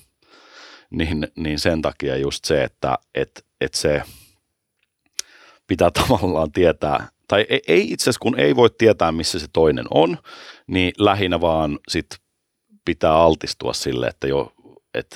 Niin, 0.91 1.27
niin 1.37 1.59
sen 1.59 1.81
takia 1.81 2.17
just 2.17 2.45
se, 2.45 2.63
että 2.63 2.97
et, 3.15 3.45
et 3.61 3.73
se 3.73 4.03
pitää 5.67 5.91
tavallaan 6.01 6.51
tietää, 6.51 7.07
tai 7.27 7.45
ei, 7.49 7.61
ei 7.67 7.91
itse 7.91 8.03
asiassa 8.03 8.19
kun 8.19 8.39
ei 8.39 8.55
voi 8.55 8.69
tietää, 8.77 9.11
missä 9.11 9.39
se 9.39 9.47
toinen 9.53 9.85
on, 9.91 10.17
niin 10.67 10.91
lähinnä 10.97 11.41
vaan 11.41 11.79
sit 11.87 12.07
pitää 12.85 13.13
altistua 13.13 13.73
sille, 13.73 14.07
että 14.07 14.27
jo, 14.27 14.53
että 14.93 15.15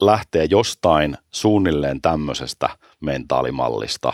lähtee 0.00 0.46
jostain 0.50 1.16
suunnilleen 1.30 2.00
tämmöisestä 2.00 2.68
mentaalimallista 3.00 4.12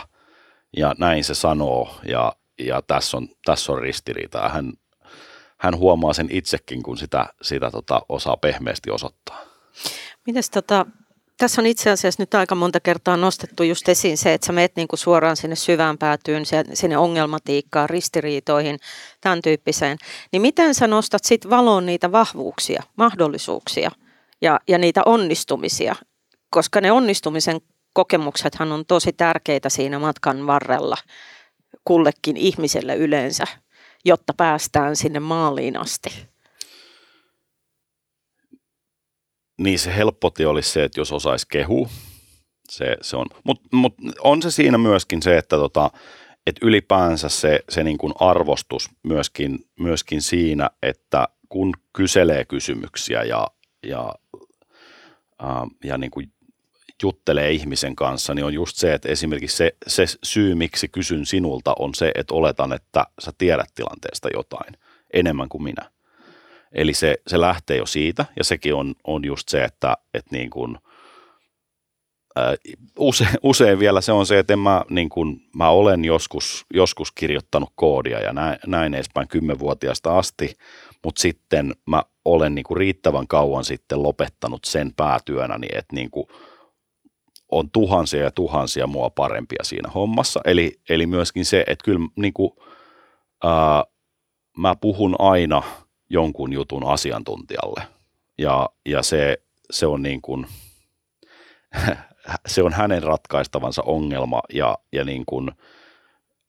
ja 0.77 0.95
näin 0.97 1.23
se 1.23 1.35
sanoo 1.35 1.95
ja, 2.05 2.33
ja 2.59 2.81
tässä, 2.81 3.17
on, 3.17 3.27
tässä 3.45 3.71
on 3.71 3.81
ristiriita. 3.81 4.49
Hän, 4.49 4.73
hän 5.57 5.77
huomaa 5.77 6.13
sen 6.13 6.27
itsekin, 6.31 6.83
kun 6.83 6.97
sitä, 6.97 7.25
sitä 7.41 7.71
tota, 7.71 8.01
osaa 8.09 8.37
pehmeästi 8.37 8.91
osoittaa. 8.91 9.48
Mites 10.27 10.49
tota, 10.49 10.85
tässä 11.37 11.61
on 11.61 11.65
itse 11.65 11.89
asiassa 11.89 12.21
nyt 12.21 12.33
aika 12.33 12.55
monta 12.55 12.79
kertaa 12.79 13.17
nostettu 13.17 13.63
just 13.63 13.89
esiin 13.89 14.17
se, 14.17 14.33
että 14.33 14.47
sä 14.47 14.53
meet 14.53 14.75
niinku 14.75 14.97
suoraan 14.97 15.35
sinne 15.37 15.55
syvään 15.55 15.97
päätyyn, 15.97 16.43
sinne 16.73 16.97
ongelmatiikkaan, 16.97 17.89
ristiriitoihin, 17.89 18.79
tämän 19.21 19.41
tyyppiseen. 19.41 19.97
Niin 20.31 20.41
miten 20.41 20.75
sä 20.75 20.87
nostat 20.87 21.23
sitten 21.23 21.51
valoon 21.51 21.85
niitä 21.85 22.11
vahvuuksia, 22.11 22.83
mahdollisuuksia 22.95 23.91
ja, 24.41 24.59
ja 24.67 24.77
niitä 24.77 25.01
onnistumisia? 25.05 25.95
Koska 26.49 26.81
ne 26.81 26.91
onnistumisen 26.91 27.61
kokemuksethan 27.93 28.71
on 28.71 28.85
tosi 28.85 29.13
tärkeitä 29.13 29.69
siinä 29.69 29.99
matkan 29.99 30.47
varrella 30.47 30.97
kullekin 31.83 32.37
ihmiselle 32.37 32.95
yleensä, 32.95 33.43
jotta 34.05 34.33
päästään 34.33 34.95
sinne 34.95 35.19
maaliin 35.19 35.77
asti. 35.77 36.09
Niin 39.59 39.79
se 39.79 39.95
helppoti 39.95 40.45
olisi 40.45 40.71
se, 40.71 40.83
että 40.83 40.99
jos 40.99 41.11
osaisi 41.11 41.45
kehu, 41.51 41.87
se, 42.69 42.97
se 43.01 43.17
on. 43.17 43.25
Mutta 43.43 43.67
mut 43.71 43.93
on 44.19 44.41
se 44.41 44.51
siinä 44.51 44.77
myöskin 44.77 45.21
se, 45.21 45.37
että 45.37 45.55
tota, 45.55 45.89
et 46.47 46.55
ylipäänsä 46.61 47.29
se, 47.29 47.59
se 47.69 47.83
niin 47.83 47.97
kuin 47.97 48.13
arvostus 48.19 48.89
myöskin, 49.03 49.59
myöskin 49.79 50.21
siinä, 50.21 50.69
että 50.83 51.27
kun 51.49 51.73
kyselee 51.93 52.45
kysymyksiä 52.45 53.23
ja, 53.23 53.47
ja, 53.83 54.15
ää, 55.39 55.67
ja 55.83 55.97
niin 55.97 56.11
kuin 56.11 56.31
juttelee 57.03 57.51
ihmisen 57.51 57.95
kanssa, 57.95 58.33
niin 58.33 58.45
on 58.45 58.53
just 58.53 58.77
se, 58.77 58.93
että 58.93 59.09
esimerkiksi 59.09 59.57
se, 59.57 59.75
se 59.87 60.05
syy, 60.23 60.55
miksi 60.55 60.87
kysyn 60.87 61.25
sinulta, 61.25 61.75
on 61.79 61.95
se, 61.95 62.11
että 62.15 62.33
oletan, 62.33 62.73
että 62.73 63.05
sä 63.21 63.31
tiedät 63.37 63.69
tilanteesta 63.75 64.29
jotain 64.33 64.73
enemmän 65.13 65.49
kuin 65.49 65.63
minä. 65.63 65.91
Eli 66.71 66.93
se, 66.93 67.15
se 67.27 67.41
lähtee 67.41 67.77
jo 67.77 67.85
siitä, 67.85 68.25
ja 68.37 68.43
sekin 68.43 68.75
on, 68.75 68.95
on 69.03 69.25
just 69.25 69.49
se, 69.49 69.63
että, 69.63 69.97
että 70.13 70.35
niin 70.35 70.49
kuin, 70.49 70.77
ää, 72.35 72.55
usein, 72.99 73.35
usein 73.43 73.79
vielä 73.79 74.01
se 74.01 74.11
on 74.11 74.25
se, 74.25 74.39
että 74.39 74.53
en 74.53 74.59
mä, 74.59 74.83
niin 74.89 75.09
kuin, 75.09 75.41
mä 75.55 75.69
olen 75.69 76.05
joskus, 76.05 76.65
joskus 76.73 77.11
kirjoittanut 77.11 77.69
koodia 77.75 78.19
ja 78.19 78.33
näin, 78.33 78.59
näin 78.67 78.93
edespäin 78.93 79.27
kymmenvuotiaasta 79.27 80.17
asti, 80.17 80.55
mutta 81.03 81.21
sitten 81.21 81.73
mä 81.85 82.03
olen 82.25 82.55
niin 82.55 82.65
kuin 82.65 82.77
riittävän 82.77 83.27
kauan 83.27 83.65
sitten 83.65 84.03
lopettanut 84.03 84.65
sen 84.65 84.93
päätyönäni, 84.97 85.67
että 85.73 85.95
niin 85.95 86.11
kuin, 86.11 86.27
on 87.51 87.71
tuhansia 87.71 88.23
ja 88.23 88.31
tuhansia 88.31 88.87
mua 88.87 89.09
parempia 89.09 89.63
siinä 89.63 89.89
hommassa. 89.89 90.41
Eli, 90.45 90.79
eli 90.89 91.07
myöskin 91.07 91.45
se, 91.45 91.63
että 91.67 91.85
kyllä 91.85 92.07
niin 92.15 92.33
kuin, 92.33 92.51
ää, 93.43 93.83
mä 94.57 94.75
puhun 94.75 95.15
aina– 95.19 95.63
jonkun 96.09 96.53
jutun 96.53 96.87
asiantuntijalle. 96.87 97.83
Ja, 98.37 98.69
ja 98.85 99.03
se, 99.03 99.37
se, 99.71 99.85
on 99.85 100.01
niin 100.01 100.21
kuin, 100.21 100.47
se 102.47 102.63
on 102.63 102.73
hänen 102.73 103.03
ratkaistavansa 103.03 103.81
ongelma 103.85 104.41
ja, 104.53 104.77
ja 104.91 105.05
niin 105.05 105.25
kuin, 105.25 105.51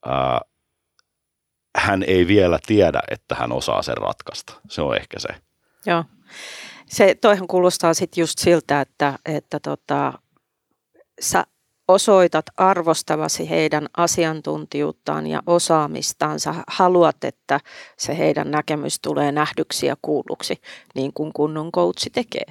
ää, 0.06 0.40
hän 1.76 2.02
ei 2.02 2.26
vielä 2.26 2.58
tiedä, 2.66 3.02
että 3.10 3.34
hän 3.34 3.52
osaa 3.52 3.82
sen 3.82 3.96
ratkaista. 3.96 4.52
Se 4.68 4.82
on 4.82 4.96
ehkä 4.96 5.18
se. 5.18 5.28
Joo. 5.86 6.04
Se, 6.86 7.14
toihan 7.14 7.46
kuulostaa 7.46 7.94
sitten 7.94 8.22
just 8.22 8.38
siltä, 8.38 8.80
että, 8.80 9.18
että 9.24 9.60
tota, 9.60 10.12
sä 11.20 11.44
osoitat 11.90 12.46
arvostavasi 12.56 13.50
heidän 13.50 13.86
asiantuntijuuttaan 13.96 15.26
ja 15.26 15.42
osaamistansa, 15.46 16.54
haluat, 16.68 17.24
että 17.24 17.60
se 17.98 18.18
heidän 18.18 18.50
näkemys 18.50 19.00
tulee 19.00 19.32
nähdyksi 19.32 19.86
ja 19.86 19.96
kuulluksi, 20.02 20.54
niin 20.94 21.12
kuin 21.12 21.32
kunnon 21.32 21.72
coachi 21.72 22.10
tekee. 22.10 22.46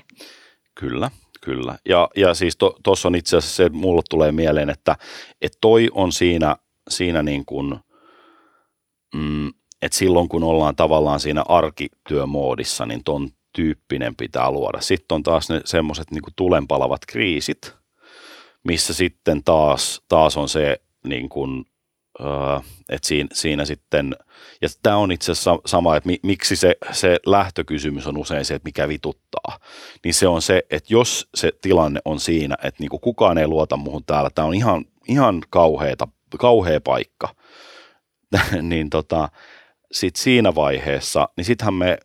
Kyllä, 0.80 1.12
kyllä. 1.42 1.78
Ja, 1.90 2.10
ja 2.16 2.34
siis 2.34 2.58
tuossa 2.58 3.04
to, 3.04 3.08
on 3.08 3.16
itse 3.16 3.38
asiassa 3.38 3.56
se, 3.56 3.70
mulle 3.70 4.02
tulee 4.10 4.32
mieleen, 4.32 4.70
että, 4.70 4.96
että 5.42 5.58
toi 5.62 5.90
on 5.94 6.12
siinä, 6.12 6.56
siinä 6.90 7.24
niin 7.24 7.46
kuin, 7.46 7.80
mm, 9.16 9.48
että 9.82 9.98
silloin 9.98 10.30
kun 10.30 10.44
ollaan 10.44 10.76
tavallaan 10.76 11.20
siinä 11.20 11.44
arkityömoodissa, 11.48 12.86
niin 12.86 13.04
ton 13.04 13.30
tyyppinen 13.56 14.16
pitää 14.16 14.52
luoda. 14.52 14.82
Sitten 14.82 15.16
on 15.16 15.24
taas 15.24 15.50
ne 15.50 15.62
semmoiset 15.66 16.12
niin 16.12 16.22
tulenpalavat 16.36 17.02
kriisit, 17.08 17.79
missä 18.64 18.94
sitten 18.94 19.44
taas, 19.44 20.02
taas 20.08 20.38
on 20.38 20.50
se, 20.50 20.82
niin 21.04 21.30
kuin, 21.30 21.66
äh, 22.22 22.64
että 22.90 23.08
siinä, 23.08 23.30
siinä 23.34 23.66
sitten, 23.66 24.16
ja 24.62 24.70
tämä 24.84 24.98
on 24.98 25.12
itse 25.12 25.32
asiassa 25.32 25.60
sama, 25.66 25.96
että 25.96 26.08
mi, 26.08 26.20
miksi 26.24 26.56
se, 26.56 26.76
se 26.92 27.20
lähtökysymys 27.26 28.08
on 28.08 28.18
usein 28.18 28.46
se, 28.46 28.56
että 28.56 28.68
mikä 28.68 28.88
vituttaa, 28.88 29.60
niin 30.04 30.14
se 30.14 30.28
on 30.28 30.42
se, 30.42 30.64
että 30.70 30.94
jos 30.94 31.30
se 31.36 31.52
tilanne 31.62 32.00
on 32.06 32.20
siinä, 32.20 32.56
että 32.64 32.84
niin 32.84 32.90
kuin 32.90 33.02
kukaan 33.02 33.38
ei 33.38 33.48
luota 33.48 33.78
muuhun 33.78 34.04
täällä, 34.06 34.30
tämä 34.36 34.48
on 34.48 34.54
ihan, 34.54 34.86
ihan 35.08 35.42
kauheata, 35.50 36.08
kauhea 36.40 36.82
paikka, 36.82 37.36
niin 38.62 38.90
tota, 38.90 39.30
sitten 39.92 40.24
siinä 40.24 40.56
vaiheessa, 40.56 41.30
niin 41.38 41.46
sittenhän 41.46 41.74
me 41.74 41.98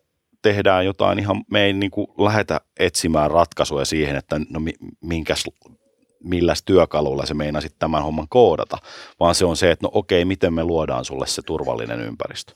tehdään 0.43 0.87
jotain 0.87 1.19
ihan, 1.19 1.45
me 1.51 1.64
ei 1.64 1.73
niin 1.73 1.90
kuin 1.90 2.07
lähetä 2.19 2.61
etsimään 2.79 3.31
ratkaisuja 3.31 3.85
siihen, 3.85 4.17
että 4.17 4.40
no 4.51 4.61
minkäs 5.01 5.45
millä 6.25 6.55
työkalulla 6.65 7.27
se 7.27 7.35
meinasit 7.35 7.79
tämän 7.79 8.03
homman 8.03 8.29
koodata, 8.29 8.79
vaan 9.21 9.35
se 9.35 9.45
on 9.45 9.57
se, 9.57 9.71
että 9.71 9.87
no 9.87 9.91
okei, 9.95 10.25
miten 10.25 10.55
me 10.55 10.65
luodaan 10.65 11.05
sulle 11.05 11.27
se 11.27 11.43
turvallinen 11.43 12.01
ympäristö. 12.01 12.55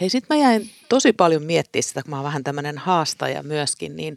Hei, 0.00 0.08
sit 0.08 0.24
mä 0.28 0.36
jäin 0.36 0.70
tosi 0.88 1.12
paljon 1.12 1.42
miettimään 1.42 1.82
sitä, 1.82 2.02
kun 2.02 2.10
mä 2.10 2.16
oon 2.16 2.24
vähän 2.24 2.44
tämmöinen 2.44 2.78
haastaja 2.78 3.42
myöskin, 3.42 3.96
niin 3.96 4.16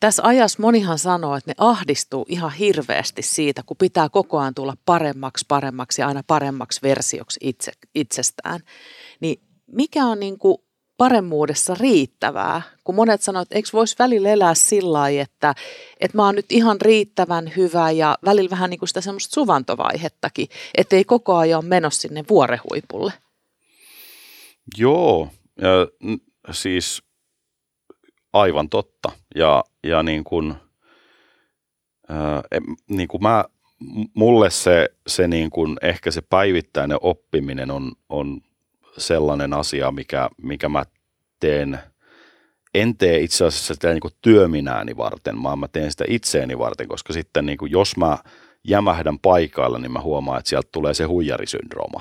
tässä 0.00 0.22
ajassa 0.22 0.62
monihan 0.62 0.98
sanoo, 0.98 1.36
että 1.36 1.50
ne 1.50 1.54
ahdistuu 1.58 2.26
ihan 2.28 2.52
hirveästi 2.52 3.22
siitä, 3.22 3.62
kun 3.66 3.76
pitää 3.76 4.08
koko 4.08 4.38
ajan 4.38 4.54
tulla 4.54 4.74
paremmaksi, 4.84 5.44
paremmaksi 5.48 6.02
ja 6.02 6.08
aina 6.08 6.22
paremmaksi 6.26 6.82
versioksi 6.82 7.40
itse, 7.42 7.72
itsestään. 7.94 8.60
Niin 9.20 9.40
mikä 9.66 10.04
on 10.06 10.20
niin 10.20 10.38
kuin 10.38 10.58
paremmuudessa 10.98 11.74
riittävää, 11.80 12.62
kun 12.84 12.94
monet 12.94 13.22
sanoo, 13.22 13.42
että 13.42 13.54
eikö 13.54 13.68
voisi 13.72 13.96
välillä 13.98 14.28
elää 14.28 14.54
sillä 14.54 14.92
lailla, 14.92 15.22
että, 15.22 15.54
että 16.00 16.16
mä 16.16 16.24
oon 16.24 16.34
nyt 16.34 16.52
ihan 16.52 16.80
riittävän 16.80 17.52
hyvä 17.56 17.90
ja 17.90 18.18
välillä 18.24 18.50
vähän 18.50 18.70
niin 18.70 18.78
kuin 18.78 18.88
sitä 18.88 19.00
semmoista 19.00 19.34
suvantovaihettakin, 19.34 20.48
että 20.74 20.96
ei 20.96 21.04
koko 21.04 21.36
ajan 21.36 21.64
menossa 21.64 22.00
sinne 22.00 22.24
vuorehuipulle. 22.28 23.12
Joo, 24.78 25.28
ja, 25.60 25.70
siis 26.50 27.02
aivan 28.32 28.68
totta. 28.68 29.12
Ja, 29.34 29.64
ja 29.84 30.02
niin 30.02 30.24
kuin, 30.24 30.54
niin 32.88 33.08
kuin 33.08 33.22
mä, 33.22 33.44
mulle 34.14 34.50
se, 34.50 34.88
se 35.06 35.28
niin 35.28 35.50
kuin 35.50 35.76
ehkä 35.82 36.10
se 36.10 36.22
päivittäinen 36.22 36.98
oppiminen 37.00 37.70
on, 37.70 37.92
on 38.08 38.40
sellainen 38.98 39.52
asia, 39.52 39.90
mikä, 39.90 40.30
mikä 40.42 40.68
mä 40.68 40.84
teen, 41.40 41.78
en 42.74 42.96
tee 42.96 43.18
itse 43.18 43.44
asiassa 43.44 43.74
sitä 43.74 43.92
niin 43.92 44.00
työminääni 44.22 44.96
varten, 44.96 45.42
vaan 45.42 45.58
mä 45.58 45.68
teen 45.68 45.90
sitä 45.90 46.04
itseeni 46.08 46.58
varten, 46.58 46.88
koska 46.88 47.12
sitten 47.12 47.46
niin 47.46 47.58
kuin 47.58 47.72
jos 47.72 47.96
mä 47.96 48.18
jämähdän 48.64 49.18
paikalla, 49.18 49.78
niin 49.78 49.92
mä 49.92 50.00
huomaan, 50.00 50.38
että 50.38 50.48
sieltä 50.48 50.68
tulee 50.72 50.94
se 50.94 51.04
huijarisyndrooma. 51.04 52.00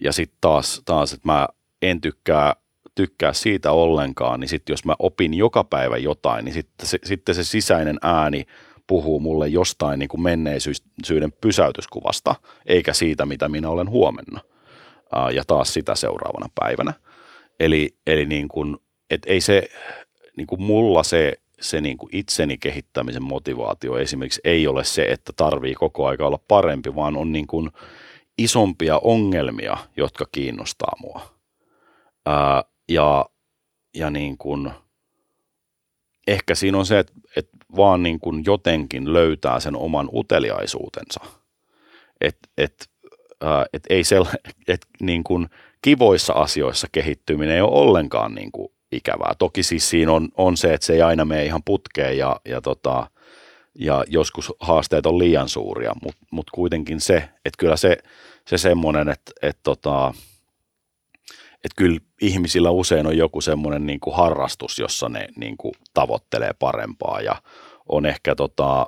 Ja 0.00 0.12
sitten 0.12 0.38
taas, 0.40 0.82
taas, 0.84 1.12
että 1.12 1.28
mä 1.28 1.48
en 1.82 2.00
tykkää, 2.00 2.56
tykkää 2.94 3.32
siitä 3.32 3.72
ollenkaan, 3.72 4.40
niin 4.40 4.48
sitten 4.48 4.72
jos 4.72 4.84
mä 4.84 4.94
opin 4.98 5.34
joka 5.34 5.64
päivä 5.64 5.96
jotain, 5.96 6.44
niin 6.44 6.52
sitten 6.52 6.86
se, 6.86 6.98
sitten 7.04 7.34
se 7.34 7.44
sisäinen 7.44 7.98
ääni 8.02 8.46
puhuu 8.86 9.20
mulle 9.20 9.48
jostain 9.48 9.98
niin 9.98 10.08
kuin 10.08 10.20
menneisyyden 10.20 11.32
pysäytyskuvasta, 11.40 12.34
eikä 12.66 12.92
siitä, 12.92 13.26
mitä 13.26 13.48
minä 13.48 13.68
olen 13.68 13.90
huomenna 13.90 14.40
ja 15.34 15.44
taas 15.46 15.74
sitä 15.74 15.94
seuraavana 15.94 16.48
päivänä. 16.54 16.92
Eli, 17.60 17.96
eli 18.06 18.26
niin 18.26 18.48
kuin, 18.48 18.76
et 19.10 19.22
ei 19.26 19.40
se, 19.40 19.68
niin 20.36 20.46
kuin 20.46 20.62
mulla 20.62 21.02
se, 21.02 21.32
se 21.60 21.80
niin 21.80 21.98
kuin 21.98 22.16
itseni 22.16 22.58
kehittämisen 22.58 23.22
motivaatio 23.22 23.98
esimerkiksi 23.98 24.40
ei 24.44 24.66
ole 24.66 24.84
se, 24.84 25.02
että 25.02 25.32
tarvii 25.36 25.74
koko 25.74 26.06
aika 26.06 26.26
olla 26.26 26.40
parempi, 26.48 26.94
vaan 26.94 27.16
on 27.16 27.32
niin 27.32 27.46
kuin 27.46 27.70
isompia 28.38 28.98
ongelmia, 28.98 29.76
jotka 29.96 30.26
kiinnostaa 30.32 30.92
mua. 31.00 31.20
Ää, 32.26 32.64
ja, 32.88 33.26
ja 33.94 34.10
niin 34.10 34.38
kuin, 34.38 34.70
ehkä 36.26 36.54
siinä 36.54 36.78
on 36.78 36.86
se, 36.86 36.98
että, 36.98 37.12
että 37.36 37.56
vaan 37.76 38.02
niin 38.02 38.20
kuin 38.20 38.42
jotenkin 38.46 39.12
löytää 39.12 39.60
sen 39.60 39.76
oman 39.76 40.08
uteliaisuutensa. 40.12 41.20
Että 42.20 42.48
et 42.58 42.90
että 43.72 43.94
ei 43.94 44.04
sel, 44.04 44.24
et 44.68 44.86
niin 45.00 45.24
kuin 45.24 45.48
kivoissa 45.82 46.32
asioissa 46.32 46.86
kehittyminen 46.92 47.54
ei 47.54 47.60
ole 47.60 47.80
ollenkaan 47.80 48.34
niin 48.34 48.52
kuin 48.52 48.68
ikävää. 48.92 49.32
Toki 49.38 49.62
siis 49.62 49.90
siinä 49.90 50.12
on, 50.12 50.28
on 50.36 50.56
se, 50.56 50.74
että 50.74 50.86
se 50.86 50.92
ei 50.92 51.02
aina 51.02 51.24
mene 51.24 51.44
ihan 51.44 51.62
putkeen 51.64 52.18
ja, 52.18 52.40
ja, 52.44 52.60
tota, 52.60 53.10
ja 53.74 54.04
joskus 54.08 54.52
haasteet 54.60 55.06
on 55.06 55.18
liian 55.18 55.48
suuria, 55.48 55.92
mutta 56.02 56.26
mut 56.30 56.50
kuitenkin 56.50 57.00
se, 57.00 57.16
että 57.16 57.58
kyllä 57.58 57.76
se, 57.76 57.98
se 58.46 58.58
semmoinen, 58.58 59.08
että 59.08 59.32
et 59.42 59.58
tota, 59.62 60.14
et 61.64 61.70
kyllä 61.76 62.00
ihmisillä 62.20 62.70
usein 62.70 63.06
on 63.06 63.16
joku 63.16 63.40
semmoinen 63.40 63.86
niin 63.86 64.00
kuin 64.00 64.16
harrastus, 64.16 64.78
jossa 64.78 65.08
ne 65.08 65.28
niin 65.36 65.56
kuin 65.56 65.74
tavoittelee 65.94 66.52
parempaa 66.58 67.20
ja 67.20 67.42
on 67.88 68.06
ehkä 68.06 68.34
tota, 68.34 68.86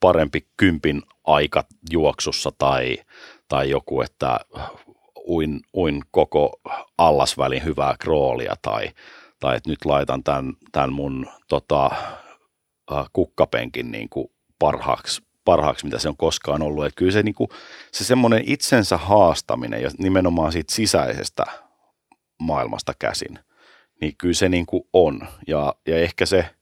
parempi 0.00 0.46
kympin 0.56 1.02
aika 1.24 1.64
juoksussa 1.90 2.52
tai, 2.58 2.98
tai 3.48 3.70
joku, 3.70 4.02
että 4.02 4.40
uin, 5.26 5.60
uin 5.74 6.02
koko 6.10 6.60
allasvälin 6.98 7.64
hyvää 7.64 7.94
kroolia 8.00 8.54
tai, 8.62 8.90
tai 9.40 9.56
että 9.56 9.70
nyt 9.70 9.84
laitan 9.84 10.24
tämän, 10.24 10.52
tämän 10.72 10.92
mun 10.92 11.26
tota, 11.48 11.90
kukkapenkin 13.12 13.90
niin 13.90 14.08
kuin 14.08 14.28
parhaaksi, 14.58 15.22
parhaaksi, 15.44 15.84
mitä 15.84 15.98
se 15.98 16.08
on 16.08 16.16
koskaan 16.16 16.62
ollut. 16.62 16.86
Että 16.86 16.98
kyllä 16.98 17.12
se, 17.12 17.22
niin 17.22 17.34
kuin, 17.34 17.50
se 17.92 18.04
semmoinen 18.04 18.42
itsensä 18.46 18.96
haastaminen 18.96 19.82
ja 19.82 19.90
nimenomaan 19.98 20.52
siitä 20.52 20.74
sisäisestä 20.74 21.44
maailmasta 22.38 22.92
käsin, 22.98 23.38
niin 24.00 24.16
kyllä 24.16 24.34
se 24.34 24.48
niin 24.48 24.66
kuin 24.66 24.82
on. 24.92 25.20
Ja, 25.46 25.74
ja 25.86 25.96
ehkä 25.96 26.26
se– 26.26 26.46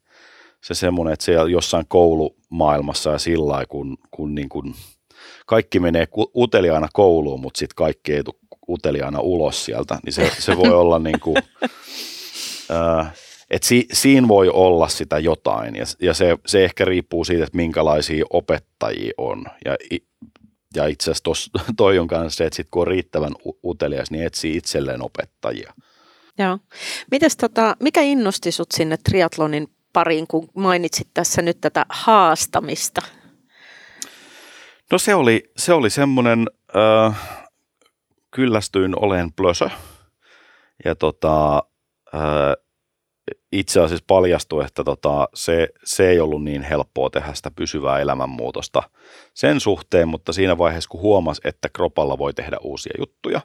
se 0.66 0.74
semmoinen, 0.74 1.12
että 1.12 1.24
siellä 1.24 1.50
jossain 1.50 1.84
koulumaailmassa 1.88 3.10
ja 3.10 3.18
sillä 3.18 3.48
lailla, 3.48 3.66
kun, 3.66 3.96
kun 4.10 4.34
niin 4.34 4.48
kuin 4.48 4.74
kaikki 5.46 5.80
menee 5.80 6.08
uteliaana 6.36 6.88
kouluun, 6.92 7.40
mutta 7.40 7.58
sitten 7.58 7.76
kaikki 7.76 8.12
ei 8.12 8.24
tule 8.24 8.36
uteliaana 8.68 9.20
ulos 9.20 9.64
sieltä, 9.64 9.98
niin 10.04 10.12
se, 10.12 10.30
se 10.38 10.56
voi 10.56 10.72
olla 10.82 10.98
niin 10.98 11.20
kuin, 11.20 11.36
äh, 12.70 13.14
että 13.50 13.68
si, 13.68 13.86
siinä 13.92 14.28
voi 14.28 14.48
olla 14.48 14.88
sitä 14.88 15.18
jotain 15.18 15.76
ja, 15.76 15.84
ja 16.02 16.14
se, 16.14 16.38
se 16.46 16.64
ehkä 16.64 16.84
riippuu 16.84 17.24
siitä, 17.24 17.44
että 17.44 17.56
minkälaisia 17.56 18.24
opettajia 18.30 19.12
on 19.18 19.44
ja, 19.64 19.76
ja 20.74 20.86
itse 20.86 21.10
asiassa 21.10 21.50
toi 21.76 21.98
on 21.98 22.06
kanssa 22.06 22.36
se, 22.36 22.44
että 22.44 22.56
sit 22.56 22.68
kun 22.70 22.82
on 22.82 22.86
riittävän 22.86 23.32
utelias, 23.64 24.10
niin 24.10 24.26
etsii 24.26 24.56
itselleen 24.56 25.02
opettajia. 25.02 25.72
Joo. 26.38 26.58
Mites 27.10 27.36
tota, 27.36 27.76
mikä 27.82 28.00
innosti 28.00 28.52
sut 28.52 28.72
sinne 28.72 28.96
triatlonin 28.96 29.68
pariin, 29.96 30.26
kun 30.26 30.48
mainitsit 30.54 31.08
tässä 31.14 31.42
nyt 31.42 31.60
tätä 31.60 31.86
haastamista? 31.88 33.02
No 34.92 34.98
se 34.98 35.14
oli, 35.14 35.42
se 35.56 35.72
oli 35.72 35.90
semmoinen, 35.90 36.46
äh, 36.76 37.28
kyllästyin 38.30 39.04
olen 39.04 39.32
plösö. 39.32 39.70
Ja 40.84 40.94
tota, 40.94 41.62
äh, 42.14 42.22
itse 43.52 43.80
asiassa 43.80 44.04
paljastui, 44.06 44.64
että 44.64 44.84
tota, 44.84 45.28
se, 45.34 45.68
se 45.84 46.08
ei 46.08 46.20
ollut 46.20 46.44
niin 46.44 46.62
helppoa 46.62 47.10
tehdä 47.10 47.34
sitä 47.34 47.50
pysyvää 47.50 47.98
elämänmuutosta 47.98 48.82
sen 49.34 49.60
suhteen, 49.60 50.08
mutta 50.08 50.32
siinä 50.32 50.58
vaiheessa, 50.58 50.88
kun 50.88 51.00
huomasi, 51.00 51.40
että 51.44 51.68
kropalla 51.68 52.18
voi 52.18 52.34
tehdä 52.34 52.56
uusia 52.62 52.94
juttuja, 52.98 53.40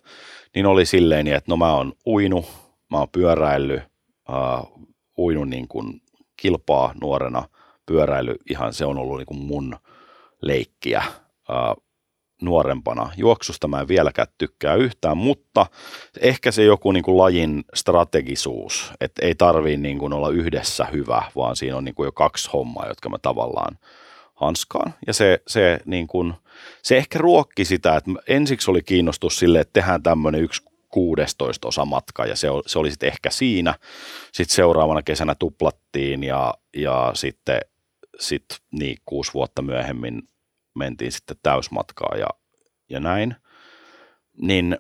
niin 0.55 0.65
oli 0.65 0.85
silleen, 0.85 1.27
että 1.27 1.51
no 1.51 1.57
mä 1.57 1.73
oon 1.73 1.93
uinu, 2.05 2.45
mä 2.89 2.97
oon 2.97 3.09
pyöräillyt, 3.11 3.81
äh, 4.29 4.63
uinut 5.17 5.49
niin 5.49 5.67
kuin 5.67 6.01
kilpaa 6.41 6.93
nuorena, 7.01 7.43
pyöräily 7.85 8.35
ihan 8.49 8.73
se 8.73 8.85
on 8.85 8.97
ollut 8.97 9.17
niin 9.17 9.25
kuin 9.25 9.41
mun 9.41 9.77
leikkiä 10.41 11.03
ää, 11.49 11.75
nuorempana. 12.41 13.09
Juoksusta 13.17 13.67
mä 13.67 13.79
en 13.79 13.87
vieläkään 13.87 14.27
tykkää 14.37 14.75
yhtään, 14.75 15.17
mutta 15.17 15.65
ehkä 16.19 16.51
se 16.51 16.63
joku 16.63 16.91
niin 16.91 17.03
kuin 17.03 17.17
lajin 17.17 17.63
strategisuus, 17.73 18.93
että 19.01 19.25
ei 19.25 19.35
tarvii 19.35 19.77
niin 19.77 19.99
kuin 19.99 20.13
olla 20.13 20.29
yhdessä 20.29 20.85
hyvä, 20.85 21.23
vaan 21.35 21.55
siinä 21.55 21.77
on 21.77 21.85
niin 21.85 21.95
kuin 21.95 22.07
jo 22.07 22.11
kaksi 22.11 22.49
hommaa, 22.53 22.87
jotka 22.87 23.09
mä 23.09 23.17
tavallaan 23.21 23.77
hanskaan. 24.35 24.93
Ja 25.07 25.13
se, 25.13 25.41
se, 25.47 25.79
niin 25.85 26.07
kuin, 26.07 26.33
se 26.83 26.97
ehkä 26.97 27.19
ruokki 27.19 27.65
sitä, 27.65 27.95
että 27.95 28.11
ensiksi 28.27 28.71
oli 28.71 28.83
kiinnostus 28.83 29.39
sille, 29.39 29.59
että 29.59 29.73
tehdään 29.73 30.03
tämmöinen 30.03 30.41
yksi 30.41 30.70
16 30.91 31.67
osa 31.67 31.85
matka 31.85 32.25
ja 32.25 32.35
se, 32.35 32.47
se 32.65 32.79
oli 32.79 32.91
sitten 32.91 33.09
ehkä 33.09 33.29
siinä. 33.29 33.75
Sitten 34.31 34.55
seuraavana 34.55 35.03
kesänä 35.03 35.35
tuplattiin 35.35 36.23
ja, 36.23 36.53
ja 36.75 37.11
sitten 37.13 37.59
sit, 38.19 38.45
niin, 38.71 38.97
kuusi 39.05 39.33
vuotta 39.33 39.61
myöhemmin 39.61 40.29
mentiin 40.75 41.11
sitten 41.11 41.37
täysmatkaa 41.43 42.17
ja, 42.17 42.27
ja 42.89 42.99
näin. 42.99 43.35
Niin 44.41 44.77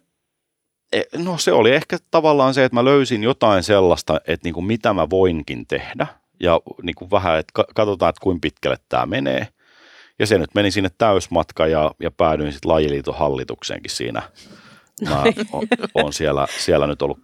e, 0.93 1.01
no 1.17 1.37
se 1.37 1.51
oli 1.51 1.71
ehkä 1.71 1.97
tavallaan 2.11 2.53
se, 2.53 2.65
että 2.65 2.75
mä 2.75 2.85
löysin 2.85 3.23
jotain 3.23 3.63
sellaista, 3.63 4.21
että 4.27 4.47
niin 4.47 4.53
kuin 4.53 4.65
mitä 4.65 4.93
mä 4.93 5.09
voinkin 5.09 5.67
tehdä 5.67 6.07
ja 6.39 6.59
niin 6.81 6.95
kuin 6.95 7.11
vähän, 7.11 7.39
että 7.39 7.63
katsotaan, 7.75 8.09
että 8.09 8.21
kuinka 8.23 8.41
pitkälle 8.41 8.77
tämä 8.89 9.05
menee. 9.05 9.47
Ja 10.19 10.27
se 10.27 10.37
nyt 10.37 10.55
meni 10.55 10.71
sinne 10.71 10.89
täysmatka 10.97 11.67
ja, 11.67 11.91
ja 11.99 12.11
päädyin 12.11 12.51
sitten 12.51 12.71
lajiliiton 12.71 13.15
hallitukseenkin 13.15 13.91
siinä 13.91 14.21
Mä 15.09 15.23
oon, 15.53 15.67
oon 15.93 16.13
siellä, 16.13 16.47
siellä 16.59 16.87
nyt 16.87 17.01
ollut 17.01 17.19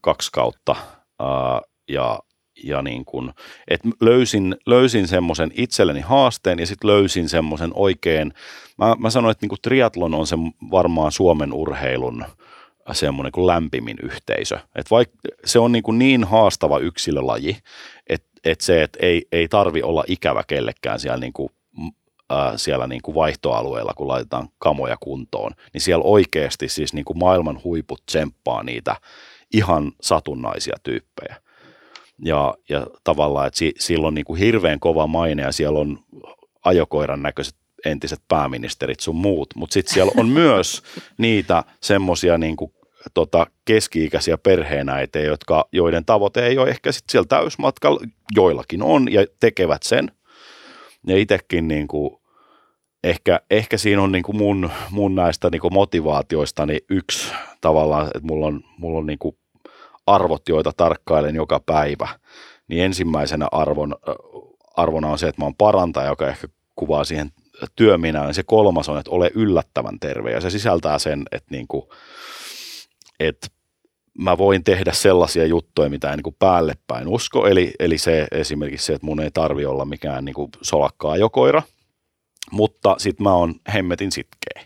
kaksi 0.00 0.30
kautta 0.32 0.76
ää, 1.20 1.60
ja, 1.88 2.18
ja 2.64 2.82
niin 2.82 3.04
kun, 3.04 3.32
et 3.68 3.80
löysin, 4.00 4.56
löysin 4.66 5.08
semmoisen 5.08 5.50
itselleni 5.54 6.00
haasteen 6.00 6.58
ja 6.58 6.66
sitten 6.66 6.90
löysin 6.90 7.28
semmoisen 7.28 7.70
oikein, 7.74 8.34
mä, 8.78 8.94
mä 8.98 9.10
sanoin, 9.10 9.30
että 9.30 9.42
niin 9.42 9.48
kuin 9.48 9.62
triatlon 9.62 10.14
on 10.14 10.26
se 10.26 10.36
varmaan 10.70 11.12
Suomen 11.12 11.52
urheilun 11.52 12.24
semmoinen 12.92 13.32
kuin 13.32 13.46
lämpimin 13.46 13.96
yhteisö. 14.02 14.58
Et 14.76 14.90
vaikka 14.90 15.16
se 15.44 15.58
on 15.58 15.72
niin, 15.72 15.82
kuin 15.82 15.98
niin 15.98 16.24
haastava 16.24 16.78
yksilölaji, 16.78 17.56
että 18.06 18.28
et 18.44 18.60
se, 18.60 18.82
että 18.82 18.98
ei, 19.02 19.26
ei 19.32 19.48
tarvi 19.48 19.82
olla 19.82 20.04
ikävä 20.06 20.44
kellekään 20.46 21.00
siellä 21.00 21.18
niin 21.18 21.32
kuin 21.32 21.50
ää, 22.30 22.56
siellä 22.56 22.86
niin 22.86 23.02
kuin 23.02 23.14
vaihtoalueella, 23.14 23.92
kun 23.96 24.08
laitetaan 24.08 24.48
kamoja 24.58 24.96
kuntoon, 25.00 25.52
niin 25.72 25.80
siellä 25.80 26.04
oikeasti 26.04 26.68
siis 26.68 26.94
niin 26.94 27.04
kuin 27.04 27.18
maailman 27.18 27.60
huiput 27.64 28.02
tsemppaa 28.06 28.62
niitä 28.62 28.96
ihan 29.54 29.92
satunnaisia 30.00 30.76
tyyppejä. 30.82 31.36
Ja, 32.24 32.54
ja 32.68 32.86
tavallaan, 33.04 33.46
että 33.46 33.58
si, 33.58 33.72
sillä 33.78 34.06
on 34.06 34.14
niin 34.14 34.24
kuin 34.24 34.38
hirveän 34.38 34.80
kova 34.80 35.06
maine 35.06 35.42
ja 35.42 35.52
siellä 35.52 35.78
on 35.78 35.98
ajokoiran 36.64 37.22
näköiset 37.22 37.54
entiset 37.84 38.20
pääministerit 38.28 39.00
sun 39.00 39.16
muut, 39.16 39.48
mutta 39.54 39.74
sitten 39.74 39.94
siellä 39.94 40.12
on 40.16 40.28
myös 40.28 40.82
niitä 41.18 41.64
semmoisia 41.80 42.38
niin 42.38 42.56
kuin 42.56 42.72
tota, 43.14 43.46
keski-ikäisiä 43.64 44.38
perheenäitejä, 44.38 45.26
jotka, 45.26 45.68
joiden 45.72 46.04
tavoite 46.04 46.46
ei 46.46 46.58
ole 46.58 46.70
ehkä 46.70 46.92
sitten 46.92 47.12
siellä 47.12 47.26
täysmatkalla, 47.26 48.00
joillakin 48.34 48.82
on 48.82 49.12
ja 49.12 49.26
tekevät 49.40 49.82
sen. 49.82 50.12
Ja 51.06 51.16
itsekin 51.16 51.68
niin 51.68 51.88
kuin, 51.88 52.19
ehkä, 53.04 53.40
ehkä 53.50 53.78
siinä 53.78 54.02
on 54.02 54.12
niin 54.12 54.22
kuin 54.22 54.36
mun, 54.36 54.70
mun 54.90 55.14
näistä 55.14 55.48
niin 55.50 55.60
kuin 55.60 55.74
motivaatioista 55.74 56.66
niin 56.66 56.80
yksi 56.90 57.32
tavallaan, 57.60 58.06
että 58.06 58.20
mulla 58.22 58.46
on, 58.46 58.60
mulla 58.78 58.98
on 58.98 59.06
niin 59.06 59.18
kuin 59.18 59.36
arvot, 60.06 60.48
joita 60.48 60.72
tarkkailen 60.76 61.34
joka 61.34 61.60
päivä. 61.66 62.08
Niin 62.68 62.84
ensimmäisenä 62.84 63.48
arvon, 63.52 63.96
arvona 64.76 65.08
on 65.08 65.18
se, 65.18 65.28
että 65.28 65.42
mä 65.42 65.46
oon 65.46 65.54
parantaja, 65.54 66.08
joka 66.08 66.28
ehkä 66.28 66.48
kuvaa 66.76 67.04
siihen 67.04 67.30
työminään. 67.76 68.34
Se 68.34 68.42
kolmas 68.42 68.88
on, 68.88 68.98
että 68.98 69.10
ole 69.10 69.30
yllättävän 69.34 69.98
terve 70.00 70.30
ja 70.30 70.40
se 70.40 70.50
sisältää 70.50 70.98
sen, 70.98 71.22
että 71.32 71.48
niin 71.50 71.68
kuin, 71.68 71.82
että 73.20 73.46
mä 74.18 74.38
voin 74.38 74.64
tehdä 74.64 74.92
sellaisia 74.92 75.46
juttuja, 75.46 75.90
mitä 75.90 76.12
en 76.12 76.18
niin 76.24 76.36
päälle 76.38 76.74
päin 76.86 77.08
usko. 77.08 77.46
Eli, 77.46 77.72
eli 77.78 77.98
se 77.98 78.26
esimerkiksi 78.32 78.86
se, 78.86 78.92
että 78.92 79.06
mun 79.06 79.20
ei 79.20 79.30
tarvi 79.30 79.66
olla 79.66 79.84
mikään 79.84 80.24
niin 80.24 80.34
kuin 80.34 80.50
solakkaa 80.62 81.16
jokoira, 81.16 81.62
mutta 82.50 82.96
sitten 82.98 83.24
mä 83.24 83.34
oon 83.34 83.54
hemmetin 83.74 84.12
sitkeä. 84.12 84.64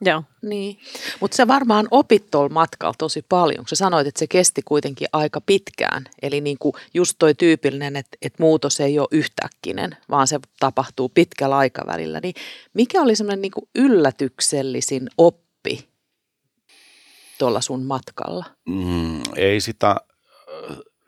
Joo. 0.00 0.22
Niin, 0.42 0.78
mutta 1.20 1.36
sä 1.36 1.48
varmaan 1.48 1.88
opit 1.90 2.30
tuolla 2.30 2.48
matkalla 2.48 2.94
tosi 2.98 3.24
paljon. 3.28 3.64
Sä 3.68 3.76
sanoit, 3.76 4.06
että 4.06 4.18
se 4.18 4.26
kesti 4.26 4.62
kuitenkin 4.64 5.08
aika 5.12 5.40
pitkään. 5.40 6.04
Eli 6.22 6.40
niin 6.40 6.56
kuin 6.58 6.72
just 6.94 7.16
toi 7.18 7.34
tyypillinen, 7.34 7.96
että, 7.96 8.16
että 8.22 8.42
muutos 8.42 8.80
ei 8.80 8.98
ole 8.98 9.08
yhtäkkinen, 9.10 9.96
vaan 10.10 10.26
se 10.26 10.40
tapahtuu 10.60 11.08
pitkällä 11.08 11.56
aikavälillä. 11.56 12.20
Niin 12.22 12.34
mikä 12.74 13.02
oli 13.02 13.16
semmoinen 13.16 13.42
niin 13.42 13.52
kuin 13.52 13.68
yllätyksellisin 13.74 15.10
oppi 15.18 15.88
tuolla 17.38 17.60
sun 17.60 17.82
matkalla? 17.82 18.44
Mm, 18.68 19.20
ei 19.36 19.60
sitä 19.60 19.96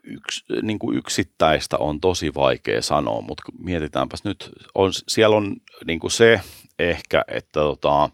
yks, 0.07 0.45
niin 0.61 0.79
kuin 0.79 0.97
yksittäistä 0.97 1.77
on 1.77 2.01
tosi 2.01 2.33
vaikea 2.33 2.81
sanoa, 2.81 3.21
mutta 3.21 3.43
mietitäänpäs 3.59 4.23
nyt, 4.23 4.51
on, 4.75 4.91
siellä 5.07 5.35
on 5.35 5.55
niin 5.85 5.99
kuin 5.99 6.11
se 6.11 6.41
ehkä, 6.79 7.23
että 7.27 7.59
tota, 7.59 8.09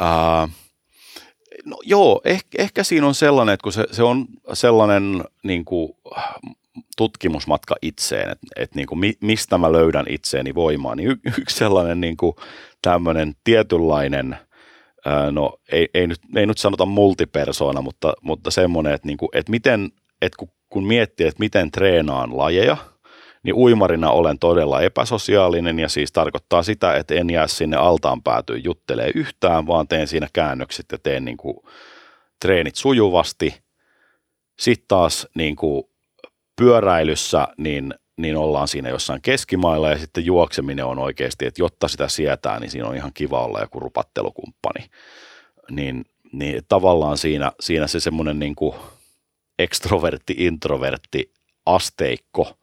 ää, 0.00 0.48
no 1.64 1.76
joo, 1.82 2.20
ehkä, 2.24 2.62
ehkä 2.62 2.84
siinä 2.84 3.06
on 3.06 3.14
sellainen, 3.14 3.52
että 3.52 3.62
kun 3.64 3.72
se, 3.72 3.86
se 3.90 4.02
on 4.02 4.26
sellainen 4.52 5.24
niin 5.42 5.64
kuin, 5.64 5.92
tutkimusmatka 6.96 7.76
itseen, 7.82 8.30
että, 8.30 8.46
että 8.56 8.76
niin 8.76 8.86
kuin, 8.86 9.14
mistä 9.20 9.58
mä 9.58 9.72
löydän 9.72 10.06
itseeni 10.08 10.54
voimaa, 10.54 10.94
niin 10.94 11.10
y, 11.10 11.16
yksi 11.38 11.56
sellainen 11.56 12.00
niin 12.00 12.16
kuin, 12.16 12.36
tämmöinen 12.82 13.34
tietynlainen– 13.44 14.36
no 15.30 15.58
ei, 15.72 15.88
ei, 15.94 16.06
nyt, 16.06 16.20
ei 16.36 16.46
nyt 16.46 16.58
sanota 16.58 16.86
multipersona, 16.86 17.82
mutta, 17.82 18.12
mutta 18.22 18.50
semmoinen, 18.50 18.94
että, 18.94 19.06
niin 19.06 19.18
kuin, 19.18 19.28
että 19.32 19.50
miten, 19.50 19.90
että 20.22 20.36
kun, 20.38 20.48
kun 20.68 20.86
miettii, 20.86 21.26
että 21.26 21.40
miten 21.40 21.70
treenaan 21.70 22.38
lajeja, 22.38 22.76
niin 23.42 23.54
uimarina 23.54 24.10
olen 24.10 24.38
todella 24.38 24.82
epäsosiaalinen 24.82 25.78
ja 25.78 25.88
siis 25.88 26.12
tarkoittaa 26.12 26.62
sitä, 26.62 26.94
että 26.94 27.14
en 27.14 27.30
jää 27.30 27.46
sinne 27.46 27.76
altaan 27.76 28.22
päätyyn 28.22 28.64
juttelee 28.64 29.10
yhtään, 29.14 29.66
vaan 29.66 29.88
teen 29.88 30.08
siinä 30.08 30.28
käännökset 30.32 30.86
ja 30.92 30.98
teen 30.98 31.24
niin 31.24 31.36
kuin 31.36 31.56
treenit 32.42 32.76
sujuvasti. 32.76 33.54
Sitten 34.58 34.88
taas 34.88 35.28
niin 35.34 35.56
kuin 35.56 35.84
pyöräilyssä, 36.56 37.48
niin 37.58 37.94
niin 38.18 38.36
ollaan 38.36 38.68
siinä 38.68 38.88
jossain 38.88 39.22
keskimailla 39.22 39.90
ja 39.90 39.98
sitten 39.98 40.26
juokseminen 40.26 40.84
on 40.84 40.98
oikeasti, 40.98 41.46
että 41.46 41.62
jotta 41.62 41.88
sitä 41.88 42.08
sietää, 42.08 42.60
niin 42.60 42.70
siinä 42.70 42.88
on 42.88 42.96
ihan 42.96 43.10
kiva 43.14 43.44
olla 43.44 43.60
joku 43.60 43.80
rupattelukumppani. 43.80 44.90
Niin, 45.70 46.04
niin 46.32 46.62
tavallaan 46.68 47.18
siinä, 47.18 47.52
siinä 47.60 47.86
se 47.86 48.00
semmoinen 48.00 48.38
niin 48.38 48.54
kuin 48.54 48.74
ekstrovertti, 49.58 50.34
introvertti 50.38 51.32
asteikko, 51.66 52.58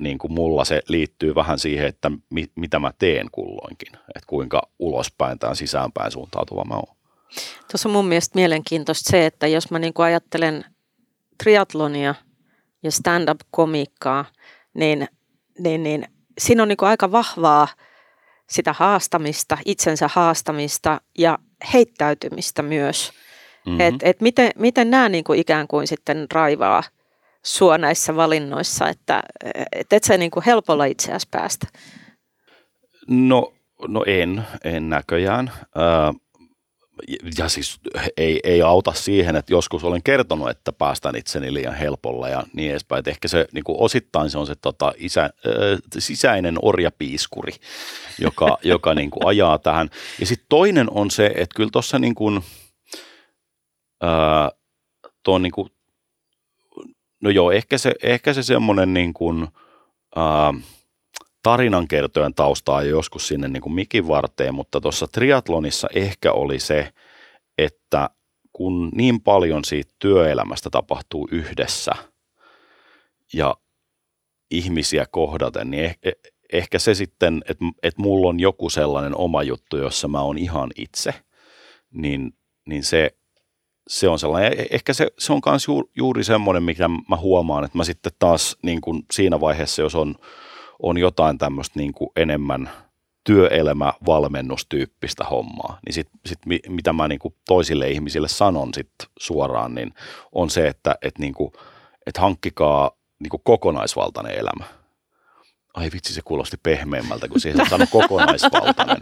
niin 0.00 0.18
kuin 0.18 0.32
mulla 0.32 0.64
se 0.64 0.82
liittyy 0.88 1.34
vähän 1.34 1.58
siihen, 1.58 1.86
että 1.86 2.10
mi, 2.30 2.44
mitä 2.54 2.78
mä 2.78 2.92
teen 2.98 3.30
kulloinkin, 3.32 3.94
että 3.94 4.26
kuinka 4.26 4.68
ulospäin 4.78 5.38
tai 5.38 5.56
sisäänpäin 5.56 6.12
suuntautuva 6.12 6.64
mä 6.64 6.74
oon. 6.74 6.96
Tuossa 7.70 7.88
on 7.88 7.92
mun 7.92 8.06
mielestä 8.06 8.38
mielenkiintoista 8.38 9.10
se, 9.10 9.26
että 9.26 9.46
jos 9.46 9.70
mä 9.70 9.78
niin 9.78 9.94
kuin 9.94 10.06
ajattelen 10.06 10.64
triatlonia 11.42 12.14
ja 12.82 12.90
stand-up-komiikkaa, 12.90 14.24
niin, 14.74 15.08
niin, 15.58 15.82
niin 15.82 16.08
siinä 16.38 16.62
on 16.62 16.68
niin 16.68 16.76
kuin 16.76 16.88
aika 16.88 17.12
vahvaa 17.12 17.68
sitä 18.50 18.72
haastamista, 18.72 19.58
itsensä 19.64 20.08
haastamista 20.12 21.00
ja 21.18 21.38
heittäytymistä 21.72 22.62
myös. 22.62 23.12
Mm-hmm. 23.66 23.80
Et, 23.80 23.94
et 24.02 24.20
miten, 24.20 24.50
miten 24.56 24.90
nämä 24.90 25.08
niin 25.08 25.24
kuin 25.24 25.38
ikään 25.38 25.68
kuin 25.68 25.86
sitten 25.86 26.26
raivaa 26.32 26.82
sua 27.42 27.78
näissä 27.78 28.16
valinnoissa, 28.16 28.88
että 28.88 29.22
et, 29.72 29.92
et 29.92 30.04
sä 30.04 30.16
niin 30.16 30.30
kuin 30.30 30.44
helpolla 30.44 30.84
itseäsi 30.84 31.28
päästä? 31.30 31.66
No, 33.08 33.52
no 33.88 34.04
en, 34.06 34.42
en 34.64 34.88
näköjään. 34.88 35.52
Äh, 35.58 36.14
ja 37.38 37.48
siis 37.48 37.80
ei, 38.16 38.40
ei 38.44 38.62
auta 38.62 38.92
siihen, 38.92 39.36
että 39.36 39.52
joskus 39.52 39.84
olen 39.84 40.02
kertonut, 40.02 40.50
että 40.50 40.72
päästän 40.72 41.16
itseni 41.16 41.54
liian 41.54 41.74
helpolla 41.74 42.28
ja 42.28 42.42
niin 42.52 42.70
edespäin. 42.70 42.98
Että 42.98 43.10
ehkä 43.10 43.28
se 43.28 43.46
niin 43.52 43.64
kuin 43.64 43.80
osittain 43.80 44.30
se 44.30 44.38
on 44.38 44.46
se 44.46 44.54
tota, 44.54 44.92
isä, 44.96 45.24
äh, 45.24 45.30
sisäinen 45.98 46.58
orjapiiskuri, 46.62 47.52
joka, 48.20 48.58
joka 48.62 48.94
niin 48.94 49.10
kuin 49.10 49.26
ajaa 49.26 49.58
tähän. 49.58 49.90
Ja 50.20 50.26
sitten 50.26 50.46
toinen 50.48 50.90
on 50.90 51.10
se, 51.10 51.26
että 51.26 51.54
kyllä 51.56 51.70
tuossa 51.72 51.98
niin 51.98 52.14
kuin, 52.14 52.40
äh, 54.04 54.60
tuon 55.22 55.42
niin 55.42 55.52
kuin, 55.52 55.70
no 57.22 57.30
joo, 57.30 57.50
ehkä 57.50 57.78
se, 57.78 57.94
ehkä 58.02 58.32
se 58.32 58.42
semmoinen 58.42 58.94
niin 58.94 59.14
kuin, 59.14 59.48
äh, 60.16 60.64
tarinankertojen 61.44 62.34
taustaa 62.34 62.82
joskus 62.82 63.28
sinne 63.28 63.48
niin 63.48 63.60
kuin 63.60 63.72
mikin 63.72 64.08
varteen, 64.08 64.54
mutta 64.54 64.80
tuossa 64.80 65.06
triatlonissa 65.06 65.88
ehkä 65.94 66.32
oli 66.32 66.58
se, 66.58 66.92
että 67.58 68.10
kun 68.52 68.90
niin 68.94 69.20
paljon 69.20 69.64
siitä 69.64 69.92
työelämästä 69.98 70.70
tapahtuu 70.70 71.28
yhdessä 71.30 71.92
ja 73.32 73.54
ihmisiä 74.50 75.06
kohdaten, 75.10 75.70
niin 75.70 75.90
eh- 75.90 76.08
eh- 76.08 76.32
ehkä 76.52 76.78
se 76.78 76.94
sitten, 76.94 77.42
että, 77.48 77.64
että 77.82 78.02
mulla 78.02 78.28
on 78.28 78.40
joku 78.40 78.70
sellainen 78.70 79.16
oma 79.16 79.42
juttu, 79.42 79.76
jossa 79.76 80.08
mä 80.08 80.20
oon 80.20 80.38
ihan 80.38 80.70
itse, 80.76 81.14
niin, 81.90 82.32
niin 82.66 82.84
se, 82.84 83.10
se 83.88 84.08
on 84.08 84.18
sellainen, 84.18 84.60
e- 84.60 84.66
ehkä 84.70 84.92
se, 84.92 85.06
se 85.18 85.32
on 85.32 85.40
myös 85.46 85.66
juuri 85.96 86.24
semmoinen, 86.24 86.62
mikä 86.62 86.88
mä 86.88 87.16
huomaan, 87.16 87.64
että 87.64 87.78
mä 87.78 87.84
sitten 87.84 88.12
taas 88.18 88.56
niin 88.62 88.80
kuin 88.80 89.02
siinä 89.12 89.40
vaiheessa, 89.40 89.82
jos 89.82 89.94
on 89.94 90.14
on 90.82 90.98
jotain 90.98 91.38
tämmöistä 91.38 91.78
niin 91.78 91.94
kuin 91.94 92.10
enemmän 92.16 92.70
työelämävalmennustyyppistä 93.24 95.24
hommaa, 95.24 95.78
niin 95.86 95.94
sit, 95.94 96.08
sit 96.26 96.38
mitä 96.68 96.92
mä 96.92 97.08
niin 97.08 97.18
kuin 97.18 97.34
toisille 97.46 97.90
ihmisille 97.90 98.28
sanon 98.28 98.74
sit 98.74 98.90
suoraan, 99.18 99.74
niin 99.74 99.94
on 100.32 100.50
se, 100.50 100.68
että 100.68 100.94
et 101.02 101.18
niin 101.18 101.34
kuin, 101.34 101.52
et 102.06 102.16
hankkikaa 102.16 102.90
niin 103.18 103.30
kuin 103.30 103.40
kokonaisvaltainen 103.44 104.38
elämä. 104.38 104.64
Ai 105.74 105.90
vitsi, 105.92 106.14
se 106.14 106.22
kuulosti 106.24 106.56
pehmeämmältä, 106.62 107.28
kun 107.28 107.40
siihen 107.40 107.70
sanoi 107.70 107.86
kokonaisvaltainen. 108.00 108.98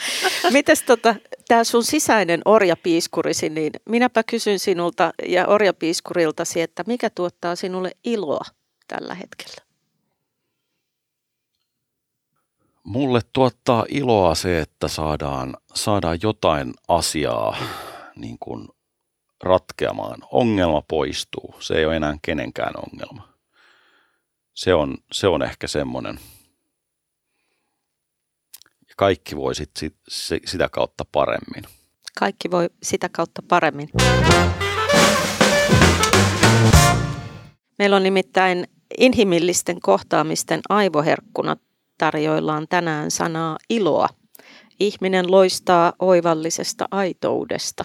Mites 0.52 0.82
tota, 0.82 1.14
tämä 1.48 1.64
sun 1.64 1.84
sisäinen 1.84 2.40
orjapiiskurisi, 2.44 3.48
niin 3.48 3.72
minäpä 3.88 4.22
kysyn 4.22 4.58
sinulta 4.58 5.12
ja 5.28 5.46
orjapiiskuriltasi, 5.46 6.60
että 6.60 6.84
mikä 6.86 7.10
tuottaa 7.10 7.56
sinulle 7.56 7.90
iloa 8.04 8.44
tällä 8.88 9.14
hetkellä? 9.14 9.66
mulle 12.86 13.20
tuottaa 13.32 13.84
iloa 13.88 14.34
se, 14.34 14.60
että 14.60 14.88
saadaan, 14.88 15.56
saadaan 15.74 16.18
jotain 16.22 16.74
asiaa 16.88 17.56
niin 18.16 18.36
kuin 18.40 18.68
ratkeamaan. 19.42 20.18
Ongelma 20.30 20.82
poistuu. 20.82 21.54
Se 21.60 21.74
ei 21.74 21.86
ole 21.86 21.96
enää 21.96 22.16
kenenkään 22.22 22.74
ongelma. 22.76 23.28
Se 24.54 24.74
on, 24.74 24.94
se 25.12 25.28
on 25.28 25.42
ehkä 25.42 25.66
semmoinen. 25.66 26.20
Kaikki 28.96 29.36
voi 29.36 29.54
sit, 29.54 29.70
sit, 29.76 30.42
sitä 30.46 30.68
kautta 30.68 31.04
paremmin. 31.12 31.64
Kaikki 32.18 32.50
voi 32.50 32.70
sitä 32.82 33.08
kautta 33.08 33.42
paremmin. 33.48 33.88
Meillä 37.78 37.96
on 37.96 38.02
nimittäin 38.02 38.66
inhimillisten 38.98 39.80
kohtaamisten 39.80 40.60
aivoherkkuna 40.68 41.56
tarjoillaan 41.98 42.66
tänään 42.68 43.10
sanaa 43.10 43.58
iloa. 43.70 44.08
Ihminen 44.80 45.30
loistaa 45.30 45.92
oivallisesta 45.98 46.88
aitoudesta. 46.90 47.84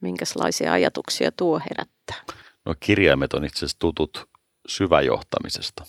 Minkälaisia 0.00 0.72
ajatuksia 0.72 1.32
tuo 1.32 1.58
herättää? 1.58 2.34
No 2.66 2.74
kirjaimet 2.80 3.34
on 3.34 3.44
itse 3.44 3.58
asiassa 3.58 3.78
tutut 3.78 4.29
syväjohtamisesta. 4.70 5.84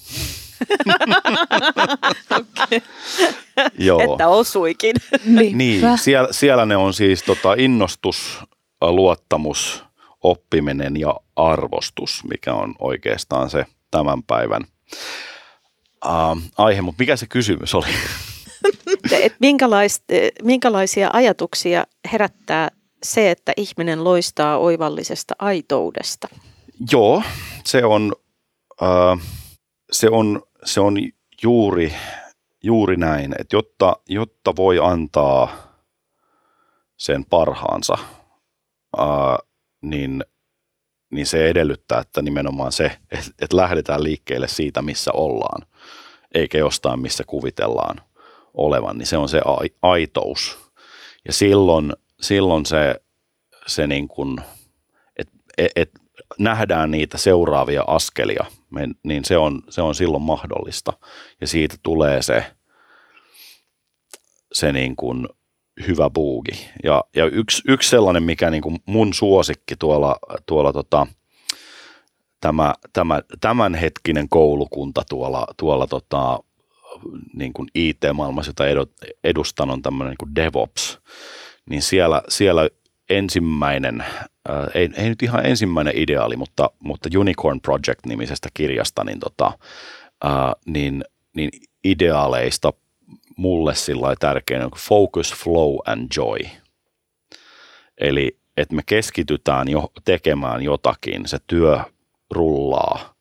okay. 2.40 2.82
Joo. 3.78 4.12
Että 4.12 4.28
osuikin. 4.28 4.96
niin, 5.54 5.98
siellä, 5.98 6.28
siellä 6.32 6.66
ne 6.66 6.78
on 6.78 6.94
siis 6.94 7.24
tota, 7.24 7.54
innostus, 7.58 8.40
luottamus, 8.82 9.84
oppiminen 10.24 10.98
ja 10.98 11.16
arvostus, 11.36 12.24
mikä 12.30 12.54
on 12.54 12.76
oikeastaan 12.80 13.50
se 13.50 13.66
tämän 13.92 14.24
päivän 14.24 14.64
uh, 16.06 16.42
aihe. 16.58 16.82
Mutta 16.82 17.02
mikä 17.02 17.16
se 17.16 17.28
kysymys 17.28 17.76
oli? 17.76 17.88
Et 19.12 19.36
minkälaisia 20.44 21.10
ajatuksia 21.14 21.86
herättää 22.12 22.72
se, 23.04 23.32
että 23.32 23.54
ihminen 23.58 24.04
loistaa 24.04 24.58
oivallisesta 24.58 25.34
aitoudesta? 25.40 26.28
Joo, 26.92 27.24
se 27.66 27.86
on, 27.86 28.14
se 29.92 30.10
on, 30.10 30.42
se 30.64 30.80
on 30.80 30.98
juuri, 31.44 31.94
juuri 32.64 32.98
näin, 32.98 33.36
että 33.40 33.56
jotta, 33.56 33.96
jotta 34.10 34.56
voi 34.56 34.80
antaa 34.84 35.72
sen 36.98 37.26
parhaansa, 37.26 37.98
uh, 39.00 39.48
niin, 39.82 40.24
niin 41.12 41.26
se 41.26 41.50
edellyttää, 41.50 42.00
että 42.00 42.22
nimenomaan 42.22 42.72
se, 42.72 42.86
että, 43.12 43.32
että 43.42 43.58
lähdetään 43.58 44.04
liikkeelle 44.04 44.48
siitä, 44.48 44.82
missä 44.82 45.12
ollaan, 45.14 45.68
eikä 46.34 46.58
jostain, 46.58 47.00
missä 47.00 47.24
kuvitellaan 47.28 48.02
olevan, 48.54 48.98
niin 48.98 49.08
se 49.08 49.18
on 49.18 49.30
se 49.30 49.42
aitous. 49.82 50.58
Ja 51.28 51.34
silloin, 51.34 51.94
silloin 52.22 52.66
se, 52.66 52.96
se 53.68 53.88
niin 53.88 54.08
kuin, 54.08 54.38
että 55.18 55.34
et, 55.58 55.72
et 55.76 55.92
nähdään 56.40 56.92
niitä 56.92 57.18
seuraavia 57.18 57.84
askelia, 57.88 58.46
niin 59.04 59.26
se 59.26 59.38
on, 59.38 59.62
se 59.70 59.82
on 59.82 59.96
silloin 59.96 60.24
mahdollista. 60.24 60.94
Ja 61.42 61.48
siitä 61.48 61.76
tulee 61.84 62.22
se, 62.22 62.46
se 64.52 64.72
niin 64.72 64.96
kuin 64.96 65.28
hyvä 65.88 66.10
buugi. 66.10 66.70
Ja, 66.84 67.04
ja 67.16 67.26
yksi, 67.26 67.62
yksi 67.68 67.90
sellainen, 67.90 68.24
mikä 68.24 68.50
niin 68.50 68.64
kuin 68.64 68.80
mun 68.86 69.14
suosikki 69.14 69.76
tuolla, 69.76 70.16
tuolla 70.46 70.74
tota, 70.74 71.08
tämä, 72.42 72.74
tämä, 72.94 73.22
tämänhetkinen 73.42 74.30
koulukunta 74.30 75.04
tuolla, 75.10 75.48
tuolla 75.58 75.88
tota, 75.88 76.40
niin 77.34 77.54
kuin 77.54 77.68
IT-maailmassa, 77.76 78.50
jota 78.50 78.64
edustan, 79.24 79.70
on 79.70 79.82
tämmöinen 79.82 80.10
niin 80.10 80.18
kuin 80.18 80.36
DevOps, 80.36 81.00
niin 81.70 81.82
siellä, 81.82 82.22
siellä 82.30 82.70
ensimmäinen, 83.18 84.02
äh, 84.50 84.68
ei, 84.74 84.90
ei 84.94 85.10
nyt 85.10 85.24
ihan 85.24 85.46
ensimmäinen 85.46 85.94
ideaali, 85.98 86.36
mutta, 86.36 86.70
mutta 86.80 87.10
Unicorn 87.20 87.62
Project-nimisestä 87.62 88.50
kirjasta, 88.54 89.04
niin, 89.04 89.20
tota, 89.20 89.52
äh, 90.26 90.32
niin, 90.66 91.04
niin 91.36 91.50
ideaaleista 91.84 92.74
mulle 93.38 93.76
sillä 93.76 94.16
tärkein 94.20 94.64
on 94.64 94.72
focus, 94.78 95.34
flow 95.34 95.76
and 95.86 96.08
joy. 96.18 96.40
Eli 97.98 98.38
että 98.58 98.76
me 98.76 98.82
keskitytään 98.86 99.68
jo 99.68 99.92
tekemään 100.06 100.62
jotakin, 100.62 101.28
se 101.28 101.38
työ 101.48 101.80
rullaa 102.32 103.14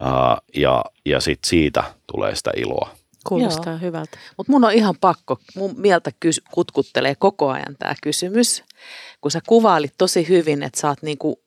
ää, 0.00 0.38
ja, 0.56 0.84
ja 1.04 1.20
sitten 1.20 1.48
siitä 1.48 1.84
tulee 2.12 2.34
sitä 2.34 2.50
iloa. 2.56 2.90
Kuulostaa 3.28 3.72
Joo. 3.72 3.80
hyvältä. 3.80 4.18
Mutta 4.36 4.52
mun 4.52 4.64
on 4.64 4.72
ihan 4.72 4.94
pakko, 5.00 5.38
mun 5.56 5.74
mieltä 5.76 6.10
kys- 6.26 6.42
kutkuttelee 6.50 7.14
koko 7.14 7.50
ajan 7.50 7.76
tämä 7.78 7.94
kysymys, 8.02 8.62
kun 9.20 9.30
sä 9.30 9.40
kuvailit 9.46 9.94
tosi 9.98 10.28
hyvin, 10.28 10.62
että 10.62 10.80
sä 10.80 10.88
oot 10.88 11.02
niinku 11.02 11.44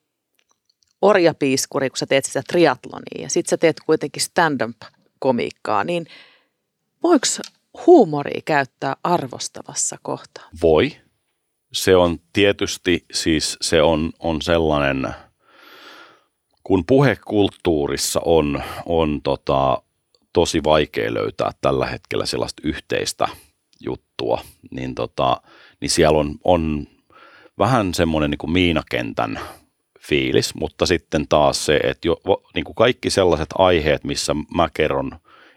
orjapiiskuri, 1.02 1.90
kun 1.90 1.98
sä 1.98 2.06
teet 2.06 2.24
sitä 2.24 2.42
triatlonia 2.48 3.22
ja 3.22 3.30
sit 3.30 3.46
sä 3.46 3.56
teet 3.56 3.76
kuitenkin 3.86 4.22
stand-up-komiikkaa, 4.22 5.84
niin 5.84 6.06
voiko 7.02 7.26
huumoria 7.86 8.40
käyttää 8.44 8.96
arvostavassa 9.04 9.96
kohtaa? 10.02 10.48
Voi. 10.62 10.96
Se 11.72 11.96
on 11.96 12.18
tietysti 12.32 13.04
siis 13.12 13.56
se 13.60 13.82
on, 13.82 14.12
on 14.18 14.42
sellainen, 14.42 15.08
kun 16.64 16.84
puhekulttuurissa 16.86 18.20
on, 18.24 18.62
on 18.86 19.22
tota, 19.22 19.82
tosi 20.38 20.64
vaikea 20.64 21.14
löytää 21.14 21.50
tällä 21.60 21.86
hetkellä 21.86 22.26
sellaista 22.26 22.62
yhteistä 22.64 23.28
juttua, 23.80 24.40
niin, 24.70 24.94
tota, 24.94 25.42
niin 25.80 25.90
siellä 25.90 26.18
on, 26.18 26.34
on 26.44 26.86
vähän 27.58 27.94
semmoinen 27.94 28.30
niin 28.30 28.38
kuin 28.38 28.50
miinakentän 28.50 29.40
fiilis, 30.00 30.54
mutta 30.54 30.86
sitten 30.86 31.28
taas 31.28 31.66
se, 31.66 31.76
että 31.76 32.08
jo, 32.08 32.16
niin 32.54 32.64
kuin 32.64 32.74
kaikki 32.74 33.10
sellaiset 33.10 33.48
aiheet, 33.58 34.04
missä 34.04 34.34
mä 34.54 34.68
kerron 34.74 35.10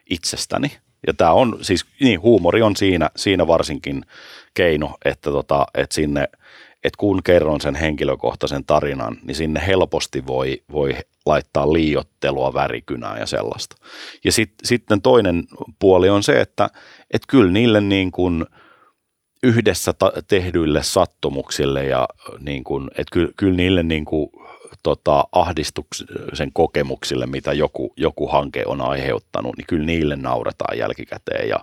itsestäni, 0.10 0.72
ja 1.08 1.14
tämä 1.14 1.32
on 1.32 1.58
siis, 1.62 1.86
niin 2.00 2.22
huumori 2.22 2.62
on 2.62 2.76
siinä, 2.76 3.10
siinä 3.16 3.48
varsinkin 3.48 4.06
keino, 4.54 4.98
että, 5.06 5.32
tota, 5.32 5.66
että 5.74 5.96
sinne, 5.96 6.28
että 6.84 6.98
kun 6.98 7.24
kerron 7.24 7.62
sen 7.62 7.76
henkilökohtaisen 7.76 8.66
tarinan, 8.66 9.18
niin 9.24 9.36
sinne 9.36 9.64
helposti 9.68 10.28
voi, 10.28 10.64
voi 10.72 10.94
laittaa 11.26 11.74
liiottelua, 11.74 12.54
värikynää 12.54 13.18
ja 13.20 13.26
sellaista. 13.26 13.76
Ja 14.24 14.32
sit, 14.32 14.54
sitten 14.64 15.02
toinen 15.02 15.44
puoli 15.80 16.10
on 16.10 16.24
se, 16.24 16.42
että 16.42 16.70
et 17.14 17.22
kyllä 17.28 17.52
niille 17.52 17.82
niin 17.82 18.12
kuin 18.12 18.46
yhdessä 19.44 19.94
ta- 19.94 20.14
tehdyille 20.28 20.84
sattumuksille 20.84 21.86
ja 21.86 22.08
niin 22.40 22.64
kuin, 22.64 22.88
että 22.90 23.12
kyllä, 23.12 23.32
kyllä 23.38 23.56
niille 23.56 23.84
niin 23.84 24.06
kuin 24.06 24.30
tota, 24.84 25.28
ahdistuksen 25.32 26.54
kokemuksille, 26.54 27.26
mitä 27.26 27.54
joku, 27.54 27.94
joku 27.98 28.28
hanke 28.28 28.64
on 28.66 28.82
aiheuttanut, 28.82 29.58
niin 29.58 29.68
kyllä 29.68 29.86
niille 29.86 30.16
nauretaan 30.16 30.78
jälkikäteen 30.78 31.50
ja, 31.50 31.60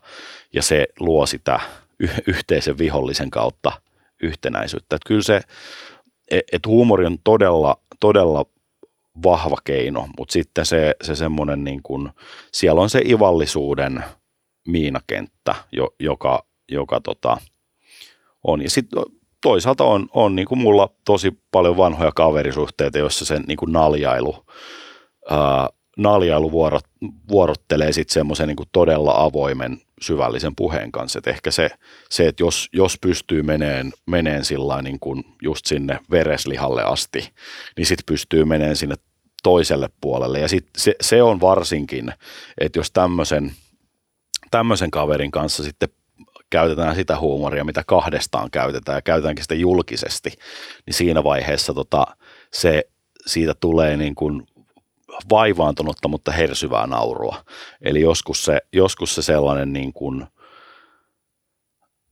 ja 0.52 0.62
se 0.62 0.86
luo 1.00 1.26
sitä 1.26 1.60
yhteisen 2.26 2.78
vihollisen 2.78 3.30
kautta 3.30 3.72
yhtenäisyyttä. 4.22 4.96
Että 4.96 5.08
kyllä 5.08 5.22
se, 5.22 5.40
että 6.30 6.68
huumori 6.68 7.06
on 7.06 7.18
todella, 7.24 7.76
todella 8.00 8.44
vahva 9.22 9.56
keino, 9.64 10.08
mutta 10.18 10.32
sitten 10.32 10.66
se, 10.66 10.94
se 11.02 11.14
semmoinen 11.14 11.64
niin 11.64 11.82
kuin, 11.82 12.10
siellä 12.52 12.80
on 12.80 12.90
se 12.90 13.02
ivallisuuden 13.04 14.04
miinakenttä, 14.66 15.54
jo, 15.72 15.94
joka, 16.00 16.44
joka 16.68 17.00
tota, 17.00 17.36
on. 18.44 18.62
Ja 18.62 18.70
sitten 18.70 19.02
toisaalta 19.42 19.84
on, 19.84 20.08
on 20.12 20.36
niin 20.36 20.48
kuin 20.48 20.58
mulla 20.58 20.88
tosi 21.04 21.38
paljon 21.50 21.76
vanhoja 21.76 22.12
kaverisuhteita, 22.14 22.98
joissa 22.98 23.24
sen 23.24 23.44
niin 23.48 23.56
kuin 23.56 23.72
naljailu, 23.72 24.46
ää, 25.30 25.68
naljailu 25.98 26.52
vuorot, 26.52 26.84
vuorottelee 27.28 27.92
sitten 27.92 28.14
semmoisen 28.14 28.48
niin 28.48 28.56
todella 28.72 29.14
avoimen 29.16 29.80
syvällisen 30.00 30.56
puheen 30.56 30.92
kanssa. 30.92 31.18
Et 31.18 31.26
ehkä 31.26 31.50
se, 31.50 31.70
se, 32.10 32.28
että 32.28 32.42
jos, 32.42 32.68
jos 32.72 32.98
pystyy 33.00 33.42
meneen, 33.42 33.92
meneen 34.06 34.44
sillä 34.44 34.82
niin 34.82 35.00
kuin 35.00 35.24
just 35.42 35.66
sinne 35.66 36.00
vereslihalle 36.10 36.82
asti, 36.82 37.32
niin 37.76 37.86
sitten 37.86 38.06
pystyy 38.06 38.44
meneen 38.44 38.76
sinne 38.76 38.94
toiselle 39.42 39.88
puolelle. 40.00 40.40
Ja 40.40 40.48
sit 40.48 40.66
se, 40.76 40.94
se 41.00 41.22
on 41.22 41.40
varsinkin, 41.40 42.12
että 42.60 42.78
jos 42.78 42.90
tämmöisen, 42.90 43.52
tämmöisen 44.50 44.90
kaverin 44.90 45.30
kanssa 45.30 45.62
sitten 45.62 45.88
käytetään 46.50 46.94
sitä 46.94 47.20
huumoria, 47.20 47.64
mitä 47.64 47.82
kahdestaan 47.86 48.50
käytetään 48.50 48.96
ja 48.96 49.02
käytetäänkin 49.02 49.44
sitä 49.44 49.54
julkisesti, 49.54 50.32
niin 50.86 50.94
siinä 50.94 51.24
vaiheessa 51.24 51.74
tota, 51.74 52.06
se, 52.52 52.84
siitä 53.26 53.54
tulee 53.60 53.96
niin 53.96 54.14
kuin 54.14 54.46
vaivaantunutta, 55.30 56.08
mutta 56.08 56.32
hersyvää 56.32 56.86
naurua. 56.86 57.44
Eli 57.82 58.00
joskus 58.00 58.44
se, 58.44 58.60
joskus 58.72 59.14
se 59.14 59.22
sellainen 59.22 59.72
niin 59.72 59.92
kuin, 59.92 60.26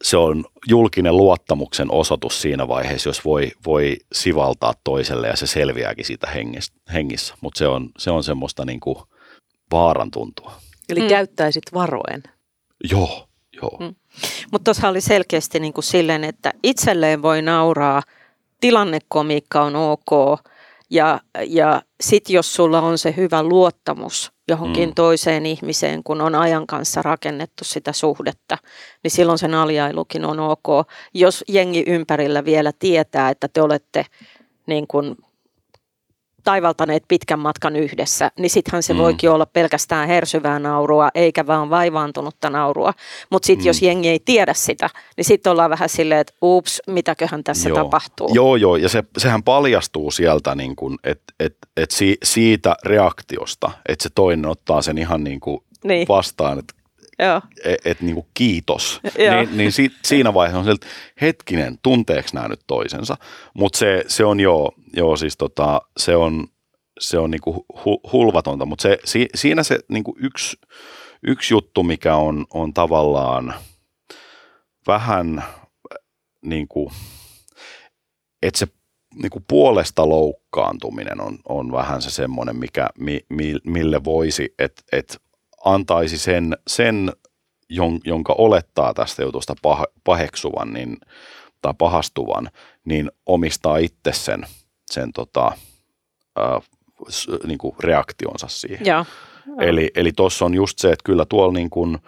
se 0.04 0.16
on 0.16 0.44
julkinen 0.66 1.16
luottamuksen 1.16 1.92
osoitus 1.92 2.42
siinä 2.42 2.68
vaiheessa, 2.68 3.08
jos 3.08 3.24
voi, 3.24 3.50
voi 3.66 3.96
sivaltaa 4.12 4.74
toiselle 4.84 5.28
ja 5.28 5.36
se 5.36 5.46
selviääkin 5.46 6.04
siitä 6.04 6.28
hengissä, 6.92 7.34
mutta 7.40 7.58
se 7.58 7.66
on, 7.68 7.90
se 7.98 8.10
on 8.10 8.24
semmoista 8.24 8.64
niin 8.64 8.80
kuin 8.80 8.98
vaaran 9.72 10.10
tuntua. 10.10 10.52
Eli 10.88 11.00
mm. 11.00 11.08
käyttäisit 11.08 11.64
varoen. 11.74 12.22
Joo, 12.90 13.28
joo. 13.62 13.76
Mm. 13.80 13.94
Mutta 14.52 14.64
tuossa 14.64 14.88
oli 14.88 15.00
selkeästi 15.00 15.60
niin 15.60 15.72
kuin 15.72 15.84
silleen, 15.84 16.24
että 16.24 16.52
itselleen 16.62 17.22
voi 17.22 17.42
nauraa, 17.42 18.02
tilannekomiikka 18.60 19.62
on 19.62 19.76
ok, 19.76 20.40
ja, 20.90 21.20
ja 21.46 21.82
sitten 22.00 22.34
jos 22.34 22.54
sulla 22.54 22.80
on 22.80 22.98
se 22.98 23.14
hyvä 23.16 23.42
luottamus 23.42 24.32
johonkin 24.48 24.88
mm. 24.88 24.94
toiseen 24.94 25.46
ihmiseen, 25.46 26.02
kun 26.02 26.20
on 26.20 26.34
ajan 26.34 26.66
kanssa 26.66 27.02
rakennettu 27.02 27.64
sitä 27.64 27.92
suhdetta, 27.92 28.58
niin 29.02 29.10
silloin 29.10 29.38
sen 29.38 29.54
aljailukin 29.54 30.24
on 30.24 30.40
ok. 30.40 30.88
Jos 31.14 31.44
jengi 31.48 31.84
ympärillä 31.86 32.44
vielä 32.44 32.72
tietää, 32.78 33.30
että 33.30 33.48
te 33.48 33.62
olette 33.62 34.06
niin 34.66 34.86
kuin 34.86 35.16
taivaltaneet 36.46 37.04
pitkän 37.08 37.38
matkan 37.38 37.76
yhdessä, 37.76 38.30
niin 38.38 38.50
sittenhän 38.50 38.82
se 38.82 38.92
Mm. 38.92 38.98
voikin 38.98 39.30
olla 39.30 39.46
pelkästään 39.46 40.08
hersyvää 40.08 40.58
naurua, 40.58 41.08
eikä 41.14 41.46
vaan 41.46 41.70
vaivaantunutta 41.70 42.50
naurua. 42.50 42.92
Mutta 43.30 43.46
sitten 43.46 43.64
Mm. 43.64 43.66
jos 43.66 43.82
jengi 43.82 44.08
ei 44.08 44.20
tiedä 44.24 44.54
sitä, 44.54 44.90
niin 45.16 45.24
sitten 45.24 45.50
ollaan 45.52 45.70
vähän 45.70 45.88
silleen, 45.88 46.20
että 46.20 46.32
ups, 46.42 46.82
mitäköhän 46.86 47.44
tässä 47.44 47.68
Joo. 47.68 47.76
tapahtuu. 47.78 48.30
Joo, 48.34 48.56
joo, 48.56 48.76
ja 48.76 48.88
se, 48.88 49.04
sehän 49.18 49.42
paljastuu 49.42 50.10
sieltä, 50.10 50.54
niin 50.54 50.74
että 51.04 51.32
et, 51.40 51.56
et 51.76 51.90
si, 51.90 52.16
siitä 52.22 52.76
reaktiosta, 52.84 53.70
että 53.88 54.02
se 54.02 54.08
toinen 54.14 54.46
ottaa 54.50 54.82
sen 54.82 54.98
ihan 54.98 55.24
niin 55.24 55.40
kuin 55.40 55.58
Niin. 55.84 56.08
vastaan, 56.08 56.58
että 56.58 56.74
Joo. 57.18 57.40
et, 57.64 57.80
et 57.86 58.00
niin 58.00 58.14
kuin 58.14 58.26
kiitos. 58.34 59.00
Joo. 59.18 59.34
Niin, 59.36 59.56
niin 59.56 59.72
si, 59.72 59.90
siinä 60.04 60.34
vaiheessa 60.34 60.58
on 60.58 60.64
se, 60.64 60.70
että 60.70 60.86
hetkinen, 61.20 61.78
tunteeko 61.82 62.28
nämä 62.32 62.48
nyt 62.48 62.60
toisensa? 62.66 63.16
Mutta 63.54 63.78
se, 63.78 64.04
se 64.08 64.24
on 64.24 64.40
joo, 64.40 64.72
joo 64.92 65.16
siis 65.16 65.36
tota, 65.36 65.80
se 65.96 66.16
on, 66.16 66.46
se 67.00 67.18
on 67.18 67.30
niinku 67.30 67.66
hu, 67.84 68.00
hulvatonta, 68.12 68.66
mutta 68.66 68.82
se, 68.82 68.98
si, 69.04 69.28
siinä 69.34 69.62
se 69.62 69.78
niinku 69.88 70.16
yksi, 70.18 70.56
yksi 71.22 71.54
juttu, 71.54 71.82
mikä 71.82 72.16
on, 72.16 72.46
on 72.54 72.74
tavallaan 72.74 73.54
vähän 74.86 75.44
niin 76.42 76.68
kuin, 76.68 76.92
että 78.42 78.58
se 78.58 78.66
niin 79.14 79.30
kuin 79.30 79.44
puolesta 79.48 80.08
loukkaantuminen 80.08 81.20
on, 81.20 81.38
on 81.48 81.72
vähän 81.72 82.02
se 82.02 82.10
semmoinen, 82.10 82.56
mikä, 82.56 82.88
mi, 82.98 83.20
mi, 83.28 83.54
mille 83.64 84.04
voisi, 84.04 84.54
että 84.58 84.82
et 84.92 85.20
antaisi 85.64 86.18
sen, 86.18 86.56
sen 86.66 87.12
jon, 87.68 88.00
jonka 88.04 88.34
olettaa 88.38 88.94
tästä 88.94 89.22
jutusta 89.22 89.54
pah, 89.62 89.82
paheksuvan 90.04 90.72
niin, 90.72 90.96
tai 91.62 91.74
pahastuvan, 91.78 92.50
niin 92.84 93.10
omistaa 93.26 93.76
itse 93.76 94.12
sen, 94.12 94.46
sen 94.90 95.12
tota, 95.12 95.52
s, 97.08 97.28
niin 97.46 97.58
kuin 97.58 97.76
reaktionsa 97.80 98.48
siihen. 98.48 98.86
Joo. 98.86 99.04
Eli, 99.60 99.90
eli 99.94 100.12
tuossa 100.12 100.44
on 100.44 100.54
just 100.54 100.78
se, 100.78 100.92
että 100.92 101.04
kyllä 101.04 101.24
tuolla 101.24 101.52
niin 101.52 101.70
kuin, 101.70 101.98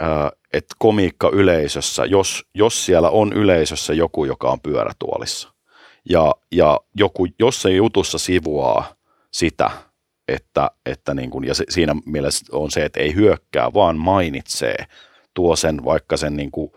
ää, 0.00 0.30
että 0.52 0.74
komiikka 0.78 1.30
yleisössä, 1.32 2.04
jos, 2.04 2.44
jos 2.54 2.86
siellä 2.86 3.10
on 3.10 3.32
yleisössä 3.32 3.94
joku, 3.94 4.24
joka 4.24 4.50
on 4.50 4.60
pyörätuolissa, 4.60 5.52
ja, 6.08 6.34
ja 6.52 6.80
joku, 6.94 7.26
jos 7.38 7.62
se 7.62 7.70
jutussa 7.70 8.18
sivuaa 8.18 8.94
sitä, 9.32 9.70
että, 10.28 10.70
että 10.86 11.14
niin 11.14 11.30
kuin, 11.30 11.44
ja 11.44 11.54
se, 11.54 11.64
siinä 11.68 11.96
mielessä 12.06 12.46
on 12.52 12.70
se, 12.70 12.84
että 12.84 13.00
ei 13.00 13.14
hyökkää, 13.14 13.74
vaan 13.74 13.96
mainitsee, 13.96 14.86
tuo 15.34 15.56
sen 15.56 15.84
vaikka 15.84 16.16
sen, 16.16 16.36
niin 16.36 16.50
kuin, 16.50 16.72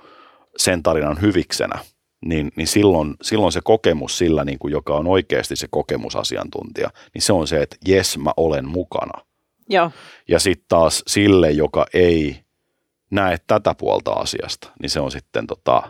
sen 0.58 0.84
tarinan 0.84 1.22
hyviksenä, 1.22 1.80
niin, 2.26 2.52
niin 2.56 2.68
silloin, 2.68 3.16
silloin 3.22 3.52
se 3.52 3.62
kokemus 3.64 4.18
sillä, 4.18 4.46
niin 4.46 4.60
kuin, 4.60 4.72
joka 4.72 4.94
on 4.94 5.08
oikeasti 5.08 5.56
se 5.56 5.68
kokemusasiantuntija, 5.70 6.90
niin 7.14 7.22
se 7.22 7.34
on 7.34 7.48
se, 7.48 7.62
että 7.62 7.76
jes, 7.88 8.18
mä 8.18 8.32
olen 8.38 8.68
mukana. 8.68 9.26
Joo. 9.70 9.92
Ja 10.28 10.40
sitten 10.40 10.66
taas 10.68 11.04
sille, 11.08 11.52
joka 11.52 11.86
ei 11.94 12.40
näe 13.12 13.38
tätä 13.48 13.76
puolta 13.78 14.12
asiasta, 14.12 14.72
niin 14.82 14.90
se 14.90 15.00
on 15.00 15.12
sitten 15.12 15.48
tota, 15.48 15.84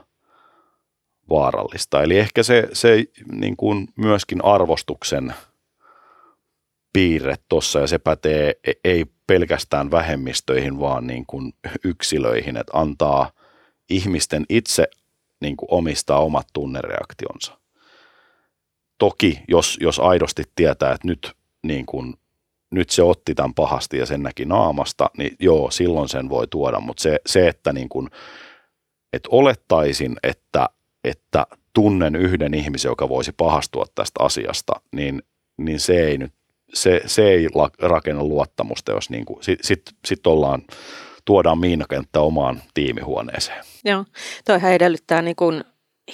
vaarallista. 1.29 2.03
Eli 2.03 2.19
ehkä 2.19 2.43
se, 2.43 2.69
se 2.73 3.05
niin 3.31 3.57
kuin 3.57 3.87
myöskin 3.95 4.45
arvostuksen 4.45 5.33
piirre 6.93 7.35
tuossa, 7.49 7.79
ja 7.79 7.87
se 7.87 7.97
pätee 7.97 8.53
e- 8.67 8.71
ei 8.83 9.05
pelkästään 9.27 9.91
vähemmistöihin, 9.91 10.79
vaan 10.79 11.07
niin 11.07 11.25
kuin 11.25 11.53
yksilöihin, 11.83 12.57
että 12.57 12.79
antaa 12.79 13.31
ihmisten 13.89 14.45
itse 14.49 14.87
niin 15.41 15.57
kuin 15.57 15.67
omistaa 15.71 16.19
omat 16.19 16.47
tunnereaktionsa. 16.53 17.57
Toki, 18.97 19.39
jos, 19.47 19.77
jos 19.81 19.99
aidosti 19.99 20.43
tietää, 20.55 20.93
että 20.93 21.07
nyt, 21.07 21.31
niin 21.63 21.85
kuin, 21.85 22.13
nyt 22.71 22.89
se 22.89 23.03
otti 23.03 23.35
tämän 23.35 23.53
pahasti 23.53 23.97
ja 23.97 24.05
sen 24.05 24.23
näki 24.23 24.45
naamasta, 24.45 25.09
niin 25.17 25.35
joo, 25.39 25.71
silloin 25.71 26.09
sen 26.09 26.29
voi 26.29 26.47
tuoda, 26.47 26.79
mutta 26.79 27.03
se, 27.03 27.19
se 27.25 27.47
että, 27.47 27.73
niin 27.73 27.89
kuin, 27.89 28.09
että 29.13 29.29
olettaisin, 29.31 30.15
että, 30.23 30.69
että 31.03 31.47
tunnen 31.73 32.15
yhden 32.15 32.53
ihmisen, 32.53 32.89
joka 32.89 33.09
voisi 33.09 33.31
pahastua 33.37 33.85
tästä 33.95 34.23
asiasta, 34.23 34.73
niin, 34.91 35.23
niin 35.57 35.79
se 35.79 36.07
ei 36.07 36.17
nyt 36.17 36.33
se, 36.73 37.01
se 37.05 37.27
ei 37.27 37.47
rakenna 37.79 38.23
luottamusta, 38.23 38.91
jos 38.91 39.09
niin 39.09 39.25
kuin, 39.25 39.43
sit, 39.43 39.59
sit, 39.63 39.81
sit 40.05 40.27
ollaan, 40.27 40.61
tuodaan 41.25 41.59
miinakenttä 41.59 42.19
omaan 42.19 42.61
tiimihuoneeseen. 42.73 43.65
Joo. 43.85 44.05
Toihan 44.45 44.71
edellyttää 44.71 45.21
niin 45.21 45.35
kuin 45.35 45.63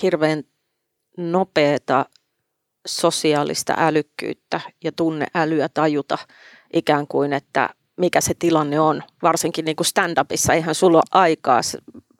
hirveän 0.02 0.44
nopeata 1.18 2.06
sosiaalista 2.88 3.74
älykkyyttä 3.78 4.62
ja 4.84 4.92
tunneälyä 4.92 5.70
tajuta 5.70 6.18
ikään 6.74 7.08
kuin, 7.08 7.34
että 7.34 7.70
mikä 7.98 8.22
se 8.22 8.34
tilanne 8.40 8.80
on. 8.80 9.04
Varsinkin 9.22 9.66
niin 9.66 9.76
kuin 9.76 9.88
stand-upissa, 9.88 10.54
eihän 10.54 10.76
sulla 10.76 10.98
ole 10.98 11.04
aikaa, 11.12 11.62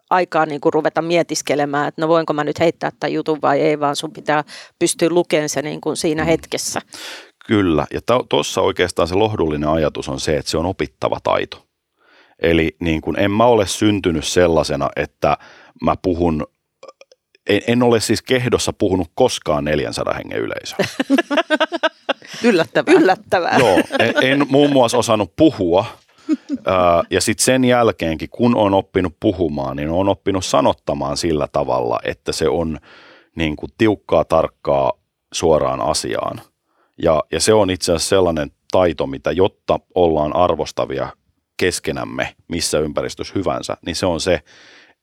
aikaa 0.10 0.46
niin 0.46 0.62
kuin 0.62 0.74
ruveta 0.74 1.02
mietiskelemään, 1.02 1.88
että 1.88 2.02
no 2.02 2.08
voinko 2.08 2.34
mä 2.34 2.44
nyt 2.44 2.60
heittää 2.60 2.92
tämän 3.00 3.14
jutun 3.14 3.40
vai 3.42 3.62
ei, 3.62 3.80
vaan 3.80 3.96
sun 3.96 4.12
pitää 4.12 4.44
pystyä 4.80 5.10
lukemaan 5.10 5.50
se 5.50 5.62
niin 5.62 5.82
kuin 5.82 5.98
siinä 5.98 6.24
hetkessä. 6.24 6.82
Kyllä, 7.48 7.88
ja 7.94 8.02
tuossa 8.30 8.62
oikeastaan 8.62 9.08
se 9.08 9.16
lohdullinen 9.16 9.70
ajatus 9.70 10.10
on 10.10 10.20
se, 10.20 10.38
että 10.38 10.52
se 10.52 10.58
on 10.58 10.66
opittava 10.66 11.20
taito. 11.24 11.71
Eli 12.42 12.76
niin 12.80 13.02
kuin 13.02 13.20
en 13.20 13.32
mä 13.32 13.46
ole 13.46 13.68
syntynyt 13.68 14.26
sellaisena, 14.26 14.90
että 14.96 15.38
mä 15.84 15.96
puhun, 16.02 16.48
en, 17.50 17.62
en 17.68 17.84
ole 17.84 18.00
siis 18.00 18.22
kehdossa 18.22 18.74
puhunut 18.74 19.12
koskaan 19.16 19.66
400 19.66 20.14
hengen 20.14 20.40
yleisöä. 20.40 20.78
Yllättävää. 22.44 22.94
Yllättävää. 22.94 23.58
Joo, 23.60 23.78
en, 24.00 24.14
en 24.22 24.46
muun 24.50 24.72
muassa 24.74 24.98
osannut 24.98 25.36
puhua. 25.36 25.86
Ja 27.10 27.22
sitten 27.22 27.44
sen 27.44 27.66
jälkeenkin, 27.66 28.30
kun 28.30 28.56
on 28.56 28.74
oppinut 28.74 29.14
puhumaan, 29.20 29.78
niin 29.78 29.90
on 29.90 30.10
oppinut 30.10 30.46
sanottamaan 30.46 31.18
sillä 31.18 31.48
tavalla, 31.52 32.00
että 32.04 32.32
se 32.32 32.50
on 32.50 32.80
niin 33.36 33.56
kuin 33.56 33.72
tiukkaa, 33.78 34.26
tarkkaa, 34.26 34.92
suoraan 35.34 35.82
asiaan. 35.82 36.42
Ja, 36.98 37.24
ja 37.32 37.40
se 37.40 37.54
on 37.54 37.70
itse 37.70 37.92
asiassa 37.92 38.10
sellainen 38.10 38.52
taito, 38.72 39.08
mitä 39.08 39.32
jotta 39.32 39.80
ollaan 39.96 40.36
arvostavia 40.36 41.10
keskenämme 41.62 42.36
missä 42.48 42.80
ympäristössä 42.80 43.34
hyvänsä, 43.36 43.78
niin 43.86 43.96
se 43.96 44.06
on 44.06 44.22
se, 44.22 44.40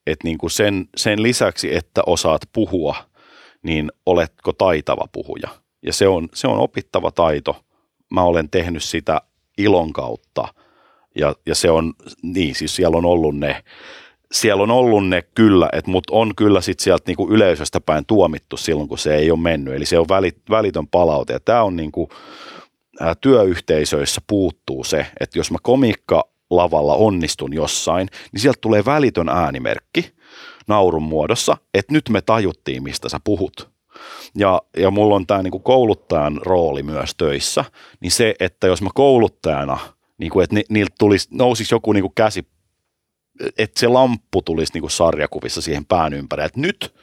että 0.07 0.27
niin 0.27 0.37
kuin 0.37 0.51
sen, 0.51 0.89
sen 0.95 1.23
lisäksi, 1.23 1.75
että 1.75 2.01
osaat 2.05 2.41
puhua, 2.53 2.95
niin 3.63 3.91
oletko 4.05 4.53
taitava 4.53 5.05
puhuja. 5.11 5.49
Ja 5.81 5.93
se 5.93 6.07
on, 6.07 6.29
se 6.33 6.47
on 6.47 6.59
opittava 6.59 7.11
taito. 7.11 7.63
Mä 8.11 8.23
olen 8.23 8.49
tehnyt 8.49 8.83
sitä 8.83 9.21
ilon 9.57 9.93
kautta. 9.93 10.47
Ja, 11.15 11.35
ja 11.45 11.55
se 11.55 11.71
on, 11.71 11.93
niin 12.23 12.55
siis 12.55 12.75
siellä 12.75 12.97
on 12.97 13.05
ollut 13.05 13.37
ne, 13.37 13.63
siellä 14.31 14.63
on 14.63 14.71
ollut 14.71 15.07
ne 15.07 15.21
kyllä, 15.21 15.69
että 15.73 15.91
mut 15.91 16.09
on 16.11 16.35
kyllä 16.35 16.61
sitten 16.61 16.83
sieltä 16.83 17.03
niinku 17.07 17.29
yleisöstä 17.31 17.79
päin 17.81 18.05
tuomittu 18.05 18.57
silloin, 18.57 18.89
kun 18.89 18.97
se 18.97 19.15
ei 19.15 19.31
ole 19.31 19.39
mennyt. 19.39 19.73
Eli 19.73 19.85
se 19.85 19.99
on 19.99 20.09
välit, 20.09 20.37
välitön 20.49 20.87
palaute. 20.87 21.33
Ja 21.33 21.39
tämä 21.39 21.63
on 21.63 21.75
niinku, 21.75 22.09
ää, 22.99 23.15
työyhteisöissä 23.15 24.21
puuttuu 24.27 24.83
se, 24.83 25.05
että 25.19 25.39
jos 25.39 25.51
mä 25.51 25.57
komiikka 25.61 26.38
lavalla 26.49 26.95
onnistun 26.95 27.53
jossain, 27.53 28.07
niin 28.31 28.41
sieltä 28.41 28.59
tulee 28.61 28.85
välitön 28.85 29.29
äänimerkki 29.29 30.13
naurun 30.67 31.03
muodossa, 31.03 31.57
että 31.73 31.93
nyt 31.93 32.09
me 32.09 32.21
tajuttiin, 32.21 32.83
mistä 32.83 33.09
sä 33.09 33.19
puhut. 33.23 33.69
Ja, 34.37 34.61
ja 34.77 34.91
mulla 34.91 35.15
on 35.15 35.27
tämä 35.27 35.43
niinku 35.43 35.59
kouluttajan 35.59 36.39
rooli 36.43 36.83
myös 36.83 37.15
töissä, 37.15 37.65
niin 37.99 38.11
se, 38.11 38.35
että 38.39 38.67
jos 38.67 38.81
mä 38.81 38.89
kouluttajana, 38.95 39.77
niinku, 40.17 40.39
että 40.39 40.55
ni, 40.55 40.63
niiltä 40.69 40.95
tulisi, 40.99 41.27
nousisi 41.31 41.75
joku 41.75 41.93
niinku 41.93 42.11
käsi, 42.15 42.47
että 43.57 43.79
se 43.79 43.87
lamppu 43.87 44.41
tulisi 44.41 44.73
niinku 44.73 44.89
sarjakuvissa 44.89 45.61
siihen 45.61 45.85
pään 45.85 46.13
ympärille, 46.13 46.45
että 46.45 46.59
nyt, 46.59 46.95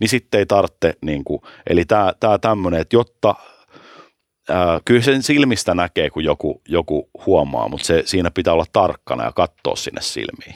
niin 0.00 0.08
sitten 0.08 0.38
ei 0.38 0.46
tarvitse, 0.46 0.94
niinku, 1.04 1.42
eli 1.66 1.84
tämä 1.84 2.38
tämmöinen, 2.40 2.80
että 2.80 2.96
jotta 2.96 3.34
ää, 4.48 4.80
kyllä 4.84 5.02
sen 5.02 5.22
silmistä 5.22 5.74
näkee, 5.74 6.10
kun 6.10 6.24
joku, 6.24 6.62
joku 6.68 7.10
huomaa, 7.26 7.68
mutta 7.68 7.86
se, 7.86 8.02
siinä 8.06 8.30
pitää 8.30 8.54
olla 8.54 8.66
tarkkana 8.72 9.24
ja 9.24 9.32
katsoa 9.32 9.76
sinne 9.76 10.00
silmiin. 10.00 10.54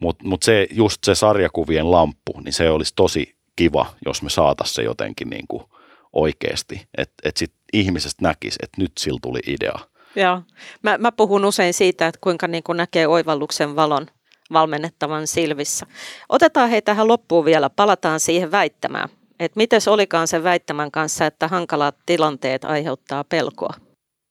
Mutta 0.00 0.24
mut 0.24 0.42
se, 0.42 0.66
just 0.70 1.04
se 1.04 1.14
sarjakuvien 1.14 1.90
lamppu, 1.90 2.40
niin 2.44 2.52
se 2.52 2.70
olisi 2.70 2.92
tosi 2.96 3.36
kiva, 3.56 3.86
jos 4.06 4.22
me 4.22 4.30
saataisiin 4.30 4.74
se 4.74 4.82
jotenkin 4.82 5.30
niin 5.30 5.44
kuin 5.48 5.64
oikeasti. 6.12 6.88
Että 6.98 7.14
et 7.24 7.36
sit 7.36 7.52
ihmisestä 7.72 8.22
näkisi, 8.22 8.58
että 8.62 8.82
nyt 8.82 8.92
sillä 8.98 9.18
tuli 9.22 9.40
idea. 9.46 9.78
Joo. 10.16 10.42
Mä, 10.82 10.98
mä 10.98 11.12
puhun 11.12 11.44
usein 11.44 11.74
siitä, 11.74 12.06
että 12.06 12.18
kuinka 12.20 12.48
niin 12.48 12.62
kuin 12.62 12.76
näkee 12.76 13.06
oivalluksen 13.06 13.76
valon 13.76 14.06
valmennettavan 14.52 15.26
silvissä. 15.26 15.86
Otetaan 16.28 16.70
hei 16.70 16.82
tähän 16.82 17.08
loppuun 17.08 17.44
vielä, 17.44 17.70
palataan 17.70 18.20
siihen 18.20 18.50
väittämään. 18.50 19.08
Että 19.40 19.56
miten 19.56 19.80
olikaan 19.90 20.28
sen 20.28 20.44
väittämän 20.44 20.90
kanssa, 20.90 21.26
että 21.26 21.48
hankalat 21.48 21.96
tilanteet 22.06 22.64
aiheuttaa 22.64 23.24
pelkoa? 23.24 23.74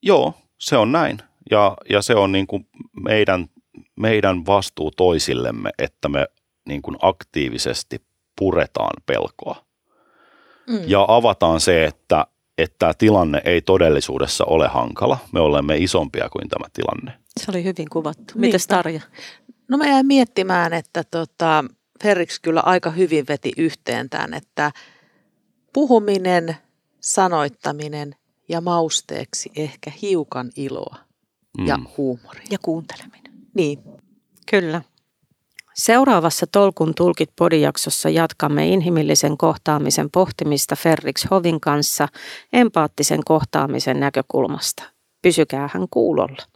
Joo, 0.03 0.33
se 0.59 0.77
on 0.77 0.91
näin. 0.91 1.17
Ja, 1.51 1.77
ja 1.89 2.01
se 2.01 2.15
on 2.15 2.31
niin 2.31 2.47
kuin 2.47 2.67
meidän, 3.03 3.49
meidän 3.95 4.45
vastuu 4.45 4.91
toisillemme, 4.91 5.69
että 5.79 6.09
me 6.09 6.27
niin 6.67 6.81
kuin 6.81 6.97
aktiivisesti 7.01 8.01
puretaan 8.39 8.93
pelkoa. 9.05 9.65
Mm. 10.67 10.79
Ja 10.87 11.05
avataan 11.07 11.59
se, 11.59 11.85
että, 11.85 12.25
että 12.57 12.75
tämä 12.79 12.93
tilanne 12.93 13.41
ei 13.45 13.61
todellisuudessa 13.61 14.45
ole 14.45 14.67
hankala. 14.67 15.17
Me 15.31 15.39
olemme 15.39 15.77
isompia 15.77 16.29
kuin 16.29 16.49
tämä 16.49 16.65
tilanne. 16.73 17.19
Se 17.39 17.45
oli 17.51 17.63
hyvin 17.63 17.89
kuvattu. 17.89 18.33
Mites 18.35 18.67
Tarja? 18.67 19.01
No 19.67 19.77
mä 19.77 19.87
jäin 19.87 20.05
miettimään, 20.05 20.73
että 20.73 21.03
tota, 21.11 21.63
Ferrix 22.03 22.39
kyllä 22.39 22.59
aika 22.59 22.89
hyvin 22.89 23.25
veti 23.29 23.51
yhteen 23.57 24.09
tämän, 24.09 24.33
että 24.33 24.71
puhuminen, 25.75 26.55
sanoittaminen 26.99 28.15
ja 28.49 28.61
mausteeksi 28.61 29.51
ehkä 29.55 29.91
hiukan 30.01 30.51
iloa 30.55 30.95
mm. 31.57 31.67
ja 31.67 31.79
huumoria. 31.97 32.43
Ja 32.51 32.57
kuunteleminen. 32.61 33.33
Niin. 33.53 33.79
Kyllä. 34.49 34.81
Seuraavassa 35.73 36.47
Tolkun 36.51 36.95
tulkit 36.95 37.29
podijaksossa 37.35 38.09
jatkamme 38.09 38.67
inhimillisen 38.67 39.37
kohtaamisen 39.37 40.11
pohtimista 40.11 40.75
Ferrix 40.75 41.25
Hovin 41.31 41.61
kanssa 41.61 42.07
empaattisen 42.53 43.23
kohtaamisen 43.25 43.99
näkökulmasta. 43.99 44.83
Pysykää 45.21 45.69
hän 45.73 45.87
kuulolla. 45.91 46.54